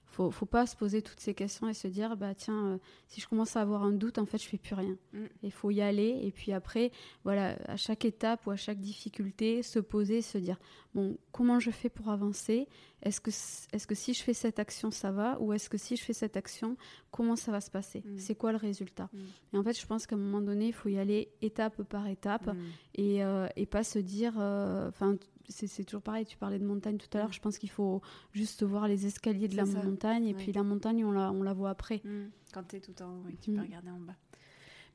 faut, 0.10 0.32
faut 0.32 0.46
pas 0.46 0.66
se 0.66 0.76
poser 0.76 1.02
toutes 1.02 1.20
ces 1.20 1.34
questions 1.34 1.68
et 1.70 1.74
se 1.74 1.88
dire 1.88 2.18
bah 2.18 2.34
tiens 2.34 2.66
euh, 2.66 2.78
si 3.08 3.22
je 3.22 3.28
commence 3.28 3.56
à 3.56 3.62
avoir 3.62 3.84
un 3.84 3.92
doute 3.92 4.18
en 4.18 4.26
fait 4.26 4.38
je 4.42 4.48
fais 4.48 4.58
plus 4.58 4.76
rien 4.76 4.98
mm. 5.14 5.26
il 5.44 5.52
faut 5.52 5.70
y 5.72 5.82
aller 5.82 6.20
et 6.24 6.32
puis 6.32 6.54
après 6.54 6.92
voilà 7.24 7.58
à 7.66 7.78
chaque 7.78 8.06
étape 8.06 8.46
ou 8.48 8.52
à 8.52 8.56
chaque 8.56 8.80
difficulté 8.80 9.64
se 9.64 9.80
poser 9.80 10.22
se 10.22 10.38
dire 10.38 10.58
bon 10.94 11.18
comment 11.32 11.60
je 11.60 11.72
fais 11.72 11.90
pour 11.90 12.10
avancer? 12.10 12.68
Est-ce 13.04 13.22
que 13.22 13.30
est-ce 13.30 13.86
que 13.86 13.94
si 13.94 14.16
je 14.16 14.24
fais 14.24 14.34
cette 14.34 14.58
action 14.58 14.90
ça 14.90 15.12
va? 15.12 15.38
Ou 15.40 15.54
est-ce 15.54 15.70
que 15.70 15.78
si 15.78 15.96
je 15.96 16.04
fais 16.04 16.14
cette 16.14 16.36
action 16.36 16.76
comment 17.12 17.36
ça 17.36 17.52
va 17.52 17.62
se 17.62 17.70
passer? 17.70 18.04
Mm. 18.04 18.18
c'est 18.18 18.36
quoi 18.36 18.52
le 18.52 18.58
résultat? 18.58 19.10
Mm. 19.14 19.20
et 19.54 19.58
en 19.58 19.64
fait 19.64 19.80
je 19.80 19.86
pense 19.86 20.08
qu'à 20.08 20.16
un 20.16 20.20
moment 20.20 20.42
donné 20.42 20.68
il 20.68 20.74
faut 20.74 20.90
y 20.90 20.98
aller 20.98 21.30
étape 21.42 21.84
par 21.84 22.08
étape 22.08 22.50
et, 22.96 23.24
euh, 23.24 23.48
et 23.56 23.66
pas 23.68 23.84
se 23.84 24.00
dire 24.00 24.34
euh, 24.40 24.90
enfin 24.90 25.18
c'est 25.50 25.84
toujours 25.84 26.02
pareil, 26.02 26.26
tu 26.26 26.38
parlais 26.38 26.60
de 26.60 26.66
montagne 26.66 26.98
tout 26.98 27.10
à 27.14 27.20
l'heure, 27.20 27.30
mm. 27.30 27.34
je 27.34 27.40
pense 27.40 27.58
qu'il 27.58 27.70
faut 27.70 28.02
juste 28.34 28.64
voir 28.64 28.88
les 28.88 29.06
escaliers 29.06 29.48
de 29.48 29.56
la 29.56 29.66
montagne, 29.66 30.28
et 30.28 30.34
puis 30.34 30.52
la 30.52 30.64
montagne, 30.64 31.04
on 31.06 31.12
la, 31.12 31.32
on 31.32 31.44
la 31.44 31.54
voit 31.54 31.70
après. 31.70 32.02
Mm. 32.04 32.30
Quand 32.54 32.64
tu 32.64 32.78
es 32.78 32.80
tout 32.80 33.02
en 33.02 33.20
haut, 33.20 33.26
tu 33.42 33.52
peux 33.52 33.58
mm. 33.58 33.62
regarder 33.62 33.90
en 33.90 34.00
bas. 34.00 34.16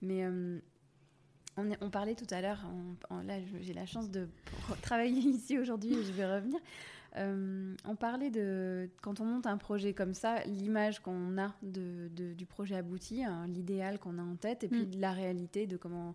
Mais 0.02 0.24
euh, 0.24 0.58
on, 1.56 1.70
on, 1.80 1.90
parlait 1.90 2.14
tout 2.14 2.26
à 2.30 2.40
l'heure, 2.40 2.64
là 3.24 3.38
j'ai 3.60 3.72
la 3.72 3.86
chance 3.86 4.10
de 4.10 4.28
travailler 4.82 5.20
ici 5.20 5.58
aujourd'hui, 5.58 5.94
et 5.94 6.02
je 6.02 6.12
vais 6.12 6.32
revenir. 6.32 6.58
Euh, 7.16 7.74
on 7.84 7.94
parlait 7.94 8.30
de, 8.30 8.88
quand 9.02 9.20
on 9.20 9.26
monte 9.26 9.46
un 9.46 9.58
projet 9.58 9.92
comme 9.92 10.14
ça, 10.14 10.42
l'image 10.44 11.00
qu'on 11.00 11.36
a 11.36 11.54
de, 11.62 12.08
du 12.08 12.46
projet 12.46 12.76
abouti, 12.76 13.22
hein, 13.22 13.46
l'idéal 13.48 13.98
qu'on 13.98 14.18
a 14.18 14.22
en 14.22 14.36
tête, 14.36 14.64
et 14.64 14.68
puis 14.68 14.86
de 14.86 15.00
la 15.00 15.12
réalité, 15.12 15.66
de 15.66 15.76
comment 15.76 16.14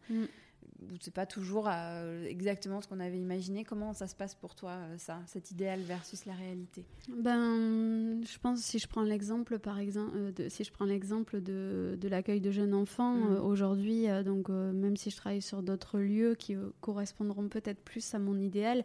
c'est 1.02 1.14
pas 1.14 1.26
toujours 1.26 1.68
euh, 1.68 2.26
exactement 2.26 2.82
ce 2.82 2.88
qu'on 2.88 3.00
avait 3.00 3.20
imaginé. 3.20 3.64
Comment 3.64 3.94
ça 3.94 4.08
se 4.08 4.16
passe 4.16 4.36
pour 4.36 4.56
toi, 4.56 4.72
euh, 4.72 4.98
ça, 4.98 5.20
cet 5.26 5.52
idéal 5.52 5.82
versus 5.82 6.26
la 6.26 6.34
réalité? 6.34 6.86
Ben, 7.10 8.24
je 8.24 8.40
pense 8.40 8.60
si 8.60 8.80
je 8.80 8.88
prends 8.88 9.02
l'exemple, 9.02 9.60
par 9.60 9.80
exemple, 9.80 10.12
euh, 10.16 10.32
de, 10.32 10.50
si 10.50 10.64
je 10.64 10.72
prends 10.72 10.86
l'exemple 10.86 11.42
de, 11.42 11.98
de 12.00 12.08
l'accueil 12.08 12.42
de 12.42 12.52
jeunes 12.52 12.74
enfants 12.74 13.16
mmh. 13.16 13.42
aujourd'hui, 13.42 14.06
donc 14.24 14.50
même 14.50 14.96
si 14.98 15.10
je 15.10 15.18
travaille 15.18 15.42
sur 15.42 15.64
d'autres 15.64 16.00
lieux 16.00 16.36
qui 16.36 16.56
correspondront 16.82 17.48
peut-être 17.48 17.82
plus 17.82 18.14
à 18.14 18.20
mon 18.20 18.38
idéal, 18.40 18.84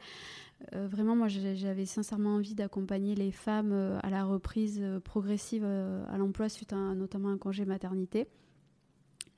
vraiment, 0.73 1.17
moi, 1.17 1.29
j'avais 1.29 1.87
sincèrement 1.87 2.37
envie 2.37 2.55
d'accompagner 2.55 3.15
les 3.15 3.33
femmes 3.33 3.73
à 4.03 4.11
la 4.11 4.25
reprise 4.25 4.83
progressive 5.05 5.65
à 5.65 6.17
l'emploi 6.19 6.49
suite 6.49 6.73
à 6.73 6.95
notamment 6.95 7.31
un 7.31 7.39
congé 7.39 7.65
maternité. 7.65 8.29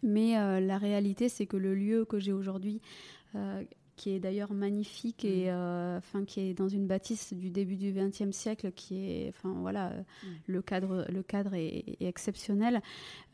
Mais 0.03 0.39
euh, 0.39 0.61
la 0.61 0.79
réalité, 0.79 1.29
c'est 1.29 1.47
que 1.47 1.57
le 1.57 1.75
lieu 1.75 2.05
que 2.05 2.19
j'ai 2.19 2.33
aujourd'hui, 2.33 2.81
euh, 3.35 3.63
qui 3.97 4.11
est 4.11 4.19
d'ailleurs 4.19 4.53
magnifique 4.53 5.25
et 5.25 5.45
mm. 5.45 5.55
euh, 5.55 5.99
enfin 5.99 6.25
qui 6.25 6.41
est 6.41 6.55
dans 6.55 6.69
une 6.69 6.89
bâtisse 6.89 7.33
du 7.33 7.49
début 7.49 7.77
du 7.77 7.93
XXe 7.93 8.33
siècle, 8.33 8.73
qui 8.73 9.09
est, 9.09 9.29
enfin 9.29 9.55
voilà, 9.61 9.91
mm. 9.91 10.27
le 10.49 10.63
cadre, 10.63 11.07
le 11.09 11.23
cadre 11.23 11.55
est, 11.55 11.97
exceptionnel. 12.01 12.83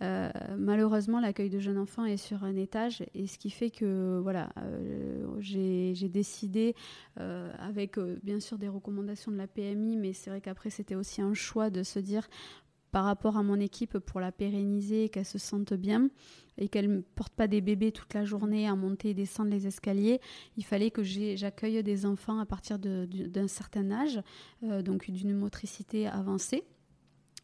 malheureusement, 0.00 1.18
l'accueil 1.18 1.48
de 1.48 1.58
jeunes 1.58 1.78
enfants 1.78 2.04
est 2.04 2.18
sur 2.18 2.44
un 2.44 2.56
étage 2.56 3.02
et 3.14 3.26
ce 3.26 3.38
qui 3.38 3.50
fait 3.50 3.70
que 3.70 4.20
voilà, 4.22 4.50
j'ai 5.40 6.08
décidé 6.08 6.74
avec 7.16 7.98
bien 8.22 8.38
sûr 8.38 8.58
des 8.58 8.68
recommandations 8.68 9.32
de 9.32 9.38
la 9.38 9.46
PMI, 9.46 9.96
mais 9.96 10.12
c'est 10.12 10.30
vrai 10.30 10.40
qu'après 10.40 10.70
c'était 10.70 10.94
aussi 10.94 11.22
un 11.22 11.34
choix 11.34 11.70
de 11.70 11.82
se 11.82 11.98
dire 11.98 12.28
par 12.92 13.04
rapport 13.04 13.36
à 13.36 13.42
mon 13.42 13.60
équipe 13.60 13.98
pour 13.98 14.20
la 14.20 14.32
pérenniser, 14.32 15.08
qu'elle 15.08 15.24
se 15.24 15.38
sente 15.38 15.74
bien 15.74 16.08
et 16.58 16.68
qu'elle 16.68 16.90
ne 16.92 17.00
porte 17.00 17.32
pas 17.32 17.46
des 17.48 17.60
bébés 17.60 17.92
toute 17.92 18.12
la 18.14 18.24
journée 18.24 18.68
à 18.68 18.74
monter 18.74 19.10
et 19.10 19.14
descendre 19.14 19.50
les 19.50 19.66
escaliers, 19.66 20.20
il 20.56 20.64
fallait 20.64 20.90
que 20.90 21.02
j'accueille 21.02 21.82
des 21.82 22.06
enfants 22.06 22.38
à 22.38 22.46
partir 22.46 22.78
d'un 22.78 23.48
certain 23.48 23.90
âge, 23.90 24.20
euh, 24.64 24.82
donc 24.82 25.10
d'une 25.10 25.34
motricité 25.34 26.06
avancée. 26.06 26.64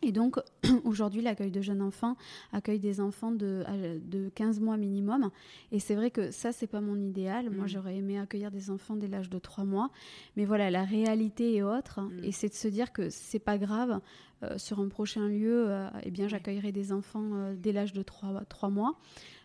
Et 0.02 0.12
donc, 0.12 0.38
aujourd'hui, 0.84 1.22
l'accueil 1.22 1.50
de 1.50 1.60
jeunes 1.60 1.82
enfants 1.82 2.16
accueille 2.52 2.78
des 2.78 3.00
enfants 3.00 3.32
de, 3.32 3.64
de 4.04 4.28
15 4.34 4.60
mois 4.60 4.76
minimum. 4.76 5.30
Et 5.72 5.80
c'est 5.80 5.94
vrai 5.94 6.10
que 6.10 6.30
ça, 6.30 6.52
c'est 6.52 6.66
pas 6.66 6.80
mon 6.80 6.96
idéal. 6.96 7.50
Moi, 7.50 7.64
mm. 7.64 7.68
j'aurais 7.68 7.96
aimé 7.96 8.18
accueillir 8.18 8.50
des 8.50 8.70
enfants 8.70 8.96
dès 8.96 9.08
l'âge 9.08 9.30
de 9.30 9.38
3 9.38 9.64
mois. 9.64 9.90
Mais 10.36 10.44
voilà, 10.44 10.70
la 10.70 10.84
réalité 10.84 11.56
est 11.56 11.62
autre. 11.62 12.00
Mm. 12.02 12.24
Et 12.24 12.32
c'est 12.32 12.48
de 12.48 12.54
se 12.54 12.68
dire 12.68 12.92
que 12.92 13.10
c'est 13.10 13.38
pas 13.38 13.58
grave. 13.58 14.00
Euh, 14.42 14.58
sur 14.58 14.80
un 14.80 14.88
prochain 14.88 15.28
lieu, 15.28 15.70
euh, 15.70 15.88
eh 16.02 16.10
bien, 16.10 16.28
j'accueillerai 16.28 16.70
des 16.70 16.92
enfants 16.92 17.30
euh, 17.32 17.54
dès 17.56 17.72
l'âge 17.72 17.94
de 17.94 18.02
3, 18.02 18.42
3 18.48 18.68
mois. 18.68 18.98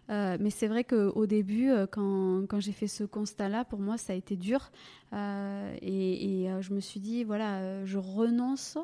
mais 0.09 0.49
c'est 0.49 0.67
vrai 0.67 0.83
qu'au 0.83 1.25
début, 1.25 1.71
quand, 1.89 2.45
quand 2.49 2.59
j'ai 2.59 2.73
fait 2.73 2.87
ce 2.87 3.05
constat-là, 3.05 3.63
pour 3.63 3.79
moi, 3.79 3.97
ça 3.97 4.11
a 4.11 4.15
été 4.17 4.35
dur. 4.35 4.71
et, 5.13 6.43
et 6.43 6.61
je 6.61 6.73
me 6.73 6.81
suis 6.81 6.99
dit, 6.99 7.23
voilà, 7.23 7.85
je 7.85 7.97
renonce 7.97 8.77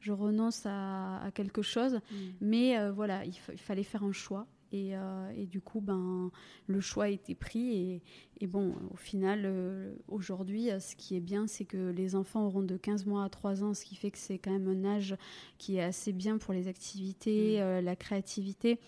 je 0.00 0.12
renonce 0.12 0.62
à, 0.66 1.30
quelque 1.34 1.62
chose. 1.62 1.94
Mm. 1.94 2.16
Mais 2.40 2.78
euh, 2.78 2.92
voilà, 2.92 3.24
il, 3.24 3.32
fallait 3.32 3.82
faire 3.82 4.04
un 4.04 4.12
choix. 4.12 4.46
Euh, 4.74 5.30
et, 5.34 5.46
du 5.46 5.62
coup, 5.62 5.80
ben, 5.80 6.30
le 6.66 6.80
choix 6.80 7.04
a 7.04 7.08
été 7.08 7.34
pris. 7.34 7.72
Et, 7.72 8.02
et 8.40 8.46
bon, 8.46 8.74
au 8.92 8.96
final, 8.96 9.42
euh, 9.44 9.94
aujourd'hui, 10.08 10.68
ce 10.78 10.94
qui 10.94 11.16
est 11.16 11.20
bien, 11.20 11.46
c'est 11.46 11.64
que 11.64 11.90
les 11.90 12.14
enfants 12.14 12.46
auront 12.46 12.62
de 12.62 12.76
15 12.76 13.06
mois 13.06 13.24
à 13.24 13.28
3 13.28 13.64
ans, 13.64 13.74
ce 13.74 13.84
qui 13.84 13.96
fait 13.96 14.10
que 14.10 14.18
c'est 14.18 14.38
quand 14.38 14.52
même 14.52 14.68
un 14.68 14.96
âge 14.96 15.16
qui 15.56 15.76
est 15.76 15.82
assez 15.82 16.12
bien 16.12 16.38
pour 16.38 16.52
les 16.52 16.68
activités, 16.68 17.60
mm. 17.60 17.84
la 17.84 17.96
créativité. 17.96 18.78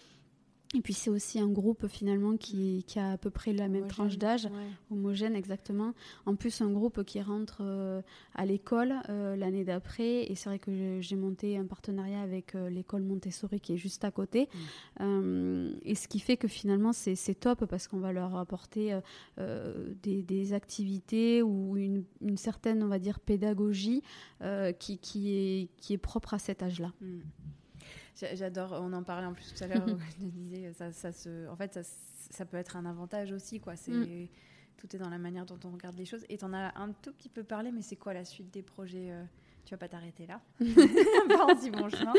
Et 0.72 0.82
puis 0.82 0.94
c'est 0.94 1.10
aussi 1.10 1.40
un 1.40 1.48
groupe 1.48 1.88
finalement 1.88 2.36
qui, 2.36 2.84
qui, 2.86 3.00
a 3.00 3.12
à 3.12 3.18
peu 3.18 3.30
près 3.30 3.52
la 3.52 3.66
même 3.66 3.88
tranche 3.88 4.18
d'âge, 4.18 4.48
homogène 4.92 5.34
exactement. 5.34 5.94
En 6.26 6.36
plus 6.36 6.60
un 6.60 6.70
groupe 6.70 7.02
qui 7.02 7.20
rentre 7.20 7.58
euh, 7.62 8.02
à 8.36 8.46
l'école 8.46 8.94
euh, 9.08 9.34
l'année 9.34 9.64
d'après. 9.64 10.30
Et 10.30 10.36
c'est 10.36 10.48
vrai 10.48 10.60
que 10.60 11.00
j'ai 11.00 11.16
monté 11.16 11.56
un 11.56 11.64
partenariat 11.64 12.20
avec 12.20 12.54
euh, 12.54 12.70
l'école 12.70 13.02
Montessori 13.02 13.58
qui 13.58 13.72
est 13.72 13.78
juste 13.78 14.04
à 14.04 14.12
côté. 14.12 14.48
Mm. 15.00 15.70
et 15.84 15.94
ce 15.94 16.06
qui 16.06 16.20
fait 16.20 16.36
que 16.36 16.46
finalement 16.46 16.92
c'est 16.92 17.34
top 17.34 17.64
parce 17.64 17.88
qu'on 17.88 17.98
va 17.98 18.12
leur 18.12 18.36
apporter 18.36 18.98
des, 19.36 20.22
des, 20.22 20.52
activités 20.52 21.42
ou 21.42 21.76
une, 21.76 22.04
une, 22.20 22.36
certaine 22.36 22.82
on 22.82 22.88
va 22.88 22.98
dire 22.98 23.18
pédagogie 23.20 24.02
qui, 24.78 24.98
qui, 24.98 25.34
est, 25.34 25.68
qui 25.78 25.94
est 25.94 25.98
propre 25.98 26.34
à 26.34 26.38
cet 26.38 26.62
âge-là. 26.62 26.92
Mm. 27.00 27.20
J'adore, 28.34 28.78
on 28.80 28.92
en 28.92 29.02
parlait 29.02 29.26
en 29.26 29.32
plus 29.32 29.52
tout 29.54 29.64
à 29.64 29.66
l'heure, 29.66 29.86
je 30.20 30.26
disais, 30.26 30.72
ça, 30.72 30.92
ça 30.92 31.12
se, 31.12 31.48
en 31.48 31.56
fait, 31.56 31.74
ça, 31.74 31.82
ça, 32.30 32.44
peut 32.44 32.56
être 32.56 32.76
un 32.76 32.86
avantage 32.86 33.32
aussi, 33.32 33.60
quoi. 33.60 33.76
C'est, 33.76 33.92
mm. 33.92 34.28
Tout 34.76 34.96
est 34.96 34.98
dans 34.98 35.10
la 35.10 35.18
manière 35.18 35.44
dont 35.44 35.58
on 35.64 35.70
regarde 35.70 35.96
les 35.98 36.06
choses. 36.06 36.24
Et 36.30 36.38
tu 36.38 36.44
en 36.44 36.54
as 36.54 36.72
un 36.78 36.92
tout 36.92 37.12
petit 37.12 37.28
peu 37.28 37.44
parlé, 37.44 37.70
mais 37.70 37.82
c'est 37.82 37.96
quoi 37.96 38.14
la 38.14 38.24
suite 38.24 38.50
des 38.50 38.62
projets 38.62 39.10
euh, 39.10 39.24
tu 39.64 39.74
vas 39.74 39.78
pas 39.78 39.88
t'arrêter 39.88 40.26
là. 40.26 40.40
pas 41.28 41.44
en 41.44 41.56
si 41.56 41.70
bon 41.70 41.88
chemin. 41.88 42.12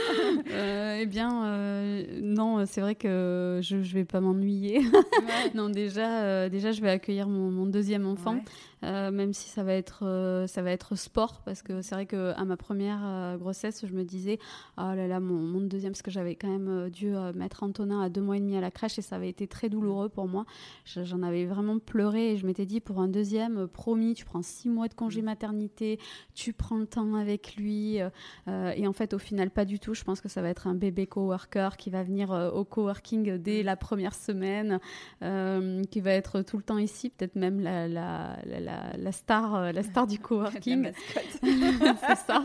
Euh, 0.52 1.00
eh 1.02 1.06
bien, 1.06 1.46
euh, 1.46 2.22
non, 2.22 2.66
c'est 2.66 2.82
vrai 2.82 2.96
que 2.96 3.60
je 3.62 3.76
ne 3.76 3.82
vais 3.82 4.06
pas 4.06 4.22
m'ennuyer. 4.22 4.82
non, 5.56 5.70
déjà, 5.70 6.24
euh, 6.24 6.50
déjà, 6.50 6.72
je 6.72 6.82
vais 6.82 6.90
accueillir 6.90 7.28
mon, 7.28 7.66
deuxième 7.66 8.06
enfant, 8.06 8.42
même 8.82 9.34
si 9.34 9.50
ça 9.50 9.64
va 9.64 9.74
être, 9.74 10.46
ça 10.48 10.62
va 10.62 10.72
être 10.72 10.96
sport, 10.96 11.42
parce 11.46 11.62
que 11.62 11.82
c'est 11.82 11.96
vrai 11.96 12.06
qu'à 12.06 12.44
ma 12.44 12.58
première 12.58 13.38
grossesse, 13.38 13.86
je 13.86 13.94
me 13.94 14.04
disais, 14.04 14.40
oh 14.78 14.94
là 14.96 15.08
là, 15.08 15.20
mon, 15.20 15.62
deuxième, 15.62 15.92
parce 15.92 16.02
que 16.02 16.12
j'avais 16.12 16.36
quand 16.36 16.50
même 16.50 16.90
dû 16.90 17.14
mettre 17.36 17.64
Antonin 17.64 18.02
à 18.02 18.10
deux 18.10 18.22
mois 18.22 18.38
et 18.38 18.40
demi 18.40 18.58
à 18.58 18.62
la 18.62 18.72
crèche, 18.72 18.98
et 19.00 19.02
ça 19.02 19.18
avait 19.18 19.30
été 19.30 19.48
très 19.48 19.70
douloureux 19.70 20.10
pour 20.10 20.28
moi. 20.28 20.46
J'en 20.86 21.22
avais 21.22 21.46
vraiment 21.46 21.80
pleuré, 21.80 22.34
et 22.34 22.38
je 22.38 22.46
m'étais 22.46 22.66
dit, 22.66 22.80
pour 22.80 23.00
un 23.00 23.08
deuxième, 23.08 23.68
promis, 23.68 24.14
tu 24.14 24.26
prends 24.26 24.42
six 24.42 24.70
mois 24.70 24.88
de 24.88 24.94
congé 24.94 25.22
maternité, 25.22 26.00
tu 26.34 26.52
prends 26.52 26.78
le 26.78 26.88
temps 26.88 27.16
avec 27.16 27.31
lui. 27.58 28.02
Euh, 28.02 28.10
euh, 28.48 28.74
et 28.76 28.88
en 28.88 28.94
fait, 28.94 29.14
au 29.14 29.20
final, 29.20 29.50
pas 29.50 29.66
du 29.66 29.80
tout. 29.80 29.94
Je 29.94 30.04
pense 30.04 30.22
que 30.22 30.30
ça 30.30 30.42
va 30.42 30.50
être 30.50 30.68
un 30.68 30.76
bébé 30.76 31.08
coworker 31.08 31.78
qui 31.78 31.90
va 31.90 32.04
venir 32.04 32.32
euh, 32.32 32.50
au 32.50 32.64
coworking 32.64 33.38
dès 33.38 33.64
la 33.64 33.76
première 33.76 34.14
semaine, 34.14 34.80
qui 35.22 36.02
va 36.02 36.12
être 36.12 36.42
tout 36.42 36.58
le 36.58 36.64
temps 36.64 36.78
ici, 36.78 37.10
peut-être 37.10 37.36
même 37.36 37.60
la, 37.60 37.88
la, 37.88 39.12
star, 39.12 39.74
la 39.74 39.84
star 39.84 40.08
du 40.08 40.20
coworking. 40.20 40.92
c'est 41.44 42.16
ça. 42.16 42.44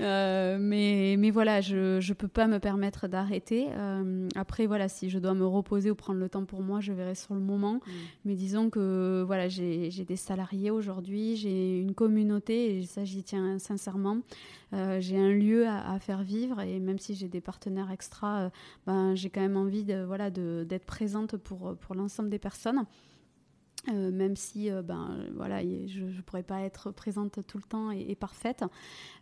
mais, 0.00 1.16
mais 1.18 1.30
voilà, 1.30 1.60
je 1.60 2.06
ne 2.06 2.14
peux 2.14 2.28
pas 2.28 2.46
me 2.46 2.58
permettre 2.58 3.08
d'arrêter. 3.08 3.68
après, 4.36 4.66
voilà, 4.66 4.88
si 4.88 5.10
je 5.10 5.18
dois 5.18 5.34
me 5.34 5.46
reposer 5.46 5.90
ou 5.90 5.94
prendre 5.94 6.20
le 6.20 6.28
temps 6.28 6.44
pour 6.44 6.62
moi, 6.62 6.80
je 6.80 6.92
verrai 6.92 7.14
sur 7.14 7.34
le 7.34 7.40
moment. 7.40 7.74
Mm. 7.74 7.90
Mais 8.24 8.34
disons 8.34 8.70
que 8.70 9.22
voilà, 9.26 9.48
j'ai 9.48 9.90
des 9.90 10.16
salariés 10.16 10.70
aujourd'hui, 10.70 11.36
j'ai 11.36 11.78
une 11.78 11.94
communauté 11.94 12.78
et 12.78 12.86
ça, 12.86 13.04
j'y 13.04 13.22
tiens 13.22 13.58
sincèrement. 13.58 14.21
J'ai 14.72 15.18
un 15.18 15.32
lieu 15.32 15.66
à, 15.68 15.98
faire 15.98 16.22
vivre 16.22 16.60
et 16.60 16.80
même 16.80 16.98
si 16.98 17.14
j'ai 17.14 17.28
des 17.28 17.40
partenaires 17.40 17.90
extra, 17.90 18.50
ben, 18.86 19.14
j'ai 19.14 19.30
quand 19.30 19.42
même 19.42 19.56
envie 19.56 19.84
de, 19.84 20.02
voilà, 20.02 20.30
d'être 20.30 20.86
présente 20.86 21.36
pour, 21.36 21.76
pour 21.76 21.94
l'ensemble 21.94 22.30
des 22.30 22.38
personnes. 22.38 22.84
Euh, 23.88 24.12
même 24.12 24.36
si 24.36 24.70
euh, 24.70 24.80
ben 24.80 25.26
voilà 25.34 25.60
je 25.60 26.04
ne 26.04 26.20
pourrais 26.20 26.44
pas 26.44 26.60
être 26.60 26.92
présente 26.92 27.44
tout 27.44 27.58
le 27.58 27.64
temps 27.64 27.90
et, 27.90 28.14
parfaite 28.14 28.64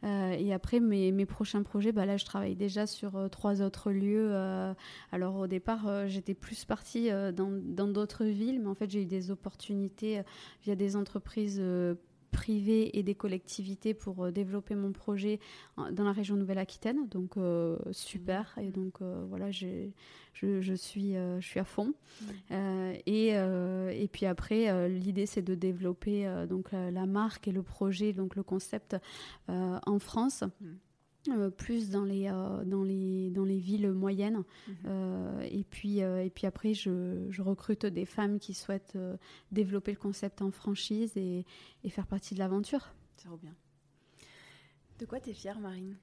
euh, 0.05 0.33
et 0.33 0.53
après 0.53 0.81
mes, 0.81 1.13
mes 1.13 1.25
prochains 1.25 1.63
projets 1.63 1.93
bah 1.93 2.05
là 2.05 2.19
je 2.19 2.27
travaille 2.27 2.57
déjà 2.57 2.87
sur 2.87 3.31
trois 3.31 3.63
autres 3.63 3.91
lieux 3.91 4.35
alors 5.13 5.37
au 5.37 5.47
départ 5.47 6.07
j'étais 6.09 6.35
plus 6.35 6.67
partie 6.67 7.09
dans 7.33 7.89
d'autres 7.89 8.27
villes 8.27 8.61
mais 8.61 8.69
en 8.69 8.75
fait 8.75 8.91
j'ai 8.91 9.03
eu 9.03 9.07
des 9.07 9.31
opportunités 9.31 10.21
via 10.63 10.77
des 10.77 10.95
entreprises 10.95 11.63
privés 12.31 12.99
et 12.99 13.03
des 13.03 13.15
collectivités 13.15 13.95
pour 13.95 14.25
euh, 14.25 14.31
développer 14.31 14.75
mon 14.75 14.93
projet 14.93 15.39
dans 15.93 16.05
la 16.05 16.13
région 16.13 16.37
Nouvelle-Aquitaine. 16.37 17.09
Donc, 17.09 17.37
euh, 17.37 17.77
super. 17.93 18.57
Et 18.61 18.71
donc, 18.71 19.03
euh, 19.03 19.25
voilà, 19.29 19.51
je, 19.51 19.89
je, 20.33 20.75
suis, 20.75 21.15
je 21.15 21.47
suis 21.47 21.61
à 21.61 21.65
fond. 21.65 21.93
et, 23.07 23.29
et 23.29 24.09
puis 24.11 24.27
après, 24.27 24.89
l'idée, 24.89 25.27
c'est 25.27 25.43
de 25.43 25.55
développer 25.55 26.29
donc, 26.49 26.73
la, 26.73 27.07
marque 27.07 27.49
et 27.49 27.53
le 27.53 27.63
projet, 27.63 28.13
donc 28.13 28.37
le 28.37 28.43
concept 28.43 28.97
en 29.49 29.99
France. 29.99 30.45
Mm. 30.61 30.67
Euh, 31.29 31.51
plus 31.51 31.91
dans 31.91 32.05
les, 32.05 32.29
euh, 32.29 32.65
dans, 32.65 32.83
les, 32.83 33.31
dans 33.31 33.45
les 33.45 33.59
villes 33.59 33.93
moyennes. 33.93 34.43
Mhm. 34.67 34.75
Euh, 34.87 35.41
et, 35.51 35.65
puis, 35.65 35.99
et 35.99 36.31
puis 36.35 36.47
après, 36.47 36.73
je, 36.73 37.27
je, 37.29 37.43
recrute 37.43 37.85
des 37.85 38.07
femmes 38.07 38.39
qui 38.39 38.55
souhaitent 38.55 38.97
développer 39.53 39.93
le 39.93 39.99
concept 39.99 40.41
en 40.41 40.51
franchise 40.51 41.13
et, 41.17 41.45
et 41.85 41.91
faire 41.91 42.07
partie 42.07 42.35
de 42.35 42.39
l'aventure. 42.39 42.89
C'est 43.17 43.27
trop 43.27 43.37
bien. 43.37 43.55
De 44.99 45.05
quoi 45.05 45.21
tu 45.21 45.31
es 45.31 45.35
fière, 45.35 45.61
Marine? 45.61 45.97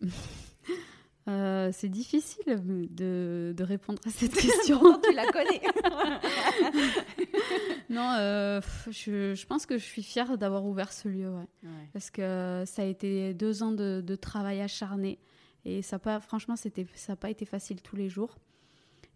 Euh, 1.28 1.70
c'est 1.72 1.88
difficile 1.88 2.62
de, 2.90 3.52
de, 3.56 3.64
répondre 3.64 4.00
à 4.06 4.10
cette 4.10 4.34
question. 4.34 4.80
tu 5.02 5.12
la 5.12 5.26
connais. 5.26 5.60
non, 7.90 8.12
euh, 8.18 8.60
je, 8.90 9.34
je, 9.34 9.46
pense 9.46 9.66
que 9.66 9.76
je 9.76 9.84
suis 9.84 10.04
fière 10.04 10.38
d'avoir 10.38 10.64
ouvert 10.64 10.92
ce 10.92 11.08
lieu, 11.08 11.28
ouais. 11.28 11.68
parce 11.92 12.10
que 12.10 12.62
ça 12.64 12.82
a 12.82 12.84
été 12.84 13.34
deux 13.34 13.64
ans 13.64 13.72
de, 13.72 14.02
de 14.06 14.14
travail 14.14 14.60
acharné 14.60 15.18
et 15.66 15.82
ça 15.82 15.98
pas, 15.98 16.20
franchement, 16.20 16.54
c'était, 16.54 16.86
ça 16.94 17.12
n'a 17.12 17.16
pas 17.16 17.28
été 17.28 17.44
facile 17.44 17.82
tous 17.82 17.96
les 17.96 18.08
jours. 18.08 18.38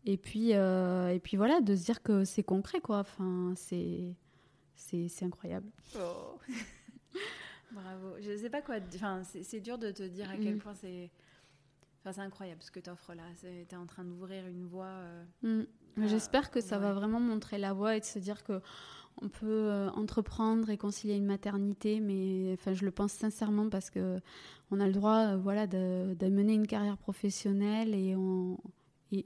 Et 0.04 0.16
puis, 0.16 0.54
euh, 0.54 1.14
et 1.14 1.20
puis 1.20 1.36
voilà, 1.36 1.60
de 1.60 1.76
se 1.76 1.84
dire 1.84 2.02
que 2.02 2.24
c'est 2.24 2.42
concret, 2.42 2.80
quoi. 2.80 2.98
Enfin, 2.98 3.52
c'est, 3.54 4.16
c'est, 4.74 5.06
c'est 5.06 5.24
incroyable. 5.24 5.70
Oh. 5.96 6.40
Bravo. 7.70 8.16
Je 8.20 8.36
sais 8.36 8.50
pas 8.50 8.62
quoi. 8.62 8.78
Enfin, 8.96 9.22
c'est 9.22 9.60
dur 9.60 9.78
de 9.78 9.92
te 9.92 10.02
dire 10.02 10.28
à 10.28 10.36
quel 10.36 10.56
mm. 10.56 10.58
point 10.58 10.74
c'est 10.74 11.12
c'est 12.04 12.20
incroyable 12.20 12.62
ce 12.62 12.70
que 12.70 12.80
tu 12.80 12.90
offres 12.90 13.14
là. 13.14 13.22
Tu 13.40 13.46
es 13.46 13.76
en 13.76 13.86
train 13.86 14.04
d'ouvrir 14.04 14.46
une 14.46 14.66
voie. 14.66 14.86
Euh, 14.86 15.24
mm. 15.42 16.06
J'espère 16.06 16.50
que 16.50 16.60
ça 16.60 16.78
va 16.78 16.92
vraiment 16.92 17.20
montrer 17.20 17.58
la 17.58 17.72
voie 17.72 17.96
et 17.96 18.00
de 18.00 18.04
se 18.04 18.18
dire 18.18 18.42
que 18.42 18.60
on 19.22 19.28
peut 19.28 19.46
euh, 19.46 19.90
entreprendre 19.90 20.70
et 20.70 20.78
concilier 20.78 21.16
une 21.16 21.26
maternité, 21.26 22.00
mais 22.00 22.54
enfin, 22.54 22.72
je 22.72 22.84
le 22.84 22.90
pense 22.90 23.12
sincèrement 23.12 23.68
parce 23.68 23.90
que 23.90 24.18
on 24.70 24.80
a 24.80 24.86
le 24.86 24.92
droit, 24.92 25.32
euh, 25.32 25.36
voilà, 25.36 25.66
de, 25.66 26.14
de, 26.18 26.28
mener 26.28 26.54
une 26.54 26.66
carrière 26.66 26.96
professionnelle 26.96 27.94
et 27.94 28.14
on, 28.16 28.56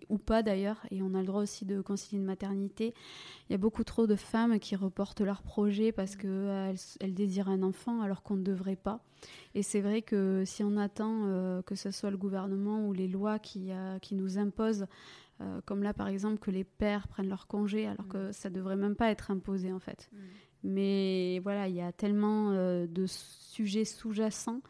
ou 0.09 0.19
pas 0.19 0.43
d'ailleurs, 0.43 0.81
et 0.91 1.03
on 1.03 1.15
a 1.15 1.21
le 1.21 1.27
droit 1.27 1.43
aussi 1.43 1.65
de 1.65 1.81
concilier 1.81 2.19
une 2.19 2.27
maternité. 2.27 2.95
Il 3.49 3.53
y 3.53 3.55
a 3.55 3.59
beaucoup 3.59 3.85
trop 3.85 4.07
de 4.07 4.17
femmes 4.17 4.59
qui 4.59 4.77
reportent 4.77 5.21
leur 5.21 5.43
projet 5.43 5.93
parce 5.93 6.17
qu'elles 6.17 6.31
euh, 6.31 6.75
elles 7.01 7.15
désirent 7.15 7.49
un 7.49 7.63
enfant 7.63 8.01
alors 8.01 8.23
qu'on 8.23 8.37
ne 8.37 8.43
devrait 8.43 8.77
pas. 8.77 9.01
Et 9.55 9.63
c'est 9.63 9.81
vrai 9.81 10.03
que 10.03 10.45
si 10.47 10.63
on 10.63 10.77
attend 10.77 11.25
euh, 11.27 11.63
que 11.63 11.75
ce 11.75 11.91
soit 11.91 12.11
le 12.11 12.17
gouvernement 12.17 12.87
ou 12.87 12.93
les 12.93 13.09
lois 13.09 13.39
qui, 13.39 13.73
euh, 13.73 13.99
qui 13.99 14.15
nous 14.15 14.39
imposent, 14.39 14.87
comme 15.67 15.83
là 15.83 15.93
par 15.93 16.07
exemple 16.07 16.39
que 16.39 16.53
les 16.53 16.63
pères 16.63 17.09
prennent 17.09 17.29
leur 17.29 17.49
congé 17.49 17.87
alors 17.87 18.07
que 18.07 18.29
mm. 18.29 18.33
ça 18.33 18.51
devrait 18.51 18.77
même 18.77 18.95
pas 18.95 19.11
être 19.11 19.33
imposé 19.33 19.73
en 19.73 19.81
fait. 19.81 20.09
Mm. 20.13 20.17
Mais 20.63 21.41
voilà, 21.41 21.69
il 21.69 21.75
y 21.75 21.83
a 21.83 21.93
tellement 21.93 22.53
de 22.53 23.05
sujets 23.07 23.85
sous-jacents 23.85 24.63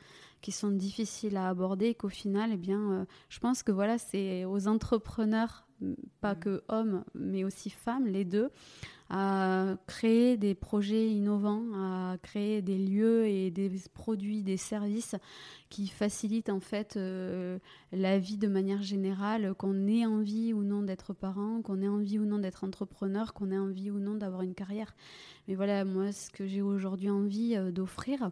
qui 0.45 0.53
sont 0.53 0.71
difficiles 0.71 1.39
à 1.39 1.49
aborder 1.49 1.95
qu'au 1.95 2.11
final, 2.11 2.51
eh 2.53 2.59
bien, 2.59 2.93
euh, 2.93 3.05
je 3.31 3.39
pense 3.39 3.63
que 3.63 3.73
voilà, 3.73 3.97
c'est 3.97 4.45
aux 4.45 4.69
entrepreneurs, 4.69 5.67
pas 6.21 6.35
mm. 6.35 6.39
que 6.39 6.63
hommes, 6.69 7.03
mais 7.15 7.45
aussi 7.45 7.71
femmes, 7.71 8.07
les 8.07 8.27
deux, 8.27 8.51
à 9.09 9.79
créer 9.87 10.37
des 10.37 10.55
projets 10.55 11.09
innovants, 11.09 11.65
à 11.75 12.19
créer 12.23 12.61
des 12.61 12.77
lieux 12.77 13.27
et 13.27 13.51
des 13.51 13.71
produits, 13.95 14.43
des 14.43 14.59
services 14.59 15.15
qui 15.71 15.87
facilitent 15.89 16.51
en 16.51 16.61
fait 16.61 16.99
euh, 16.99 17.59
la 17.91 18.19
vie 18.19 18.37
de 18.37 18.49
manière 18.49 18.83
générale, 18.83 19.55
qu'on 19.55 19.87
ait 19.87 20.05
envie 20.05 20.53
ou 20.53 20.63
non 20.63 20.83
d'être 20.83 21.15
parent, 21.15 21.63
qu'on 21.63 21.81
ait 21.81 21.89
envie 21.89 22.19
ou 22.19 22.27
non 22.27 22.39
d'être 22.39 22.65
entrepreneur, 22.65 23.33
qu'on 23.33 23.51
ait 23.51 23.59
envie 23.59 23.91
ou 23.91 23.99
non 23.99 24.15
d'avoir 24.15 24.43
une 24.43 24.55
carrière. 24.55 24.95
Mais 25.49 25.55
voilà, 25.55 25.87
moi, 25.87 26.13
ce 26.13 26.29
que 26.29 26.47
j'ai 26.47 26.61
aujourd'hui 26.61 27.09
envie 27.09 27.57
euh, 27.57 27.71
d'offrir, 27.73 28.31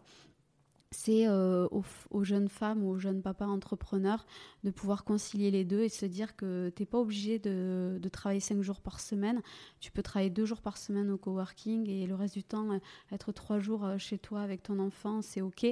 c'est 0.93 1.27
euh, 1.27 1.67
aux, 2.11 2.23
jeunes 2.23 2.47
femmes 2.47 2.83
ou 2.83 2.89
aux 2.91 2.97
jeunes 2.97 3.21
papas 3.21 3.47
entrepreneurs 3.47 4.25
de 4.63 4.69
pouvoir 4.69 5.03
concilier 5.03 5.51
les 5.51 5.65
deux 5.65 5.81
et 5.81 5.89
se 5.89 6.05
dire 6.05 6.35
que 6.35 6.71
tu 6.75 6.81
n'es 6.81 6.85
pas 6.85 6.99
obligé 6.99 7.39
de, 7.39 7.99
travailler 8.11 8.39
cinq 8.39 8.61
jours 8.61 8.79
par 8.79 8.99
semaine. 8.99 9.41
Tu 9.79 9.91
peux 9.91 10.03
travailler 10.03 10.29
deux 10.29 10.45
jours 10.45 10.61
par 10.61 10.77
semaine 10.77 11.09
au 11.09 11.17
coworking 11.17 11.89
et 11.89 12.05
le 12.05 12.15
reste 12.15 12.35
du 12.35 12.43
temps 12.43 12.71
euh, 12.71 12.79
être 13.11 13.31
trois 13.31 13.59
jours 13.59 13.83
euh, 13.83 13.97
chez 13.97 14.17
toi 14.17 14.41
avec 14.41 14.63
ton 14.63 14.79
enfant, 14.79 15.21
c'est 15.21 15.41
OK. 15.41 15.65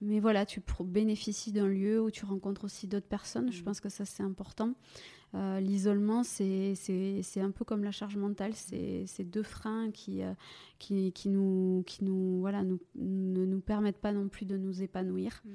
Mais 0.00 0.20
voilà, 0.20 0.46
tu 0.46 0.62
bénéficies 0.84 1.50
d'un 1.50 1.66
lieu 1.66 2.00
où 2.00 2.10
tu 2.10 2.24
rencontres 2.24 2.64
aussi 2.64 2.86
d'autres 2.86 3.08
personnes. 3.08 3.50
Je 3.50 3.62
mmh. 3.62 3.64
pense 3.64 3.80
que 3.80 3.88
ça, 3.88 4.04
c'est 4.04 4.22
important. 4.22 4.74
Euh, 5.34 5.60
l'isolement, 5.60 6.22
c'est 6.24 6.74
un 7.36 7.50
peu 7.50 7.64
comme 7.64 7.84
la 7.84 7.90
charge 7.90 8.16
mentale, 8.16 8.52
c'est 8.54 9.24
deux 9.24 9.42
freins 9.42 9.90
qui, 9.90 10.22
euh, 10.22 10.32
qui, 10.78 11.12
qui, 11.12 11.28
nous, 11.28 11.84
qui 11.86 12.04
nous, 12.04 12.40
voilà, 12.40 12.62
nous, 12.62 12.80
ne 12.96 13.44
nous 13.44 13.60
permettent 13.60 14.00
pas 14.00 14.12
non 14.12 14.28
plus 14.28 14.46
de 14.46 14.56
nous 14.56 14.82
épanouir. 14.82 15.42
Mm. 15.44 15.50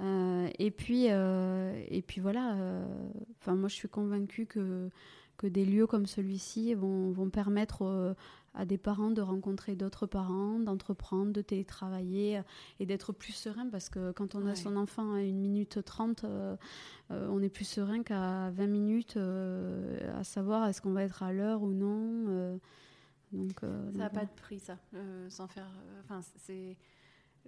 Euh, 0.00 0.48
et, 0.58 0.70
puis, 0.70 1.04
et 1.06 2.02
puis 2.06 2.20
voilà, 2.20 2.56
enfin 3.38 3.54
moi 3.54 3.68
je 3.68 3.74
suis 3.74 3.88
convaincue 3.88 4.46
que, 4.46 4.88
que 5.36 5.46
des 5.46 5.64
lieux 5.64 5.86
comme 5.86 6.06
celui-ci 6.06 6.74
vont, 6.74 7.10
vont 7.12 7.28
permettre 7.28 8.16
à 8.54 8.64
des 8.64 8.78
parents 8.78 9.10
de 9.10 9.22
rencontrer 9.22 9.76
d'autres 9.76 10.06
parents, 10.06 10.58
d'entreprendre, 10.58 11.32
de 11.32 11.40
télétravailler 11.40 12.38
euh, 12.38 12.42
et 12.80 12.86
d'être 12.86 13.12
plus 13.12 13.32
serein 13.32 13.68
parce 13.68 13.88
que 13.88 14.12
quand 14.12 14.34
on 14.34 14.46
a 14.46 14.54
son 14.54 14.76
enfant 14.76 15.12
à 15.12 15.18
1 15.18 15.32
minute 15.32 15.82
30, 15.84 16.24
euh, 16.24 16.56
euh, 17.10 17.28
on 17.30 17.42
est 17.42 17.48
plus 17.48 17.64
serein 17.64 18.02
qu'à 18.02 18.50
20 18.50 18.66
minutes 18.66 19.16
à 19.16 20.24
savoir 20.24 20.68
est-ce 20.68 20.80
qu'on 20.82 20.92
va 20.92 21.04
être 21.04 21.22
à 21.22 21.32
l'heure 21.32 21.62
ou 21.62 21.72
non. 21.72 22.58
donc, 23.32 23.60
ça 23.60 23.98
n'a 23.98 24.10
pas 24.10 24.24
de 24.24 24.30
prix, 24.30 24.58
ça, 24.58 24.78
sans 25.28 25.48
faire. 25.48 25.70
Enfin, 26.04 26.20
c'est. 26.38 26.76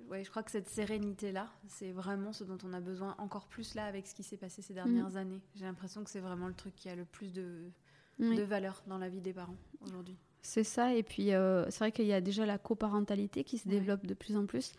Ouais, 0.09 0.25
je 0.25 0.31
crois 0.31 0.43
que 0.43 0.51
cette 0.51 0.69
sérénité-là, 0.69 1.53
c'est 1.69 1.93
vraiment 1.93 2.33
ce 2.33 2.43
dont 2.43 2.59
on 2.65 2.73
a 2.73 2.81
besoin 2.81 3.15
encore 3.19 3.47
plus 3.47 3.77
là 3.77 3.85
avec 3.85 4.09
ce 4.09 4.15
qui 4.15 4.25
s'est 4.25 4.37
passé 4.37 4.61
ces 4.61 4.75
dernières 4.75 5.11
mm. 5.11 5.17
années. 5.17 5.41
J'ai 5.55 5.67
l'impression 5.67 6.03
que 6.03 6.11
c'est 6.11 6.21
vraiment 6.21 6.49
le 6.49 6.55
truc 6.55 6.75
qui 6.75 6.89
a 6.89 6.97
le 6.97 7.05
plus 7.05 7.33
de, 7.33 7.71
de 8.19 8.43
valeur 8.43 8.83
dans 8.89 8.99
la 8.99 9.09
vie 9.09 9.21
des 9.21 9.33
parents 9.33 9.57
aujourd'hui. 9.83 10.19
C'est 10.47 10.63
ça, 10.63 10.95
et 10.95 11.03
puis 11.03 11.33
euh, 11.33 11.65
c'est 11.71 11.79
vrai 11.79 11.91
qu'il 11.91 12.05
y 12.05 12.13
a 12.13 12.21
déjà 12.21 12.45
la 12.45 12.59
coparentalité 12.59 13.45
qui 13.45 13.57
se 13.57 13.67
développe 13.67 14.07
de 14.07 14.13
plus 14.13 14.37
en 14.37 14.45
plus. 14.45 14.73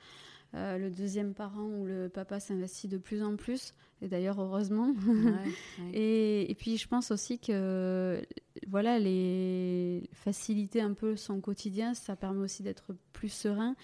Euh, 0.53 0.77
le 0.77 0.91
deuxième 0.91 1.33
parent 1.33 1.63
ou 1.63 1.85
le 1.85 2.07
papa 2.07 2.39
s'investit 2.39 2.87
de 2.87 2.99
plus 2.99 3.23
en 3.23 3.35
plus, 3.35 3.73
et 4.03 4.07
d'ailleurs 4.07 4.39
heureusement. 4.39 4.93
et, 5.93 6.49
et, 6.49 6.53
puis 6.53 6.77
je 6.77 6.87
pense 6.87 7.09
aussi 7.09 7.39
que 7.39 8.21
voilà, 8.67 8.99
les 8.99 10.07
faciliter 10.13 10.81
un 10.81 10.93
peu 10.93 11.15
son 11.15 11.41
quotidien, 11.41 11.95
ça 11.95 12.15
permet 12.15 12.41
aussi 12.41 12.61
d'être 12.61 12.95
plus 13.11 13.29
serein. 13.29 13.75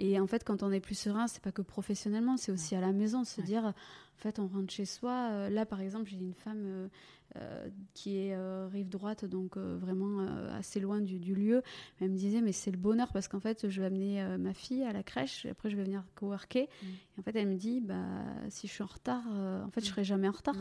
Et 0.00 0.18
en 0.18 0.26
fait, 0.26 0.42
quand 0.42 0.64
on 0.64 0.72
est 0.72 0.80
plus 0.80 0.98
serein, 0.98 1.28
c'est 1.28 1.42
pas 1.42 1.52
que 1.52 1.62
professionnellement, 1.62 2.36
c'est 2.36 2.52
aussi 2.52 2.74
à 2.74 2.80
la 2.80 2.92
maison, 2.92 3.22
de 3.22 3.26
se 3.26 3.40
dire, 3.40 3.64
en 3.64 3.72
fait, 4.16 4.38
on 4.40 4.48
rentre 4.48 4.72
chez 4.72 4.84
soi. 4.84 5.30
Euh, 5.30 5.50
là, 5.50 5.66
par 5.66 5.80
exemple, 5.80 6.08
j'ai 6.10 6.16
une 6.16 6.34
femme 6.34 6.88
euh, 7.36 7.68
qui 7.92 8.18
est 8.18 8.34
euh, 8.34 8.68
rive 8.72 8.88
droite, 8.88 9.24
donc 9.24 9.56
euh, 9.56 9.76
vraiment 9.76 10.20
assez 10.52 10.80
loin 10.80 11.00
du, 11.00 11.18
lieu. 11.18 11.62
elle 12.00 12.10
me 12.10 12.16
disait, 12.16 12.40
mais 12.40 12.52
c'est 12.52 12.70
le 12.70 12.78
bonheur 12.78 13.12
parce 13.12 13.28
qu'en 13.28 13.40
fait, 13.40 13.68
je 13.68 13.80
vais 13.80 13.86
amener 13.86 14.36
ma 14.38 14.54
fille 14.54 14.82
à 14.84 14.92
la 14.92 15.02
crèche, 15.02 15.44
et 15.44 15.50
après 15.50 15.68
je 15.68 15.76
vais 15.76 15.84
venir 15.84 16.04
coworker. 16.14 16.68
Mm. 16.82 16.86
Et 16.86 17.20
en 17.20 17.22
fait, 17.22 17.36
elle 17.36 17.48
me 17.48 17.56
dit, 17.56 17.80
bah, 17.80 18.04
si 18.48 18.66
je 18.66 18.72
suis 18.72 18.82
en 18.82 18.86
retard, 18.86 19.26
en 19.26 19.70
fait, 19.70 19.80
je 19.80 19.86
mm. 19.86 19.90
serai 19.90 20.04
jamais 20.04 20.28
en 20.28 20.32
retard 20.32 20.56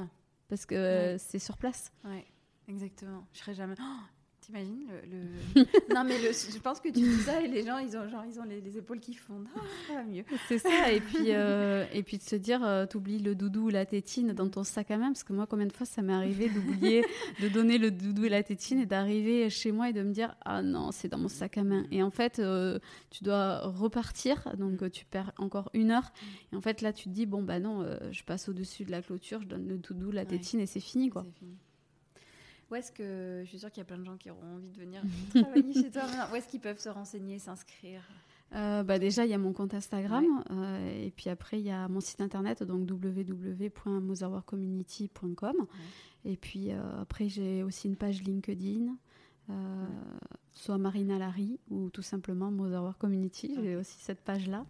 parce 0.49 0.65
que 0.65 1.15
c'est 1.19 1.39
sur 1.39 1.57
place. 1.57 1.91
Ouais, 2.03 2.25
exactement. 2.67 3.25
Je 3.33 3.39
serai 3.39 3.53
jamais. 3.53 3.75
Oh, 3.79 4.01
T'imagines 4.47 4.87
le, 5.11 5.63
Non 5.93 6.05
mais 6.05 6.15
je 6.19 6.59
pense 6.59 6.79
que 6.79 6.87
tu 6.87 7.01
dis 7.01 7.17
ça 7.17 7.41
et 7.41 7.49
les 7.49 7.65
gens 7.65 7.79
ils 7.79 7.97
ont 7.97 8.07
genre 8.07 8.23
ils 8.25 8.39
ont 8.39 8.45
les, 8.45 8.77
épaules 8.77 9.01
qui 9.01 9.13
fondent. 9.13 9.45
Ah, 9.53 9.59
ça 9.87 9.93
va 9.95 10.03
mieux. 10.05 10.23
C'est 10.47 10.59
ça 10.59 10.89
et 10.89 11.01
puis 11.01 11.33
euh, 11.33 11.85
et 11.91 12.01
puis 12.01 12.17
de 12.17 12.23
se 12.23 12.37
dire 12.37 12.63
euh, 12.63 12.85
t'oublies 12.85 13.19
le 13.19 13.35
doudou 13.35 13.65
ou 13.65 13.69
la 13.69 13.85
tétine 13.85 14.31
dans 14.31 14.47
ton 14.47 14.63
sac 14.63 14.89
à 14.91 14.97
main 14.97 15.07
parce 15.07 15.25
que 15.25 15.33
moi 15.33 15.47
combien 15.47 15.65
de 15.65 15.73
fois 15.73 15.85
ça 15.85 16.01
m'est 16.01 16.13
arrivé 16.13 16.47
d'oublier 16.47 17.03
de 17.41 17.49
donner 17.49 17.77
le 17.77 17.91
doudou 17.91 18.23
et 18.23 18.29
la 18.29 18.41
tétine 18.41 18.79
et 18.79 18.85
d'arriver 18.85 19.49
chez 19.49 19.73
moi 19.73 19.89
et 19.89 19.93
de 19.93 20.01
me 20.01 20.13
dire 20.13 20.33
ah 20.45 20.61
non 20.61 20.93
c'est 20.93 21.09
dans 21.09 21.17
mon 21.17 21.27
sac 21.27 21.57
à 21.57 21.65
main 21.65 21.85
et 21.91 22.01
en 22.01 22.11
fait 22.11 22.39
euh, 22.39 22.79
tu 23.09 23.25
dois 23.25 23.59
repartir 23.67 24.55
donc 24.57 24.89
tu 24.91 25.03
perds 25.03 25.33
encore 25.39 25.69
une 25.73 25.91
heure 25.91 26.13
et 26.53 26.55
en 26.55 26.61
fait 26.61 26.79
là 26.81 26.93
tu 26.93 27.09
te 27.09 27.09
dis 27.09 27.25
bon 27.25 27.43
bah 27.43 27.59
non 27.59 27.85
je 28.11 28.23
passe 28.23 28.47
au 28.47 28.53
dessus 28.53 28.85
de 28.85 28.91
la 28.91 29.01
clôture 29.01 29.41
je 29.41 29.47
donne 29.47 29.67
le 29.67 29.77
doudou 29.77 30.09
la 30.09 30.23
tétine 30.23 30.61
et 30.61 30.67
c'est 30.67 30.79
fini 30.79 31.09
quoi. 31.09 31.25
Fini. 31.37 31.57
Où 32.69 32.75
est-ce 32.75 32.91
que 32.91 33.41
je 33.43 33.49
suis 33.49 33.59
sûre 33.59 33.71
qu'il 33.71 33.79
y 33.79 33.81
a 33.81 33.85
plein 33.85 33.97
de 33.97 34.05
gens 34.05 34.17
qui 34.17 34.29
auront 34.29 34.55
envie 34.55 34.69
de 34.69 34.77
venir 34.77 35.01
travailler 35.33 35.73
chez 35.73 35.91
toi 35.91 36.03
Où 36.31 36.35
est-ce 36.35 36.47
qu'ils 36.47 36.59
peuvent 36.59 36.79
se 36.79 36.89
renseigner, 36.89 37.39
s'inscrire? 37.39 38.01
Euh, 38.55 38.81
bah 38.83 38.97
déjà, 38.97 39.25
il 39.25 39.31
y 39.31 39.33
a 39.33 39.37
mon 39.37 39.51
compte 39.51 39.73
Instagram 39.73 40.23
euh, 40.51 41.05
et 41.05 41.11
puis 41.11 41.29
après, 41.29 41.59
il 41.59 41.65
y 41.65 41.71
a 41.71 41.89
mon 41.89 41.99
site 41.99 42.21
internet, 42.21 42.63
donc 42.63 42.89
www.motherworkcommunity.com. 42.89 45.67
Et 46.25 46.37
puis 46.37 46.71
euh, 46.71 47.01
après, 47.01 47.29
j'ai 47.29 47.61
aussi 47.63 47.87
une 47.87 47.95
page 47.95 48.21
LinkedIn, 48.23 48.95
soit 50.53 50.77
Marina 50.77 51.17
Larry 51.17 51.57
ou 51.69 51.89
tout 51.89 52.01
simplement 52.01 52.51
Motherwork 52.51 52.97
Community. 52.97 53.53
J'ai 53.61 53.75
aussi 53.75 53.97
cette 53.99 54.21
page-là. 54.21 54.65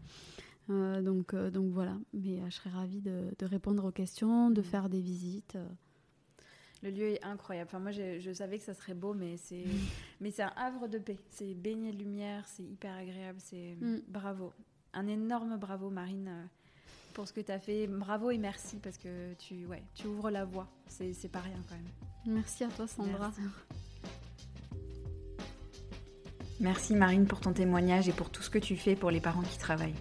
donc, 0.70 1.36
donc 1.36 1.72
voilà, 1.72 1.98
mais 2.14 2.42
je 2.50 2.56
serais 2.56 2.72
ravie 2.72 3.02
de, 3.02 3.26
de, 3.38 3.46
répondre 3.46 3.86
aux 3.86 3.92
questions, 3.92 4.50
de 4.52 4.62
faire 4.62 4.90
des 4.90 5.02
visites. 5.02 5.58
Le 6.84 6.92
lieu 6.92 7.10
est 7.10 7.24
incroyable. 7.24 7.70
Enfin, 7.70 7.80
moi, 7.80 7.92
je, 7.92 8.32
savais 8.34 8.60
que 8.60 8.64
ça 8.64 8.74
serait 8.74 8.94
beau, 8.94 9.14
mais 9.14 9.38
c'est, 9.38 9.64
mais 10.22 10.32
c'est 10.32 10.44
un 10.44 10.54
havre 10.56 10.88
de 10.88 10.98
paix. 11.00 11.18
C'est 11.30 11.54
baigné 11.54 11.92
de 11.92 11.98
lumière, 11.98 12.46
c'est 12.48 12.64
hyper 12.64 12.96
agréable. 12.96 13.40
C'est 13.42 13.76
mm. 13.80 14.02
bravo, 14.08 14.54
un 14.94 15.08
énorme 15.08 15.58
bravo, 15.58 15.90
Marine, 15.90 16.28
euh, 16.28 16.44
pour 17.14 17.28
ce 17.28 17.34
que 17.34 17.42
tu 17.42 17.52
as 17.52 17.60
fait. 17.60 17.88
Bravo 17.88 18.32
et 18.32 18.38
merci 18.38 18.78
parce 18.78 18.98
que 18.98 19.34
tu, 19.36 19.66
ouais, 19.66 19.84
tu 19.96 20.08
ouvres 20.08 20.30
la 20.30 20.46
voie. 20.46 20.68
C'est, 20.88 21.14
c'est 21.14 21.30
pas 21.30 21.42
rien 21.42 21.60
quand 21.68 21.76
même. 21.76 22.36
Merci 22.36 22.64
à 22.64 22.68
toi, 22.70 22.88
Sandra. 22.88 23.32
Merci. 23.38 23.42
Merci 26.60 26.96
Marine 26.96 27.28
pour 27.28 27.40
ton 27.40 27.54
témoignage 27.54 28.10
et 28.10 28.14
pour 28.14 28.32
tout 28.32 28.42
ce 28.42 28.50
que 28.50 28.58
tu 28.58 28.76
fais 28.76 28.96
pour 28.96 29.12
les 29.12 29.22
parents 29.22 29.44
qui 29.44 29.60
travaillent. 29.60 29.94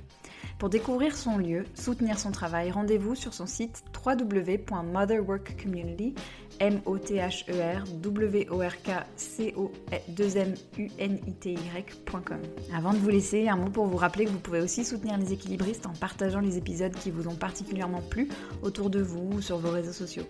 Pour 0.59 0.69
découvrir 0.69 1.17
son 1.17 1.39
lieu, 1.39 1.65
soutenir 1.75 2.19
son 2.19 2.31
travail, 2.31 2.71
rendez-vous 2.71 3.15
sur 3.15 3.33
son 3.35 3.47
site 3.47 3.83
www.motherworkcommunity 4.05 6.15
m 6.61 6.81
o 6.87 6.97
t 6.99 7.21
h 7.21 7.45
r 7.51 7.85
w 8.03 8.47
o 8.51 8.63
r 8.63 8.83
k 8.83 9.05
c 9.17 9.53
o 9.57 9.71
2 10.09 10.37
m 10.37 10.55
u 10.79 10.89
n 10.99 11.19
i 11.27 11.33
t 11.33 11.53
y.com. 11.53 12.41
Avant 12.75 12.93
de 12.93 12.99
vous 12.99 13.11
laisser, 13.11 13.49
un 13.49 13.57
mot 13.57 13.71
pour 13.71 13.87
vous 13.87 13.99
rappeler 13.99 14.25
que 14.25 14.31
vous 14.31 14.39
pouvez 14.39 14.61
aussi 14.61 14.85
soutenir 14.85 15.19
les 15.19 15.33
équilibristes 15.33 15.87
en 15.87 15.93
partageant 15.93 16.41
les 16.41 16.57
épisodes 16.57 16.95
qui 16.95 17.11
vous 17.11 17.29
ont 17.29 17.37
particulièrement 17.37 18.01
plu 18.01 18.29
autour 18.63 18.89
de 18.91 19.01
vous 19.01 19.33
ou 19.35 19.43
sur 19.43 19.59
vos 19.59 19.71
réseaux 19.71 19.93
sociaux. 19.93 20.25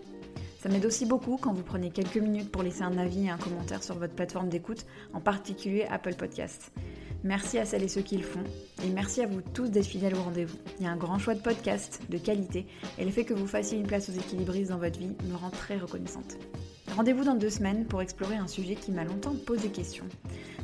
Ça 0.58 0.68
m'aide 0.68 0.86
aussi 0.86 1.06
beaucoup 1.06 1.38
quand 1.40 1.52
vous 1.52 1.62
prenez 1.62 1.90
quelques 1.90 2.16
minutes 2.16 2.50
pour 2.50 2.64
laisser 2.64 2.82
un 2.82 2.98
avis 2.98 3.26
et 3.26 3.30
un 3.30 3.36
commentaire 3.36 3.84
sur 3.84 3.96
votre 3.96 4.14
plateforme 4.14 4.48
d'écoute, 4.48 4.84
en 5.12 5.20
particulier 5.20 5.86
Apple 5.88 6.14
Podcasts. 6.14 6.72
Merci 7.26 7.58
à 7.58 7.64
celles 7.64 7.82
et 7.82 7.88
ceux 7.88 8.02
qui 8.02 8.16
le 8.16 8.22
font. 8.22 8.44
Et 8.84 8.88
merci 8.88 9.20
à 9.20 9.26
vous 9.26 9.40
tous 9.40 9.68
d'être 9.68 9.86
fidèles 9.86 10.14
au 10.14 10.22
rendez-vous. 10.22 10.58
Il 10.78 10.84
y 10.84 10.86
a 10.86 10.92
un 10.92 10.96
grand 10.96 11.18
choix 11.18 11.34
de 11.34 11.40
podcasts, 11.40 12.00
de 12.08 12.18
qualité, 12.18 12.66
et 12.98 13.04
le 13.04 13.10
fait 13.10 13.24
que 13.24 13.34
vous 13.34 13.48
fassiez 13.48 13.76
une 13.76 13.86
place 13.88 14.08
aux 14.08 14.12
équilibristes 14.12 14.70
dans 14.70 14.78
votre 14.78 15.00
vie 15.00 15.10
me 15.24 15.34
rend 15.34 15.50
très 15.50 15.76
reconnaissante. 15.76 16.36
Rendez-vous 16.94 17.24
dans 17.24 17.34
deux 17.34 17.50
semaines 17.50 17.84
pour 17.84 18.00
explorer 18.00 18.36
un 18.36 18.46
sujet 18.46 18.76
qui 18.76 18.92
m'a 18.92 19.02
longtemps 19.02 19.34
posé 19.44 19.70
question, 19.70 20.04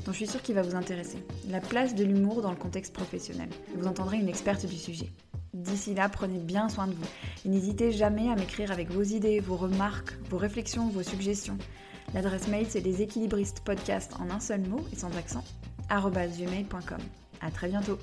dont 0.06 0.12
je 0.12 0.18
suis 0.18 0.28
sûre 0.28 0.40
qu'il 0.40 0.54
va 0.54 0.62
vous 0.62 0.76
intéresser. 0.76 1.18
La 1.50 1.60
place 1.60 1.96
de 1.96 2.04
l'humour 2.04 2.42
dans 2.42 2.52
le 2.52 2.56
contexte 2.56 2.94
professionnel. 2.94 3.48
Vous 3.74 3.88
entendrez 3.88 4.18
une 4.18 4.28
experte 4.28 4.64
du 4.64 4.78
sujet. 4.78 5.10
D'ici 5.54 5.96
là, 5.96 6.08
prenez 6.08 6.38
bien 6.38 6.68
soin 6.68 6.86
de 6.86 6.92
vous. 6.92 7.08
Et 7.44 7.48
n'hésitez 7.48 7.90
jamais 7.90 8.30
à 8.30 8.36
m'écrire 8.36 8.70
avec 8.70 8.88
vos 8.88 9.02
idées, 9.02 9.40
vos 9.40 9.56
remarques, 9.56 10.16
vos 10.30 10.38
réflexions, 10.38 10.86
vos 10.90 11.02
suggestions. 11.02 11.58
L'adresse 12.14 12.46
mail, 12.46 12.66
c'est 12.68 12.80
les 12.80 13.02
équilibristes 13.02 13.60
podcast 13.64 14.12
en 14.20 14.30
un 14.30 14.38
seul 14.38 14.60
mot 14.60 14.80
et 14.92 14.96
sans 14.96 15.16
accent, 15.16 15.42
gmail.com. 16.00 16.98
À 17.40 17.50
très 17.50 17.68
bientôt 17.68 17.98